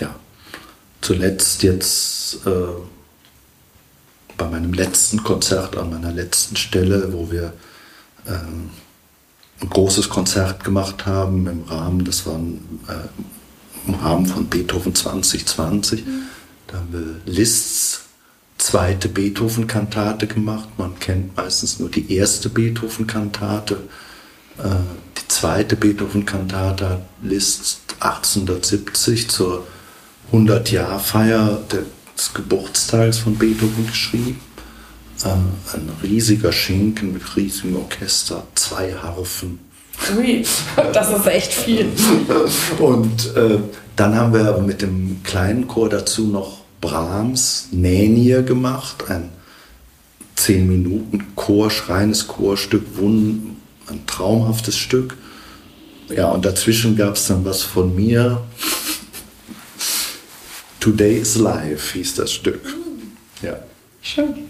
Ja, 0.00 0.14
zuletzt 1.00 1.62
jetzt 1.62 2.46
äh, 2.46 2.50
bei 4.36 4.48
meinem 4.48 4.72
letzten 4.72 5.22
Konzert 5.22 5.76
an 5.76 5.90
meiner 5.90 6.12
letzten 6.12 6.56
Stelle, 6.56 7.12
wo 7.12 7.30
wir 7.30 7.52
ähm, 8.26 8.70
ein 9.60 9.68
großes 9.68 10.08
Konzert 10.08 10.64
gemacht 10.64 11.06
haben 11.06 11.46
im 11.46 11.64
Rahmen, 11.64 12.04
das 12.04 12.26
war 12.26 12.36
ein, 12.36 12.80
äh, 12.88 12.92
im 13.86 13.94
Rahmen 13.94 14.26
von 14.26 14.46
Beethoven 14.46 14.94
2020. 14.94 16.06
Mhm. 16.06 16.22
Da 16.66 16.76
haben 16.78 16.92
wir 16.92 17.32
Liszt's 17.32 18.02
zweite 18.60 19.08
Beethoven-Kantate 19.08 20.26
gemacht. 20.26 20.68
Man 20.76 20.98
kennt 20.98 21.36
meistens 21.36 21.78
nur 21.78 21.88
die 21.88 22.12
erste 22.14 22.48
Beethoven-Kantate. 22.48 23.78
Äh, 24.58 24.68
die 25.18 25.28
zweite 25.28 25.76
Beethoven-Kantate 25.76 26.88
hat 26.88 27.02
Liszt 27.22 27.80
1870 28.00 29.28
zur 29.28 29.66
100-Jahr-Feier 30.32 31.62
des 31.68 32.34
Geburtstags 32.34 33.18
von 33.18 33.36
Beethoven 33.36 33.86
geschrieben. 33.86 34.40
Äh, 35.24 35.28
ein 35.28 35.90
riesiger 36.02 36.52
Schinken 36.52 37.12
mit 37.12 37.36
riesigem 37.36 37.76
Orchester, 37.76 38.46
zwei 38.54 38.94
Harfen. 38.94 39.58
Ui, 40.16 40.44
das 40.92 41.10
ist 41.10 41.26
echt 41.26 41.52
viel. 41.52 41.86
Und 42.78 43.36
äh, 43.36 43.58
dann 43.96 44.14
haben 44.14 44.32
wir 44.32 44.58
mit 44.58 44.82
dem 44.82 45.22
kleinen 45.22 45.68
Chor 45.68 45.88
dazu 45.88 46.26
noch 46.26 46.58
Brahms 46.80 47.68
Nänier 47.70 48.42
gemacht, 48.42 49.04
ein 49.08 49.30
10 50.36 50.66
Minuten 50.66 51.26
Chor, 51.36 51.70
schreines 51.70 52.26
Chorstück, 52.26 52.84
ein 52.98 54.06
traumhaftes 54.06 54.76
Stück. 54.76 55.16
Ja, 56.08 56.30
und 56.30 56.44
dazwischen 56.44 56.96
gab 56.96 57.16
es 57.16 57.26
dann 57.26 57.44
was 57.44 57.62
von 57.62 57.94
mir. 57.94 58.42
Today 60.80 61.18
is 61.18 61.36
Life 61.36 61.92
hieß 61.92 62.14
das 62.14 62.32
Stück. 62.32 62.60
Ja. 63.42 63.58
Schön. 64.00 64.48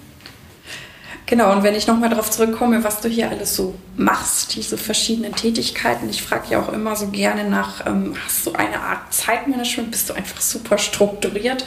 Genau, 1.31 1.53
und 1.53 1.63
wenn 1.63 1.77
ich 1.77 1.87
nochmal 1.87 2.11
darauf 2.11 2.29
zurückkomme, 2.29 2.83
was 2.83 3.03
du 3.03 3.09
hier 3.09 3.31
alles 3.31 3.55
so 3.55 3.77
machst, 3.97 4.57
diese 4.57 4.77
verschiedenen 4.77 5.33
Tätigkeiten, 5.33 6.11
ich 6.11 6.23
frage 6.23 6.51
ja 6.51 6.61
auch 6.61 6.73
immer 6.73 6.97
so 6.97 7.07
gerne 7.07 7.49
nach, 7.49 7.87
ähm, 7.87 8.17
hast 8.27 8.47
du 8.47 8.53
eine 8.55 8.81
Art 8.81 9.15
Zeitmanagement, 9.15 9.93
bist 9.93 10.11
du 10.11 10.15
einfach 10.15 10.41
super 10.41 10.77
strukturiert 10.77 11.65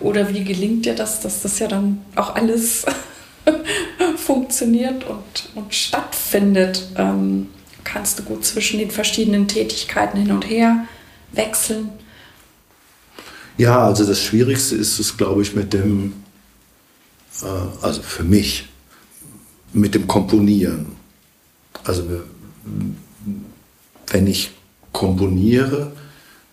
oder 0.00 0.32
wie 0.32 0.44
gelingt 0.44 0.86
dir 0.86 0.94
das, 0.94 1.20
dass 1.20 1.42
das 1.42 1.58
ja 1.58 1.68
dann 1.68 2.00
auch 2.16 2.36
alles 2.36 2.86
funktioniert 4.16 5.04
und, 5.04 5.50
und 5.56 5.74
stattfindet? 5.74 6.82
Ähm, 6.96 7.48
kannst 7.84 8.18
du 8.18 8.22
gut 8.22 8.46
zwischen 8.46 8.78
den 8.78 8.90
verschiedenen 8.90 9.46
Tätigkeiten 9.46 10.20
hin 10.20 10.32
und 10.32 10.48
her 10.48 10.86
wechseln? 11.32 11.90
Ja, 13.58 13.84
also 13.84 14.06
das 14.06 14.22
Schwierigste 14.22 14.74
ist 14.74 14.98
es, 14.98 15.18
glaube 15.18 15.42
ich, 15.42 15.54
mit 15.54 15.74
dem, 15.74 16.14
äh, 17.42 17.84
also 17.84 18.00
für 18.00 18.24
mich, 18.24 18.71
mit 19.72 19.94
dem 19.94 20.06
Komponieren. 20.06 20.86
Also 21.84 22.04
wenn 24.08 24.26
ich 24.26 24.52
komponiere, 24.92 25.92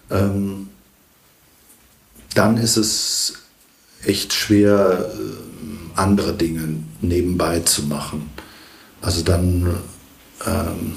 ähm, 0.09 0.69
dann 2.33 2.57
ist 2.57 2.77
es 2.77 3.33
echt 4.05 4.33
schwer, 4.33 5.11
äh, 5.13 5.99
andere 5.99 6.33
Dinge 6.33 6.77
nebenbei 7.01 7.59
zu 7.59 7.83
machen. 7.83 8.29
Also 9.01 9.21
dann, 9.21 9.75
ähm, 10.45 10.93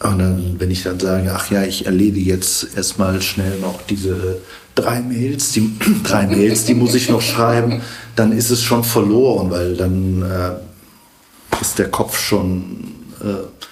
dann, 0.00 0.56
wenn 0.58 0.70
ich 0.70 0.82
dann 0.82 0.98
sage, 0.98 1.32
ach 1.32 1.50
ja, 1.50 1.62
ich 1.62 1.86
erledige 1.86 2.28
jetzt 2.28 2.76
erstmal 2.76 3.22
schnell 3.22 3.60
noch 3.60 3.82
diese 3.82 4.40
drei 4.74 5.00
Mails, 5.00 5.52
die 5.52 5.70
drei 6.04 6.26
Mails, 6.26 6.64
die 6.64 6.74
muss 6.74 6.94
ich 6.94 7.08
noch 7.08 7.22
schreiben, 7.22 7.80
dann 8.16 8.32
ist 8.32 8.50
es 8.50 8.62
schon 8.62 8.84
verloren, 8.84 9.50
weil 9.50 9.76
dann 9.76 10.22
äh, 10.22 11.60
ist 11.60 11.78
der 11.78 11.90
Kopf 11.90 12.18
schon 12.18 12.94
äh, 13.20 13.62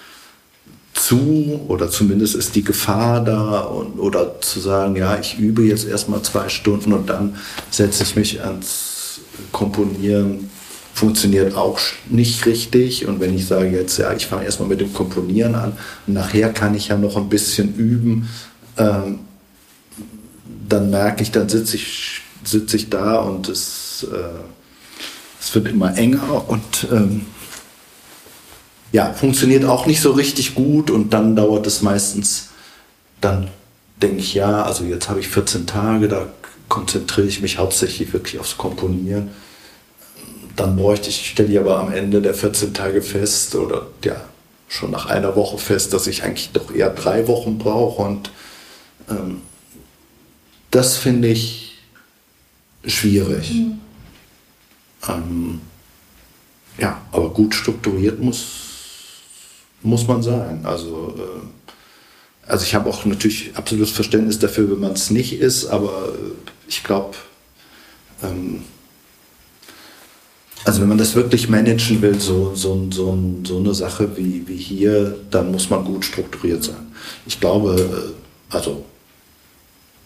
zu 0.93 1.61
oder 1.67 1.89
zumindest 1.89 2.35
ist 2.35 2.55
die 2.55 2.63
Gefahr 2.63 3.23
da 3.23 3.61
und, 3.61 3.99
oder 3.99 4.39
zu 4.41 4.59
sagen, 4.59 4.95
ja, 4.95 5.17
ich 5.17 5.39
übe 5.39 5.63
jetzt 5.63 5.87
erstmal 5.87 6.21
zwei 6.21 6.49
Stunden 6.49 6.93
und 6.93 7.09
dann 7.09 7.35
setze 7.69 8.03
ich 8.03 8.15
mich 8.15 8.41
ans 8.43 9.21
Komponieren 9.51 10.49
funktioniert 10.93 11.55
auch 11.55 11.79
nicht 12.09 12.45
richtig. 12.45 13.07
Und 13.07 13.19
wenn 13.19 13.33
ich 13.35 13.47
sage 13.47 13.69
jetzt, 13.69 13.97
ja, 13.97 14.13
ich 14.13 14.27
fange 14.27 14.45
erstmal 14.45 14.69
mit 14.69 14.81
dem 14.81 14.93
Komponieren 14.93 15.55
an, 15.55 15.73
nachher 16.05 16.51
kann 16.51 16.75
ich 16.75 16.89
ja 16.89 16.97
noch 16.97 17.17
ein 17.17 17.29
bisschen 17.29 17.73
üben, 17.75 18.29
ähm, 18.77 19.19
dann 20.71 20.89
merke 20.89 21.23
ich, 21.23 21.31
dann 21.31 21.49
sitze 21.49 21.75
ich, 21.75 22.21
sitze 22.43 22.77
ich 22.77 22.89
da 22.89 23.17
und 23.17 23.49
es, 23.49 24.07
äh, 24.11 24.39
es 25.39 25.53
wird 25.53 25.67
immer 25.67 25.97
enger 25.97 26.49
und 26.49 26.87
ähm, 26.91 27.25
ja, 28.91 29.13
funktioniert 29.13 29.65
auch 29.65 29.85
nicht 29.85 30.01
so 30.01 30.11
richtig 30.11 30.55
gut 30.55 30.91
und 30.91 31.13
dann 31.13 31.35
dauert 31.35 31.65
es 31.67 31.81
meistens, 31.81 32.49
dann 33.21 33.49
denke 34.01 34.17
ich, 34.17 34.33
ja, 34.33 34.63
also 34.63 34.83
jetzt 34.83 35.09
habe 35.09 35.19
ich 35.19 35.27
14 35.27 35.67
Tage, 35.67 36.07
da 36.07 36.27
konzentriere 36.67 37.27
ich 37.27 37.41
mich 37.41 37.57
hauptsächlich 37.57 38.13
wirklich 38.13 38.39
aufs 38.39 38.57
Komponieren. 38.57 39.29
Dann 40.55 40.75
bräuchte 40.75 41.09
ich, 41.09 41.29
stelle 41.29 41.49
ich 41.49 41.59
aber 41.59 41.79
am 41.79 41.93
Ende 41.93 42.21
der 42.21 42.33
14 42.33 42.73
Tage 42.73 43.01
fest 43.01 43.55
oder 43.55 43.87
ja, 44.03 44.15
schon 44.67 44.91
nach 44.91 45.05
einer 45.05 45.35
Woche 45.35 45.57
fest, 45.57 45.93
dass 45.93 46.07
ich 46.07 46.23
eigentlich 46.23 46.51
doch 46.51 46.73
eher 46.73 46.89
drei 46.89 47.27
Wochen 47.27 47.57
brauche 47.57 48.01
und 48.01 48.31
ähm, 49.09 49.41
das 50.71 50.97
finde 50.97 51.27
ich 51.27 51.77
schwierig. 52.85 53.51
Mhm. 53.51 53.79
Ähm, 55.07 55.61
ja, 56.77 57.01
aber 57.11 57.29
gut 57.29 57.53
strukturiert 57.53 58.19
muss, 58.19 58.45
muss 59.81 60.07
man 60.07 60.23
sein. 60.23 60.65
Also, 60.65 61.15
äh, 61.17 62.49
also 62.49 62.65
ich 62.65 62.73
habe 62.73 62.89
auch 62.89 63.05
natürlich 63.05 63.55
absolutes 63.55 63.91
Verständnis 63.91 64.39
dafür, 64.39 64.71
wenn 64.71 64.79
man 64.79 64.93
es 64.93 65.11
nicht 65.11 65.33
ist, 65.33 65.67
aber 65.67 66.13
ich 66.67 66.83
glaube, 66.83 67.15
ähm, 68.23 68.63
also 70.63 70.81
wenn 70.81 70.89
man 70.89 70.97
das 70.97 71.15
wirklich 71.15 71.49
managen 71.49 72.01
will, 72.01 72.19
so, 72.19 72.53
so, 72.55 72.87
so, 72.91 73.17
so 73.43 73.57
eine 73.57 73.73
Sache 73.73 74.15
wie, 74.15 74.47
wie 74.47 74.57
hier, 74.57 75.17
dann 75.31 75.51
muss 75.51 75.69
man 75.69 75.83
gut 75.83 76.05
strukturiert 76.05 76.63
sein. 76.63 76.93
Ich 77.25 77.39
glaube, 77.39 78.13
äh, 78.51 78.53
also 78.55 78.85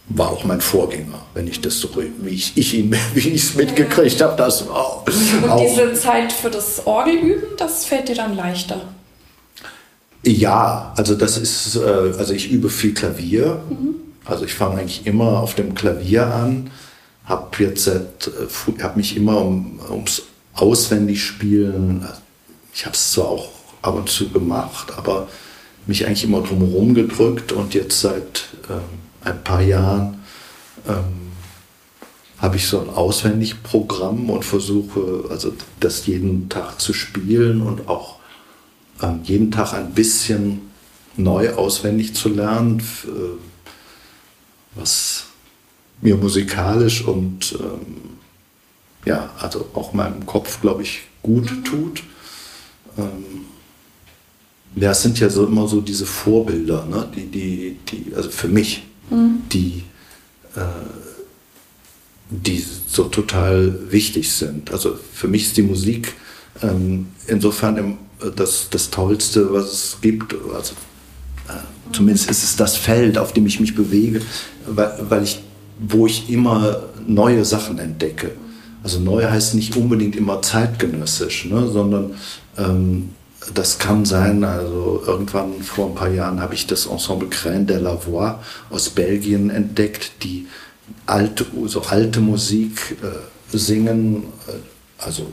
war 0.07 0.29
auch 0.29 0.43
mein 0.43 0.61
Vorgänger, 0.61 1.19
wenn 1.33 1.47
ich 1.47 1.61
das 1.61 1.79
so, 1.79 1.89
wie 1.95 2.29
ich, 2.29 2.55
ich 2.55 2.73
ihn, 2.75 2.95
wie 3.13 3.29
ich 3.29 3.43
es 3.43 3.55
mitgekriegt 3.55 4.21
habe, 4.21 4.35
das 4.37 4.67
war 4.67 4.75
auch. 4.75 5.05
Und 5.07 5.59
diese 5.59 5.93
Zeit 5.93 6.31
für 6.31 6.49
das 6.49 6.85
Orgelüben, 6.85 7.43
das 7.57 7.85
fällt 7.85 8.09
dir 8.09 8.15
dann 8.15 8.35
leichter? 8.35 8.81
Ja, 10.23 10.93
also 10.97 11.15
das 11.15 11.37
ist, 11.37 11.75
äh, 11.75 11.79
also 12.17 12.33
ich 12.33 12.51
übe 12.51 12.69
viel 12.69 12.93
Klavier. 12.93 13.61
Mhm. 13.69 13.95
Also 14.25 14.45
ich 14.45 14.55
fange 14.55 14.79
eigentlich 14.79 15.05
immer 15.05 15.39
auf 15.39 15.53
dem 15.53 15.75
Klavier 15.75 16.25
an, 16.25 16.71
habe 17.25 17.63
jetzt 17.63 17.87
äh, 17.87 18.01
habe 18.81 18.97
mich 18.97 19.15
immer 19.15 19.39
um, 19.39 19.79
ums 19.89 20.23
Auswendigspielen, 20.55 22.07
ich 22.73 22.85
habe 22.85 22.95
es 22.95 23.11
zwar 23.11 23.27
auch 23.27 23.49
ab 23.81 23.95
und 23.95 24.09
zu 24.09 24.29
gemacht, 24.29 24.93
aber 24.97 25.27
mich 25.85 26.07
eigentlich 26.07 26.23
immer 26.23 26.41
drumherum 26.41 26.93
gedrückt 26.95 27.51
und 27.51 27.73
jetzt 27.73 28.01
seit 28.01 28.47
ähm, 28.69 29.04
ein 29.26 29.43
paar 29.43 29.61
Jahren 29.61 30.23
ähm, 30.88 31.32
habe 32.38 32.57
ich 32.57 32.67
so 32.67 32.82
ein 32.82 32.89
Auswendigprogramm 32.89 34.30
und 34.30 34.43
versuche 34.43 35.26
also 35.30 35.53
das 35.80 36.05
jeden 36.05 36.49
Tag 36.49 36.80
zu 36.80 36.93
spielen 36.93 37.61
und 37.61 37.88
auch 37.88 38.17
ähm, 39.01 39.21
jeden 39.23 39.51
Tag 39.51 39.73
ein 39.73 39.93
bisschen 39.93 40.61
neu 41.17 41.53
auswendig 41.53 42.13
zu 42.13 42.30
lernen, 42.30 42.80
äh, 43.05 43.09
was 44.76 45.26
mir 46.01 46.17
musikalisch 46.17 47.03
und 47.05 47.57
ähm, 47.59 48.17
ja, 49.05 49.30
also 49.39 49.67
auch 49.73 49.93
meinem 49.93 50.26
Kopf, 50.26 50.61
glaube 50.61 50.84
ich, 50.84 51.03
gut 51.21 51.49
mhm. 51.49 51.63
tut. 51.63 52.03
Ähm, 52.97 53.45
Ja, 54.76 54.91
es 54.91 55.01
sind 55.01 55.19
ja 55.19 55.30
so 55.30 55.45
immer 55.45 55.67
so 55.67 55.80
diese 55.80 56.05
Vorbilder, 56.05 56.86
ne? 56.86 57.07
die, 57.15 57.28
die, 57.28 57.78
die, 57.88 58.13
also 58.13 58.30
für 58.30 58.49
mich, 58.49 58.84
mhm. 59.09 59.43
die, 59.51 59.83
äh, 60.55 60.61
die 62.29 62.63
so 62.87 63.05
total 63.05 63.91
wichtig 63.91 64.31
sind. 64.31 64.71
Also 64.71 64.97
für 65.13 65.27
mich 65.27 65.43
ist 65.43 65.57
die 65.57 65.63
Musik 65.63 66.13
ähm, 66.61 67.07
insofern 67.27 67.77
im, 67.77 67.97
das, 68.35 68.67
das 68.69 68.89
Tollste, 68.89 69.51
was 69.51 69.71
es 69.71 69.97
gibt. 70.01 70.35
Also, 70.53 70.73
äh, 71.49 71.93
zumindest 71.93 72.29
ist 72.29 72.43
es 72.43 72.55
das 72.55 72.75
Feld, 72.77 73.17
auf 73.17 73.33
dem 73.33 73.45
ich 73.45 73.59
mich 73.59 73.75
bewege, 73.75 74.21
weil, 74.67 74.97
weil 75.09 75.23
ich, 75.23 75.41
wo 75.79 76.07
ich 76.07 76.29
immer 76.29 76.83
neue 77.05 77.45
Sachen 77.45 77.79
entdecke. 77.79 78.31
Also 78.83 78.99
neu 78.99 79.23
heißt 79.23 79.55
nicht 79.55 79.75
unbedingt 79.75 80.15
immer 80.15 80.41
zeitgenössisch, 80.41 81.45
ne, 81.45 81.67
sondern 81.67 82.11
ähm, 82.57 83.09
das 83.53 83.79
kann 83.79 84.05
sein, 84.05 84.43
also 84.43 85.03
irgendwann 85.05 85.61
vor 85.61 85.87
ein 85.87 85.95
paar 85.95 86.09
Jahren 86.09 86.41
habe 86.41 86.53
ich 86.53 86.67
das 86.67 86.85
Ensemble 86.85 87.29
Crain 87.29 87.67
de 87.67 87.77
la 87.77 88.05
Voix 88.05 88.35
aus 88.69 88.89
Belgien 88.89 89.49
entdeckt, 89.49 90.23
die 90.23 90.47
alte, 91.05 91.45
so 91.65 91.81
alte 91.83 92.19
Musik 92.21 92.97
äh, 93.01 93.57
singen, 93.57 94.23
äh, 94.47 95.03
also 95.03 95.27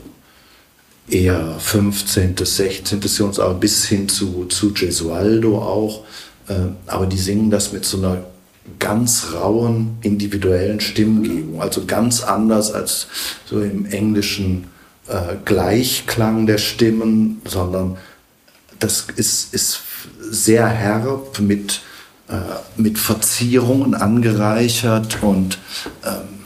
eher 1.09 1.57
15., 1.59 2.37
16. 2.37 3.01
Jahrhundert, 3.01 3.61
bis 3.61 3.87
hin 3.87 4.09
zu, 4.09 4.47
zu 4.47 4.73
Gesualdo 4.73 5.59
auch. 5.59 6.05
Äh, 6.49 6.55
aber 6.87 7.07
die 7.07 7.19
singen 7.19 7.51
das 7.51 7.73
mit 7.73 7.85
so 7.85 7.99
einer 7.99 8.25
ganz 8.79 9.29
rauen 9.35 9.99
individuellen 10.03 10.81
Stimmgebung, 10.81 11.61
also 11.61 11.85
ganz 11.85 12.23
anders 12.23 12.73
als 12.73 13.09
so 13.45 13.61
im 13.61 13.87
englischen 13.87 14.69
äh, 15.13 15.37
Gleichklang 15.45 16.47
der 16.47 16.59
Stimmen, 16.59 17.43
sondern 17.45 17.99
das 18.79 19.07
ist, 19.17 19.53
ist 19.53 19.81
sehr 20.19 20.67
herb 20.67 21.39
mit, 21.39 21.83
äh, 22.29 22.35
mit 22.77 22.99
Verzierungen 22.99 23.95
angereichert 23.95 25.23
und 25.23 25.59
ähm, 26.05 26.41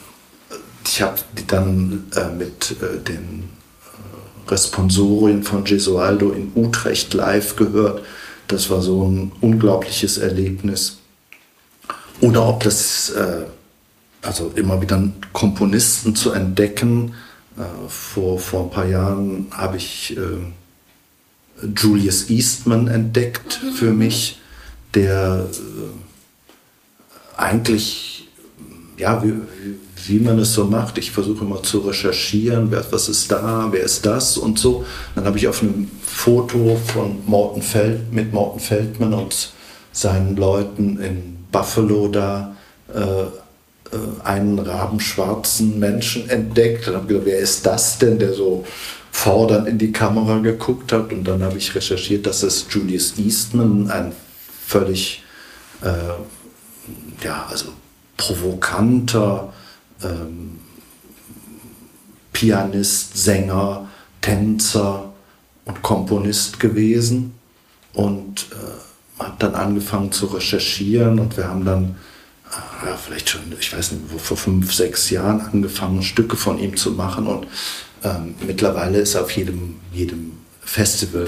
ich 0.84 1.00
habe 1.00 1.18
dann 1.46 2.04
äh, 2.16 2.28
mit 2.28 2.76
äh, 2.82 2.98
den 3.02 3.44
äh, 3.44 4.50
Responsorien 4.50 5.42
von 5.42 5.64
Gesualdo 5.64 6.30
in 6.30 6.52
Utrecht 6.54 7.14
live 7.14 7.56
gehört. 7.56 8.02
Das 8.48 8.70
war 8.70 8.82
so 8.82 9.06
ein 9.08 9.32
unglaubliches 9.40 10.18
Erlebnis. 10.18 10.98
Oder 12.20 12.48
ob 12.48 12.62
das, 12.62 13.10
äh, 13.10 13.44
also 14.22 14.52
immer 14.54 14.80
wieder 14.80 15.02
Komponisten 15.32 16.14
zu 16.14 16.32
entdecken. 16.32 17.14
Äh, 17.56 17.88
vor, 17.88 18.38
vor 18.38 18.64
ein 18.64 18.70
paar 18.70 18.86
Jahren 18.86 19.46
habe 19.50 19.76
ich 19.78 20.16
äh, 20.16 21.66
Julius 21.74 22.28
Eastman 22.28 22.88
entdeckt 22.88 23.60
mhm. 23.62 23.72
für 23.72 23.92
mich, 23.92 24.40
der 24.94 25.46
äh, 25.52 27.40
eigentlich, 27.40 28.28
ja, 28.98 29.22
wie, 29.24 29.34
wie 30.06 30.20
man 30.20 30.38
es 30.38 30.52
so 30.52 30.64
macht. 30.64 30.98
Ich 30.98 31.10
versuche 31.10 31.44
immer 31.44 31.62
zu 31.62 31.78
recherchieren, 31.80 32.70
wer, 32.70 32.84
was 32.90 33.08
ist 33.08 33.30
da, 33.30 33.68
wer 33.70 33.82
ist 33.82 34.04
das 34.04 34.36
und 34.36 34.58
so. 34.58 34.84
Dann 35.14 35.24
habe 35.24 35.38
ich 35.38 35.48
auf 35.48 35.62
einem 35.62 35.90
Foto 36.04 36.78
von 36.92 37.18
Morten 37.26 37.62
Feld, 37.62 38.12
mit 38.12 38.32
Morten 38.32 38.60
Feldman 38.60 39.14
und 39.14 39.52
seinen 39.92 40.36
Leuten 40.36 40.98
in 41.00 41.36
Buffalo 41.50 42.08
da 42.08 42.54
äh, 42.94 43.00
äh, 43.00 43.26
einen 44.24 44.58
rabenschwarzen 44.58 45.78
Menschen 45.78 46.28
entdeckt. 46.28 46.88
Und 46.88 46.94
habe 46.94 47.06
gedacht, 47.06 47.26
wer 47.26 47.38
ist 47.38 47.64
das 47.66 47.98
denn, 47.98 48.18
der 48.18 48.34
so 48.34 48.64
fordernd 49.10 49.68
in 49.68 49.78
die 49.78 49.92
Kamera 49.92 50.38
geguckt 50.38 50.92
hat? 50.92 51.12
Und 51.12 51.24
dann 51.24 51.42
habe 51.42 51.58
ich 51.58 51.74
recherchiert, 51.74 52.26
dass 52.26 52.42
es 52.42 52.66
Julius 52.70 53.18
Eastman, 53.18 53.90
ein 53.90 54.12
völlig, 54.66 55.22
äh, 55.82 57.24
ja, 57.24 57.46
also 57.50 57.66
provokanter 58.16 59.52
ähm, 60.02 60.58
Pianist, 62.32 63.16
Sänger, 63.16 63.88
Tänzer 64.20 65.12
und 65.64 65.82
Komponist 65.82 66.60
gewesen. 66.60 67.34
Und 67.94 68.46
äh, 68.52 69.22
habe 69.22 69.36
dann 69.38 69.54
angefangen 69.54 70.12
zu 70.12 70.26
recherchieren 70.26 71.18
und 71.18 71.36
wir 71.36 71.48
haben 71.48 71.64
dann 71.64 71.84
äh, 71.84 72.05
ja, 72.84 72.96
vielleicht 72.96 73.30
schon, 73.30 73.40
ich 73.58 73.76
weiß 73.76 73.92
nicht, 73.92 74.02
vor 74.20 74.36
fünf, 74.36 74.72
sechs 74.74 75.10
Jahren 75.10 75.40
angefangen, 75.40 76.02
Stücke 76.02 76.36
von 76.36 76.58
ihm 76.58 76.76
zu 76.76 76.92
machen 76.92 77.26
und 77.26 77.46
ähm, 78.04 78.34
mittlerweile 78.46 78.98
ist 78.98 79.14
er 79.14 79.22
auf 79.22 79.30
jedem, 79.30 79.76
jedem 79.92 80.32
Festival. 80.60 81.26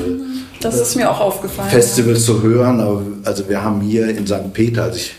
Das 0.61 0.79
ist 0.79 0.97
mir 0.97 1.11
auch 1.11 1.21
aufgefallen. 1.21 1.71
Festival 1.71 2.15
ja. 2.15 2.21
zu 2.21 2.43
hören, 2.43 2.81
aber 2.81 3.03
also 3.25 3.49
wir 3.49 3.63
haben 3.63 3.81
hier 3.81 4.09
in 4.09 4.27
St. 4.27 4.53
Peter, 4.53 4.85
als 4.85 4.97
ich 4.97 5.15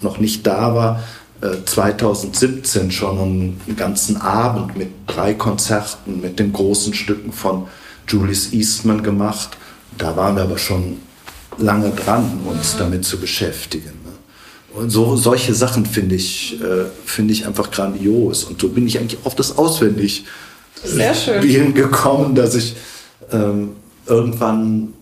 noch 0.00 0.18
nicht 0.18 0.46
da 0.46 0.74
war, 0.74 1.02
2017 1.40 2.88
äh, 2.88 2.90
schon 2.90 3.18
einen 3.18 3.76
ganzen 3.76 4.16
Abend 4.16 4.76
mit 4.76 4.88
drei 5.06 5.34
Konzerten 5.34 6.20
mit 6.20 6.38
den 6.38 6.52
großen 6.52 6.94
Stücken 6.94 7.32
von 7.32 7.68
Julius 8.08 8.52
Eastman 8.52 9.02
gemacht. 9.02 9.56
Da 9.96 10.16
waren 10.16 10.36
wir 10.36 10.42
aber 10.42 10.58
schon 10.58 10.98
lange 11.58 11.90
dran, 11.90 12.40
uns 12.44 12.76
damit 12.76 13.04
zu 13.04 13.18
beschäftigen. 13.18 13.97
Und 14.74 14.90
so 14.90 15.16
solche 15.16 15.54
Sachen 15.54 15.86
finde 15.86 16.14
ich, 16.14 16.60
äh, 16.60 16.84
finde 17.04 17.32
ich 17.32 17.46
einfach 17.46 17.70
grandios. 17.70 18.44
Und 18.44 18.60
so 18.60 18.68
bin 18.68 18.86
ich 18.86 18.98
eigentlich 18.98 19.18
auf 19.24 19.34
das 19.34 19.56
auswendig 19.56 20.24
Sehr 20.84 21.14
schön. 21.14 21.42
Spielen 21.42 21.74
gekommen, 21.74 22.34
dass 22.34 22.54
ich 22.54 22.74
ähm, 23.32 23.70
irgendwann 24.06 24.92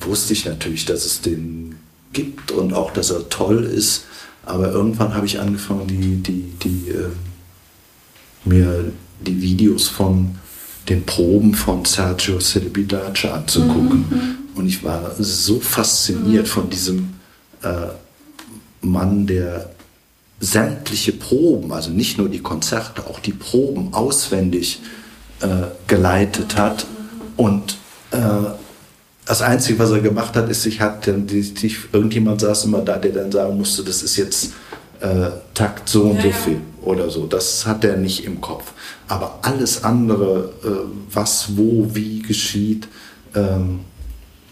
wusste 0.00 0.32
ich 0.32 0.44
natürlich, 0.44 0.84
dass 0.84 1.04
es 1.04 1.20
den 1.20 1.76
gibt 2.12 2.52
und 2.52 2.72
auch, 2.72 2.92
dass 2.92 3.10
er 3.10 3.28
toll 3.28 3.64
ist. 3.64 4.04
Aber 4.44 4.70
irgendwann 4.70 5.14
habe 5.14 5.26
ich 5.26 5.38
angefangen, 5.38 5.86
die, 5.86 6.16
die, 6.16 6.44
die, 6.62 6.90
äh, 6.90 7.08
mir 8.44 8.92
die 9.20 9.40
Videos 9.40 9.88
von 9.88 10.36
den 10.88 11.04
Proben 11.04 11.54
von 11.54 11.84
Sergio 11.84 12.38
Celibidache 12.40 13.32
anzugucken. 13.32 14.04
Mhm. 14.10 14.36
Und 14.54 14.66
ich 14.66 14.82
war 14.82 15.12
so 15.18 15.60
fasziniert 15.60 16.46
mhm. 16.46 16.50
von 16.50 16.70
diesem 16.70 17.14
äh, 17.62 17.88
Mann, 18.80 19.26
der 19.26 19.70
sämtliche 20.40 21.12
Proben, 21.12 21.72
also 21.72 21.90
nicht 21.90 22.18
nur 22.18 22.28
die 22.28 22.40
Konzerte, 22.40 23.06
auch 23.06 23.20
die 23.20 23.32
Proben 23.32 23.92
auswendig 23.92 24.80
äh, 25.40 25.66
geleitet 25.86 26.56
hat. 26.56 26.86
Und 27.36 27.76
äh, 28.10 28.18
das 29.26 29.42
Einzige, 29.42 29.78
was 29.78 29.90
er 29.90 30.00
gemacht 30.00 30.34
hat, 30.34 30.48
ist, 30.48 30.62
sich 30.62 30.80
hat 30.80 31.06
die, 31.06 31.42
die, 31.42 31.76
irgendjemand 31.92 32.40
saß 32.40 32.64
immer 32.64 32.80
da, 32.80 32.96
der 32.96 33.12
dann 33.12 33.30
sagen 33.30 33.56
musste, 33.58 33.84
das 33.84 34.02
ist 34.02 34.16
jetzt 34.16 34.54
äh, 35.00 35.30
Takt 35.54 35.88
so 35.88 36.04
und 36.04 36.16
ja, 36.16 36.22
so 36.22 36.32
viel 36.32 36.60
oder 36.82 37.10
so. 37.10 37.26
Das 37.26 37.66
hat 37.66 37.84
er 37.84 37.96
nicht 37.96 38.24
im 38.24 38.40
Kopf. 38.40 38.72
Aber 39.08 39.38
alles 39.42 39.84
andere, 39.84 40.52
äh, 40.64 40.68
was, 41.12 41.56
wo, 41.56 41.88
wie 41.92 42.22
geschieht, 42.22 42.88
ähm, 43.34 43.80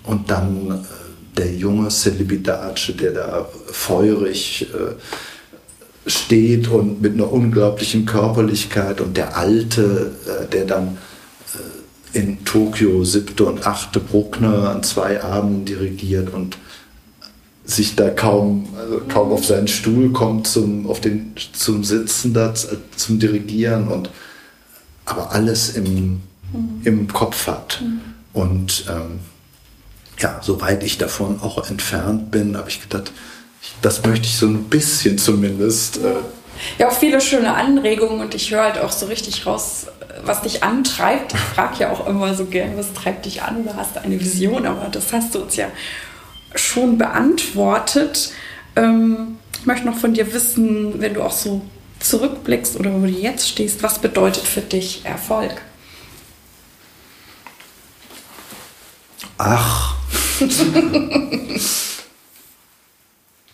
und 0.04 0.30
dann 0.30 0.70
äh, 0.70 1.07
der 1.38 1.54
junge 1.54 1.88
Celibidace, 1.88 2.92
der 3.00 3.12
da 3.12 3.48
feurig 3.70 4.66
äh, 4.74 6.08
steht 6.08 6.68
und 6.68 7.00
mit 7.00 7.14
einer 7.14 7.32
unglaublichen 7.32 8.06
Körperlichkeit 8.06 9.00
und 9.00 9.16
der 9.16 9.36
Alte, 9.36 10.12
äh, 10.26 10.46
der 10.46 10.64
dann 10.64 10.98
äh, 12.14 12.18
in 12.18 12.44
Tokio 12.44 13.04
siebte 13.04 13.44
und 13.44 13.66
achte 13.66 14.00
Bruckner 14.00 14.70
an 14.70 14.82
zwei 14.82 15.22
Abenden 15.22 15.64
dirigiert 15.64 16.32
und 16.32 16.58
sich 17.64 17.94
da 17.94 18.08
kaum, 18.08 18.68
also 18.78 19.02
kaum 19.08 19.30
auf 19.30 19.44
seinen 19.44 19.68
Stuhl 19.68 20.10
kommt 20.10 20.46
zum, 20.46 20.86
auf 20.86 21.00
den, 21.00 21.34
zum 21.52 21.84
Sitzen 21.84 22.32
da, 22.32 22.54
zum 22.54 23.18
Dirigieren 23.18 23.88
und 23.88 24.10
aber 25.04 25.32
alles 25.32 25.76
im, 25.76 25.84
mhm. 26.52 26.80
im 26.84 27.08
Kopf 27.08 27.46
hat. 27.46 27.82
Mhm. 27.82 28.00
Und 28.32 28.84
ähm, 28.88 29.20
ja, 30.18 30.40
soweit 30.42 30.82
ich 30.82 30.98
davon 30.98 31.40
auch 31.40 31.68
entfernt 31.68 32.30
bin, 32.30 32.56
habe 32.56 32.68
ich 32.68 32.82
gedacht, 32.82 33.12
das 33.82 34.04
möchte 34.04 34.26
ich 34.26 34.36
so 34.36 34.46
ein 34.46 34.64
bisschen 34.64 35.18
zumindest. 35.18 35.98
Äh 35.98 36.14
ja, 36.78 36.88
auch 36.88 36.98
viele 36.98 37.20
schöne 37.20 37.54
Anregungen 37.54 38.20
und 38.20 38.34
ich 38.34 38.50
höre 38.50 38.62
halt 38.62 38.78
auch 38.78 38.90
so 38.90 39.06
richtig 39.06 39.46
raus, 39.46 39.86
was 40.24 40.42
dich 40.42 40.64
antreibt. 40.64 41.32
Ich 41.32 41.38
frage 41.38 41.80
ja 41.80 41.92
auch 41.92 42.06
immer 42.06 42.34
so 42.34 42.46
gern, 42.46 42.76
was 42.76 42.92
treibt 42.92 43.26
dich 43.26 43.42
an? 43.42 43.64
Du 43.64 43.76
hast 43.76 43.96
eine 43.98 44.18
Vision, 44.20 44.66
aber 44.66 44.88
das 44.90 45.12
hast 45.12 45.34
du 45.34 45.42
uns 45.42 45.56
ja 45.56 45.68
schon 46.54 46.98
beantwortet. 46.98 48.32
Ähm, 48.74 49.38
ich 49.60 49.66
möchte 49.66 49.86
noch 49.86 49.96
von 49.96 50.14
dir 50.14 50.32
wissen, 50.32 51.00
wenn 51.00 51.14
du 51.14 51.22
auch 51.22 51.32
so 51.32 51.62
zurückblickst 52.00 52.78
oder 52.78 52.92
wo 52.92 53.00
du 53.00 53.08
jetzt 53.08 53.48
stehst, 53.48 53.82
was 53.82 53.98
bedeutet 53.98 54.44
für 54.44 54.60
dich 54.60 55.04
Erfolg? 55.04 55.62
Ach, 59.36 59.97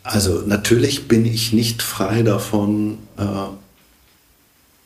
also 0.03 0.43
natürlich 0.47 1.09
bin 1.09 1.25
ich 1.27 1.53
nicht 1.53 1.83
frei 1.83 2.23
davon, 2.23 2.99
äh, 3.17 3.25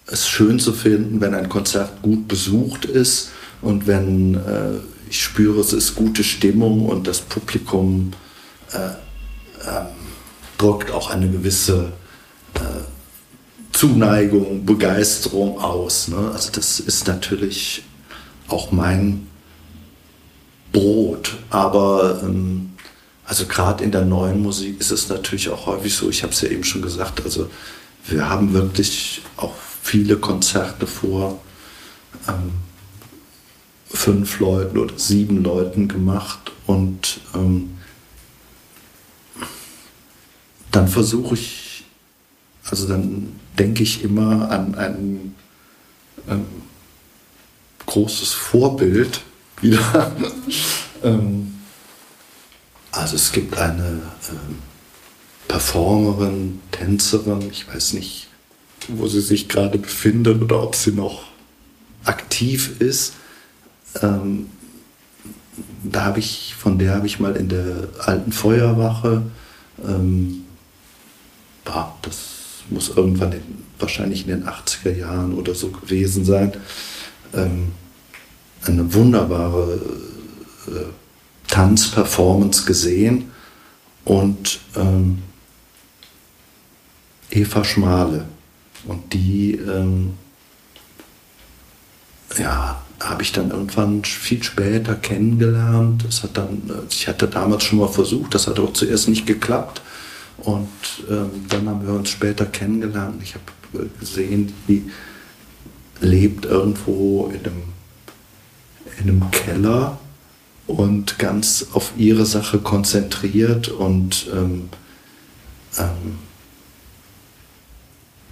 es 0.07 0.29
schön 0.29 0.59
zu 0.59 0.73
finden, 0.73 1.21
wenn 1.21 1.35
ein 1.35 1.49
Konzert 1.49 2.03
gut 2.03 2.29
besucht 2.29 2.85
ist 2.85 3.31
und 3.61 3.87
wenn 3.87 4.35
äh, 4.35 4.79
ich 5.11 5.23
spüre, 5.23 5.61
es 5.61 5.73
ist 5.73 5.95
gute 5.95 6.25
Stimmung 6.25 6.87
und 6.87 7.07
das 7.07 7.21
Publikum 7.21 8.13
äh, 8.73 8.91
ähm, 9.69 9.87
drückt 10.59 10.91
auch 10.91 11.11
eine 11.11 11.29
gewisse 11.29 11.93
äh, 12.55 12.61
Zuneigung, 13.73 14.67
Begeisterung 14.67 15.61
aus. 15.61 16.09
Ne? 16.09 16.31
Also 16.33 16.51
das 16.53 16.81
ist 16.81 17.07
natürlich 17.07 17.85
auch 18.49 18.73
mein 18.73 19.28
Brot. 20.73 21.37
Aber 21.51 22.21
ähm, 22.23 22.71
also 23.25 23.47
gerade 23.47 23.85
in 23.85 23.93
der 23.93 24.05
neuen 24.05 24.43
Musik 24.43 24.81
ist 24.81 24.91
es 24.91 25.09
natürlich 25.09 25.49
auch 25.51 25.67
häufig 25.67 25.95
so, 25.95 26.09
ich 26.09 26.23
habe 26.23 26.33
es 26.33 26.41
ja 26.41 26.49
eben 26.49 26.65
schon 26.65 26.83
gesagt, 26.83 27.23
also 27.25 27.51
wir 28.07 28.29
haben 28.29 28.55
wirklich 28.55 29.21
auch 29.37 29.55
viele 29.83 30.17
Konzerte 30.17 30.87
vor 30.87 31.39
ähm, 32.27 32.53
fünf 33.87 34.41
Leuten 34.41 34.79
oder 34.79 34.99
sieben 34.99 35.43
Leuten 35.43 35.89
gemacht 35.89 36.53
und 36.67 37.21
ähm, 37.35 37.79
dann 40.71 40.89
versuche 40.89 41.35
ich, 41.35 41.85
also 42.71 42.89
dann 42.89 43.39
denke 43.59 43.83
ich 43.83 44.05
immer 44.05 44.51
an 44.51 44.75
ein 44.75 45.35
ähm, 46.29 46.47
großes 47.87 48.33
Vorbild 48.33 49.23
wieder. 49.63 50.13
ähm, 51.03 51.55
also 52.93 53.17
es 53.17 53.33
gibt 53.33 53.57
eine 53.57 54.03
ähm, 54.31 54.59
Performerin, 55.47 56.61
Tänzerin, 56.71 57.49
ich 57.51 57.67
weiß 57.73 57.95
nicht, 57.95 58.29
wo 58.89 59.07
sie 59.09 59.21
sich 59.21 59.49
gerade 59.49 59.79
befindet 59.79 60.43
oder 60.43 60.63
ob 60.63 60.75
sie 60.75 60.93
noch 60.93 61.25
aktiv 62.05 62.81
ist. 62.81 63.15
Ähm, 64.03 64.47
da 65.83 66.05
habe 66.05 66.19
ich, 66.19 66.55
von 66.57 66.79
der 66.79 66.95
habe 66.95 67.07
ich 67.07 67.21
mal 67.21 67.37
in 67.37 67.49
der 67.49 67.89
alten 67.99 68.33
Feuerwache, 68.33 69.23
ähm, 69.85 70.45
bah, 71.65 71.97
das 72.03 72.17
muss 72.71 72.91
irgendwann 72.91 73.33
in, 73.33 73.43
wahrscheinlich 73.79 74.23
in 74.23 74.29
den 74.29 74.45
80er 74.45 74.97
Jahren 74.97 75.35
oder 75.35 75.55
so 75.55 75.71
gewesen 75.71 76.25
sein, 76.25 76.53
ähm, 77.35 77.73
eine 78.67 78.93
wunderbare 78.95 79.81
äh, 80.67 80.71
Tanzperformance 81.49 82.67
gesehen 82.67 83.31
und 84.05 84.61
ähm, 84.77 85.23
Eva 87.31 87.65
Schmale. 87.65 88.27
Und 88.87 89.13
die, 89.13 89.53
ähm, 89.55 90.15
ja, 92.39 92.81
habe 93.01 93.23
ich 93.23 93.33
dann 93.33 93.51
irgendwann 93.51 94.05
viel 94.05 94.43
später 94.43 94.95
kennengelernt. 94.95 96.05
Das 96.07 96.23
hat 96.23 96.37
dann, 96.37 96.63
äh, 96.69 96.87
ich 96.91 97.07
hatte 97.09 97.29
damals 97.29 97.65
schon 97.65 97.79
mal 97.79 97.89
versucht, 97.89 98.35
das 98.35 98.47
hat 98.47 98.59
auch 98.59 98.73
zuerst 98.73 99.09
nicht 99.09 99.27
geklappt. 99.27 99.83
Und 100.39 100.69
ähm, 101.11 101.31
dann 101.49 101.69
haben 101.69 101.87
wir 101.87 101.95
uns 101.95 102.11
später 102.11 102.47
kennengelernt. 102.47 103.21
Ich 103.23 103.35
habe 103.35 103.85
äh, 103.85 104.01
gesehen, 104.01 104.53
die 104.69 104.91
lebt 106.01 106.45
irgendwo 106.45 107.27
in 107.27 107.41
einem, 107.41 107.63
in 109.01 109.09
einem 109.09 109.31
Keller 109.31 109.99
und 110.67 111.19
ganz 111.19 111.69
auf 111.73 111.93
ihre 111.97 112.27
Sache 112.27 112.59
konzentriert 112.59 113.69
und 113.69 114.27
ähm, 114.33 114.69
ähm, 115.79 116.19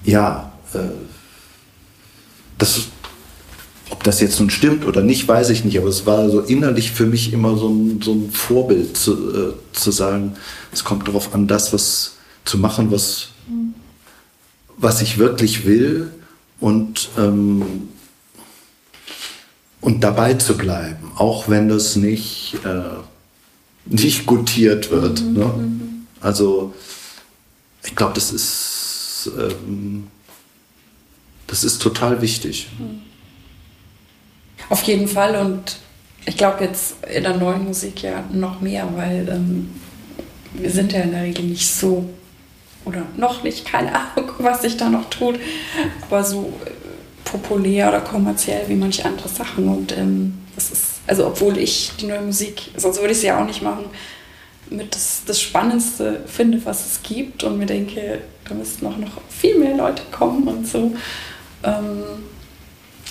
ja, 0.04 0.52
äh, 0.74 0.78
das, 2.58 2.88
ob 3.90 4.02
das 4.04 4.20
jetzt 4.20 4.38
nun 4.38 4.50
stimmt 4.50 4.86
oder 4.86 5.02
nicht, 5.02 5.26
weiß 5.26 5.50
ich 5.50 5.64
nicht, 5.64 5.78
aber 5.78 5.88
es 5.88 6.06
war 6.06 6.28
so 6.30 6.40
innerlich 6.40 6.92
für 6.92 7.06
mich 7.06 7.32
immer 7.32 7.56
so 7.56 7.68
ein, 7.68 8.00
so 8.02 8.12
ein 8.12 8.30
Vorbild 8.30 8.96
zu, 8.96 9.12
äh, 9.34 9.52
zu 9.72 9.90
sagen, 9.90 10.36
es 10.72 10.84
kommt 10.84 11.08
darauf 11.08 11.34
an, 11.34 11.46
das 11.46 11.72
was 11.72 12.16
zu 12.44 12.58
machen, 12.58 12.90
was, 12.90 13.28
was 14.76 15.02
ich 15.02 15.18
wirklich 15.18 15.66
will 15.66 16.10
und 16.60 17.08
ähm, 17.18 17.88
und 19.86 20.02
dabei 20.02 20.34
zu 20.34 20.56
bleiben, 20.56 21.12
auch 21.14 21.48
wenn 21.48 21.68
das 21.68 21.94
nicht, 21.94 22.56
äh, 22.64 22.96
nicht 23.84 24.26
gutiert 24.26 24.90
wird. 24.90 25.22
Mhm. 25.22 25.32
Ne? 25.32 25.44
Mhm. 25.44 26.06
Also 26.20 26.74
ich 27.84 27.94
glaube, 27.94 28.14
das 28.14 28.32
ist, 28.32 29.30
ähm, 29.38 30.08
das 31.46 31.62
ist 31.62 31.80
total 31.80 32.20
wichtig. 32.20 32.66
Auf 34.68 34.82
jeden 34.82 35.06
Fall 35.06 35.36
und 35.36 35.76
ich 36.24 36.36
glaube 36.36 36.64
jetzt 36.64 36.96
in 37.06 37.22
der 37.22 37.36
neuen 37.36 37.66
Musik 37.66 38.02
ja 38.02 38.24
noch 38.32 38.60
mehr, 38.60 38.88
weil 38.96 39.28
ähm, 39.28 39.70
wir 40.54 40.70
sind 40.72 40.92
ja 40.94 41.02
in 41.02 41.12
der 41.12 41.22
Regel 41.22 41.44
nicht 41.44 41.72
so 41.72 42.10
oder 42.84 43.02
noch 43.16 43.44
nicht, 43.44 43.64
keine 43.64 43.94
Ahnung, 43.94 44.32
was 44.38 44.62
sich 44.62 44.76
da 44.76 44.88
noch 44.88 45.08
tut, 45.10 45.38
aber 46.08 46.24
so 46.24 46.52
populär 47.38 47.88
oder 47.88 48.00
kommerziell 48.00 48.68
wie 48.68 48.74
manche 48.74 49.04
andere 49.04 49.28
Sachen. 49.28 49.68
Und 49.68 49.96
ähm, 49.96 50.34
das 50.54 50.70
ist, 50.70 50.84
also 51.06 51.26
obwohl 51.26 51.58
ich 51.58 51.92
die 52.00 52.06
neue 52.06 52.22
Musik, 52.22 52.70
sonst 52.76 53.00
würde 53.00 53.12
ich 53.12 53.20
sie 53.20 53.26
ja 53.26 53.40
auch 53.40 53.46
nicht 53.46 53.62
machen, 53.62 53.84
mit 54.70 54.94
das, 54.94 55.22
das 55.24 55.40
Spannendste 55.40 56.24
finde, 56.26 56.64
was 56.64 56.86
es 56.86 57.02
gibt 57.02 57.44
und 57.44 57.58
mir 57.58 57.66
denke, 57.66 58.20
da 58.48 58.54
müssten 58.54 58.84
noch, 58.84 58.96
noch 58.96 59.20
viel 59.28 59.58
mehr 59.58 59.76
Leute 59.76 60.02
kommen 60.10 60.46
und 60.48 60.66
so. 60.66 60.92
Ähm, 61.62 62.02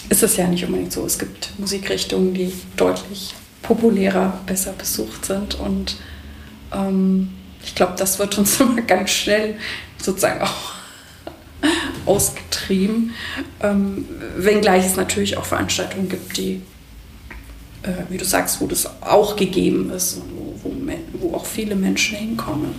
ist 0.09 0.21
es 0.21 0.37
ja 0.37 0.47
nicht 0.47 0.65
unbedingt 0.65 0.91
so. 0.91 1.05
Es 1.05 1.17
gibt 1.17 1.57
Musikrichtungen, 1.57 2.33
die 2.33 2.53
deutlich 2.75 3.33
populärer, 3.61 4.39
besser 4.45 4.73
besucht 4.73 5.25
sind 5.25 5.55
und 5.55 5.97
ähm, 6.73 7.29
ich 7.63 7.73
glaube, 7.73 7.93
das 7.97 8.19
wird 8.19 8.37
uns 8.37 8.59
immer 8.59 8.81
ganz 8.81 9.11
schnell 9.11 9.55
sozusagen 9.97 10.41
auch 10.41 10.74
ausgetrieben. 12.05 13.13
Ähm, 13.61 14.05
wenngleich 14.37 14.85
es 14.85 14.95
natürlich 14.95 15.37
auch 15.37 15.45
Veranstaltungen 15.45 16.09
gibt, 16.09 16.37
die, 16.37 16.61
äh, 17.83 17.91
wie 18.09 18.17
du 18.17 18.25
sagst, 18.25 18.61
wo 18.61 18.67
das 18.67 19.01
auch 19.01 19.35
gegeben 19.35 19.91
ist 19.91 20.15
und 20.15 20.31
wo, 20.35 20.69
wo, 20.69 20.73
wo 21.19 21.35
auch 21.35 21.45
viele 21.45 21.75
Menschen 21.75 22.17
hinkommen. 22.17 22.75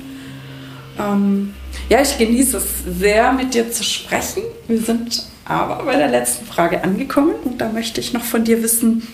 Ähm, 0.98 1.54
ja, 1.88 2.00
ich 2.00 2.16
genieße 2.16 2.56
es 2.56 2.98
sehr, 2.98 3.32
mit 3.32 3.54
dir 3.54 3.70
zu 3.70 3.84
sprechen. 3.84 4.42
Wir 4.66 4.80
sind 4.80 5.26
aber 5.44 5.84
bei 5.84 5.96
der 5.96 6.08
letzten 6.08 6.46
Frage 6.46 6.82
angekommen 6.82 7.34
und 7.44 7.60
da 7.60 7.68
möchte 7.68 8.00
ich 8.00 8.12
noch 8.12 8.24
von 8.24 8.44
dir 8.44 8.62
wissen, 8.62 9.06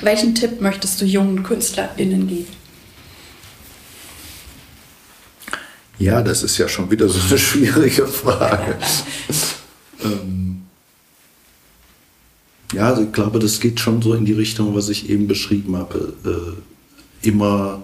welchen 0.00 0.34
Tipp 0.34 0.60
möchtest 0.60 1.00
du 1.00 1.04
jungen 1.04 1.42
KünstlerInnen 1.42 2.26
geben? 2.28 2.61
Ja, 5.98 6.22
das 6.22 6.42
ist 6.42 6.58
ja 6.58 6.68
schon 6.68 6.90
wieder 6.90 7.08
so 7.08 7.20
eine 7.20 7.38
schwierige 7.38 8.06
Frage. 8.06 8.76
ähm, 10.04 10.62
ja, 12.72 12.88
also 12.88 13.02
ich 13.02 13.12
glaube, 13.12 13.38
das 13.38 13.60
geht 13.60 13.80
schon 13.80 14.00
so 14.02 14.14
in 14.14 14.24
die 14.24 14.32
Richtung, 14.32 14.74
was 14.74 14.88
ich 14.88 15.10
eben 15.10 15.28
beschrieben 15.28 15.76
habe. 15.76 16.14
Äh, 16.24 17.28
immer 17.28 17.82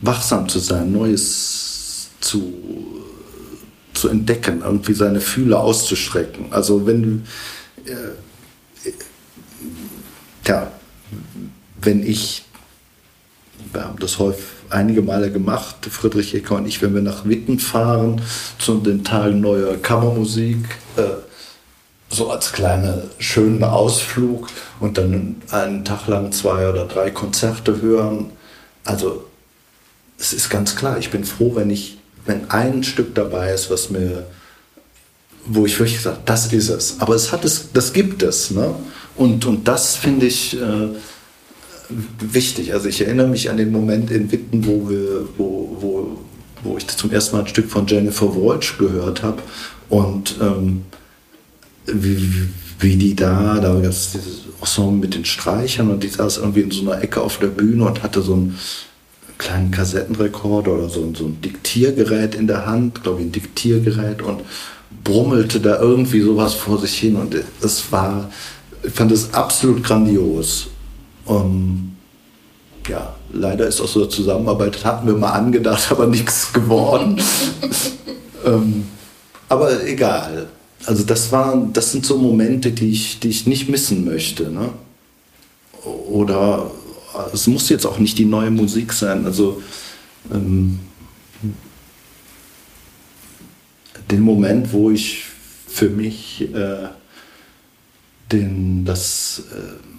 wachsam 0.00 0.48
zu 0.48 0.58
sein, 0.58 0.92
Neues 0.92 2.10
zu, 2.20 2.54
zu 3.92 4.08
entdecken, 4.08 4.62
irgendwie 4.62 4.94
seine 4.94 5.20
Fühler 5.20 5.60
auszustrecken. 5.60 6.52
Also 6.52 6.86
wenn, 6.86 7.24
äh, 7.84 8.90
ja, 10.46 10.72
wenn 11.80 12.06
ich, 12.06 12.44
wir 13.72 13.84
haben 13.84 13.98
das 13.98 14.18
häufig 14.18 14.44
einige 14.74 15.02
Male 15.02 15.30
gemacht, 15.30 15.76
Friedrich 15.88 16.34
Ecker 16.34 16.56
und 16.56 16.66
ich, 16.66 16.82
wenn 16.82 16.94
wir 16.94 17.02
nach 17.02 17.24
Witten 17.24 17.58
fahren, 17.58 18.20
zu 18.58 18.74
den 18.74 19.04
Tagen 19.04 19.40
neuer 19.40 19.76
Kammermusik, 19.76 20.58
äh, 20.96 21.02
so 22.10 22.30
als 22.30 22.52
kleiner 22.52 23.02
schönen 23.18 23.64
Ausflug 23.64 24.48
und 24.80 24.98
dann 24.98 25.36
einen 25.50 25.84
Tag 25.84 26.06
lang 26.06 26.32
zwei 26.32 26.68
oder 26.68 26.86
drei 26.86 27.10
Konzerte 27.10 27.80
hören. 27.80 28.30
Also 28.84 29.24
es 30.18 30.32
ist 30.32 30.50
ganz 30.50 30.76
klar, 30.76 30.98
ich 30.98 31.10
bin 31.10 31.24
froh, 31.24 31.52
wenn 31.54 31.70
ich, 31.70 31.98
wenn 32.26 32.50
ein 32.50 32.84
Stück 32.84 33.14
dabei 33.14 33.52
ist, 33.52 33.70
was 33.70 33.90
mir, 33.90 34.26
wo 35.46 35.66
ich 35.66 35.78
wirklich 35.78 36.00
sage, 36.00 36.18
das 36.24 36.52
ist 36.52 36.68
es. 36.68 37.00
Aber 37.00 37.14
es 37.14 37.32
hat 37.32 37.44
es, 37.44 37.72
das 37.72 37.92
gibt 37.92 38.22
es. 38.22 38.50
Ne? 38.50 38.74
Und, 39.16 39.44
und 39.46 39.66
das 39.68 39.96
finde 39.96 40.26
ich. 40.26 40.60
Äh, 40.60 40.88
wichtig. 41.88 42.72
Also 42.72 42.88
ich 42.88 43.00
erinnere 43.00 43.28
mich 43.28 43.50
an 43.50 43.56
den 43.56 43.70
Moment 43.70 44.10
in 44.10 44.30
Witten, 44.30 44.66
wo, 44.66 44.88
wir, 44.88 45.28
wo, 45.36 45.76
wo, 45.80 46.18
wo 46.62 46.76
ich 46.76 46.86
zum 46.86 47.10
ersten 47.10 47.36
Mal 47.36 47.42
ein 47.42 47.48
Stück 47.48 47.70
von 47.70 47.86
Jennifer 47.86 48.34
Walsh 48.34 48.78
gehört 48.78 49.22
habe. 49.22 49.42
Und 49.88 50.36
ähm, 50.40 50.82
wie, 51.86 52.48
wie 52.80 52.96
die 52.96 53.14
da, 53.14 53.60
da 53.60 53.74
gab 53.74 53.84
es 53.84 54.12
dieses 54.12 54.44
Ensemble 54.60 55.00
mit 55.00 55.14
den 55.14 55.24
Streichern 55.24 55.90
und 55.90 56.02
die 56.02 56.08
saß 56.08 56.38
irgendwie 56.38 56.62
in 56.62 56.70
so 56.70 56.90
einer 56.90 57.02
Ecke 57.02 57.20
auf 57.20 57.38
der 57.38 57.48
Bühne 57.48 57.84
und 57.84 58.02
hatte 58.02 58.22
so 58.22 58.34
einen 58.34 58.58
kleinen 59.36 59.70
Kassettenrekorder 59.70 60.72
oder 60.72 60.88
so, 60.88 61.12
so 61.14 61.26
ein 61.26 61.40
Diktiergerät 61.42 62.34
in 62.34 62.46
der 62.46 62.64
Hand, 62.64 63.02
glaube 63.02 63.20
ich 63.20 63.26
ein 63.26 63.32
Diktiergerät 63.32 64.22
und 64.22 64.40
brummelte 65.02 65.60
da 65.60 65.80
irgendwie 65.80 66.20
sowas 66.20 66.54
vor 66.54 66.78
sich 66.78 66.98
hin. 66.98 67.16
Und 67.16 67.36
es 67.60 67.92
war, 67.92 68.30
ich 68.82 68.92
fand 68.92 69.12
es 69.12 69.34
absolut 69.34 69.82
grandios 69.82 70.68
Ähm, 71.28 71.96
ja, 72.88 73.14
leider 73.32 73.66
ist 73.66 73.80
aus 73.80 73.92
so 73.92 74.06
Zusammenarbeit, 74.06 74.84
hatten 74.84 75.06
wir 75.06 75.14
mal 75.14 75.32
angedacht, 75.32 75.86
aber 75.90 76.06
nichts 76.06 76.52
geworden. 76.52 77.20
ähm, 78.44 78.86
aber 79.48 79.84
egal. 79.86 80.48
Also 80.86 81.04
das 81.04 81.32
waren, 81.32 81.72
das 81.72 81.92
sind 81.92 82.04
so 82.04 82.18
Momente, 82.18 82.72
die 82.72 82.90
ich, 82.90 83.20
die 83.20 83.28
ich 83.28 83.46
nicht 83.46 83.68
missen 83.68 84.04
möchte. 84.04 84.50
Ne? 84.50 84.70
Oder 85.84 86.70
es 87.32 87.46
muss 87.46 87.68
jetzt 87.68 87.86
auch 87.86 87.98
nicht 87.98 88.18
die 88.18 88.26
neue 88.26 88.50
Musik 88.50 88.92
sein. 88.92 89.24
Also 89.24 89.62
ähm, 90.30 90.80
den 94.10 94.20
Moment, 94.20 94.72
wo 94.72 94.90
ich 94.90 95.24
für 95.66 95.88
mich 95.88 96.48
äh, 96.54 96.88
den, 98.30 98.84
das 98.84 99.42
äh, 99.52 99.93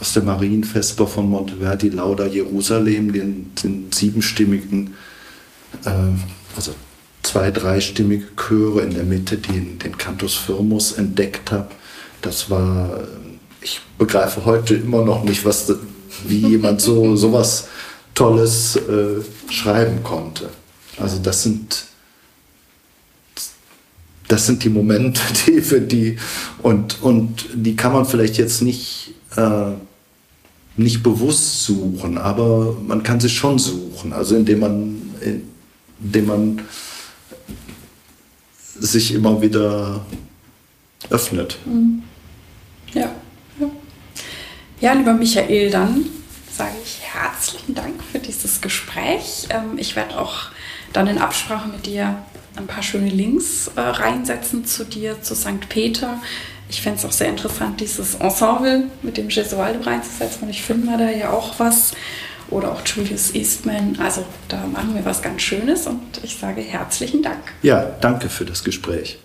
aus 0.00 0.12
der 0.12 0.22
Marienvesper 0.22 1.06
von 1.06 1.28
Monteverdi 1.28 1.90
Lauda 1.90 2.26
Jerusalem, 2.26 3.12
den, 3.12 3.52
den 3.62 3.92
siebenstimmigen, 3.92 4.94
äh, 5.84 5.90
also 6.56 6.74
zwei, 7.22 7.50
dreistimmige 7.50 8.26
Chöre 8.36 8.82
in 8.82 8.94
der 8.94 9.04
Mitte, 9.04 9.38
den, 9.38 9.78
den 9.78 9.96
Cantus 9.96 10.34
Firmus 10.34 10.92
entdeckt 10.92 11.52
habe. 11.52 11.68
Das 12.22 12.50
war, 12.50 13.04
ich 13.60 13.80
begreife 13.98 14.44
heute 14.44 14.74
immer 14.74 15.04
noch 15.04 15.24
nicht, 15.24 15.44
was, 15.44 15.72
wie 16.26 16.48
jemand 16.48 16.80
so 16.80 17.16
sowas 17.16 17.68
Tolles 18.14 18.76
äh, 18.76 19.22
schreiben 19.50 20.02
konnte. 20.02 20.48
Also 20.98 21.18
das 21.18 21.42
sind 21.42 21.86
das 24.28 24.46
sind 24.46 24.64
die 24.64 24.68
Momente, 24.68 25.20
die 25.46 25.60
für 25.60 25.80
die 25.80 26.16
und, 26.62 27.02
und 27.02 27.46
die 27.54 27.76
kann 27.76 27.92
man 27.92 28.04
vielleicht 28.06 28.36
jetzt 28.36 28.62
nicht, 28.62 29.13
äh, 29.36 29.72
nicht 30.76 31.02
bewusst 31.02 31.64
suchen, 31.64 32.18
aber 32.18 32.76
man 32.86 33.02
kann 33.02 33.20
sie 33.20 33.28
schon 33.28 33.58
suchen. 33.58 34.12
Also 34.12 34.36
indem 34.36 34.60
man, 34.60 35.14
indem 36.00 36.26
man 36.26 36.60
sich 38.78 39.14
immer 39.14 39.40
wieder 39.40 40.04
öffnet. 41.10 41.58
Mhm. 41.64 42.02
Ja. 42.92 43.10
ja. 43.60 43.70
Ja, 44.80 44.92
lieber 44.92 45.14
Michael, 45.14 45.70
dann 45.70 46.06
sage 46.52 46.74
ich 46.84 47.00
herzlichen 47.02 47.74
Dank 47.74 48.02
für 48.10 48.18
dieses 48.18 48.60
Gespräch. 48.60 49.46
Ähm, 49.50 49.78
ich 49.78 49.96
werde 49.96 50.18
auch 50.18 50.50
dann 50.92 51.06
in 51.06 51.18
Absprache 51.18 51.68
mit 51.68 51.86
dir 51.86 52.22
ein 52.56 52.66
paar 52.66 52.82
schöne 52.82 53.08
Links 53.08 53.70
äh, 53.74 53.80
reinsetzen 53.80 54.64
zu 54.64 54.84
dir, 54.84 55.20
zu 55.22 55.34
St. 55.34 55.68
Peter. 55.68 56.20
Ich 56.68 56.80
fände 56.80 56.98
es 56.98 57.04
auch 57.04 57.12
sehr 57.12 57.28
interessant, 57.28 57.80
dieses 57.80 58.14
Ensemble 58.16 58.84
mit 59.02 59.16
dem 59.16 59.28
Gesualdo 59.28 59.80
reinzusetzen. 59.80 60.44
Und 60.44 60.50
ich 60.50 60.62
finde 60.62 60.86
mal 60.86 60.98
da 60.98 61.10
ja 61.10 61.30
auch 61.30 61.58
was. 61.58 61.92
Oder 62.50 62.72
auch 62.72 62.86
Julius 62.86 63.34
Eastman. 63.34 63.96
Also 63.98 64.24
da 64.48 64.66
machen 64.66 64.94
wir 64.94 65.04
was 65.04 65.22
ganz 65.22 65.40
Schönes 65.42 65.86
und 65.86 66.02
ich 66.22 66.36
sage 66.36 66.60
herzlichen 66.60 67.22
Dank. 67.22 67.42
Ja, 67.62 67.96
danke 68.00 68.28
für 68.28 68.44
das 68.44 68.62
Gespräch. 68.62 69.18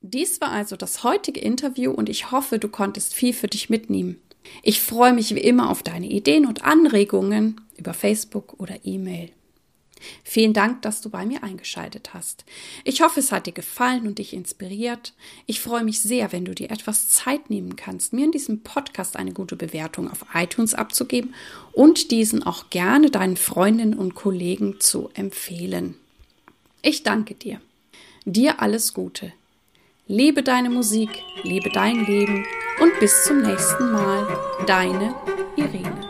Dies 0.00 0.40
war 0.40 0.50
also 0.50 0.76
das 0.76 1.04
heutige 1.04 1.40
Interview 1.40 1.90
und 1.92 2.08
ich 2.08 2.30
hoffe, 2.30 2.58
du 2.58 2.68
konntest 2.68 3.14
viel 3.14 3.32
für 3.32 3.46
dich 3.48 3.70
mitnehmen. 3.70 4.20
Ich 4.62 4.80
freue 4.80 5.12
mich 5.12 5.34
wie 5.34 5.40
immer 5.40 5.70
auf 5.70 5.82
deine 5.82 6.06
Ideen 6.06 6.46
und 6.46 6.64
Anregungen 6.64 7.60
über 7.76 7.94
Facebook 7.94 8.54
oder 8.58 8.76
E-Mail. 8.84 9.30
Vielen 10.24 10.52
Dank, 10.52 10.82
dass 10.82 11.00
du 11.00 11.10
bei 11.10 11.24
mir 11.24 11.42
eingeschaltet 11.42 12.14
hast. 12.14 12.44
Ich 12.84 13.00
hoffe, 13.00 13.20
es 13.20 13.32
hat 13.32 13.46
dir 13.46 13.52
gefallen 13.52 14.06
und 14.06 14.18
dich 14.18 14.32
inspiriert. 14.32 15.14
Ich 15.46 15.60
freue 15.60 15.84
mich 15.84 16.00
sehr, 16.00 16.32
wenn 16.32 16.44
du 16.44 16.54
dir 16.54 16.70
etwas 16.70 17.08
Zeit 17.08 17.50
nehmen 17.50 17.76
kannst, 17.76 18.12
mir 18.12 18.24
in 18.26 18.32
diesem 18.32 18.60
Podcast 18.62 19.16
eine 19.16 19.32
gute 19.32 19.56
Bewertung 19.56 20.10
auf 20.10 20.26
iTunes 20.34 20.74
abzugeben 20.74 21.34
und 21.72 22.10
diesen 22.10 22.42
auch 22.42 22.70
gerne 22.70 23.10
deinen 23.10 23.36
Freundinnen 23.36 23.94
und 23.94 24.14
Kollegen 24.14 24.80
zu 24.80 25.10
empfehlen. 25.14 25.96
Ich 26.82 27.02
danke 27.02 27.34
dir. 27.34 27.60
Dir 28.24 28.60
alles 28.60 28.94
Gute. 28.94 29.32
Lebe 30.08 30.42
deine 30.42 30.70
Musik, 30.70 31.10
lebe 31.42 31.70
dein 31.70 32.06
Leben 32.06 32.46
und 32.80 32.98
bis 33.00 33.24
zum 33.24 33.42
nächsten 33.42 33.90
Mal. 33.90 34.38
Deine 34.66 35.14
Irene. 35.56 36.06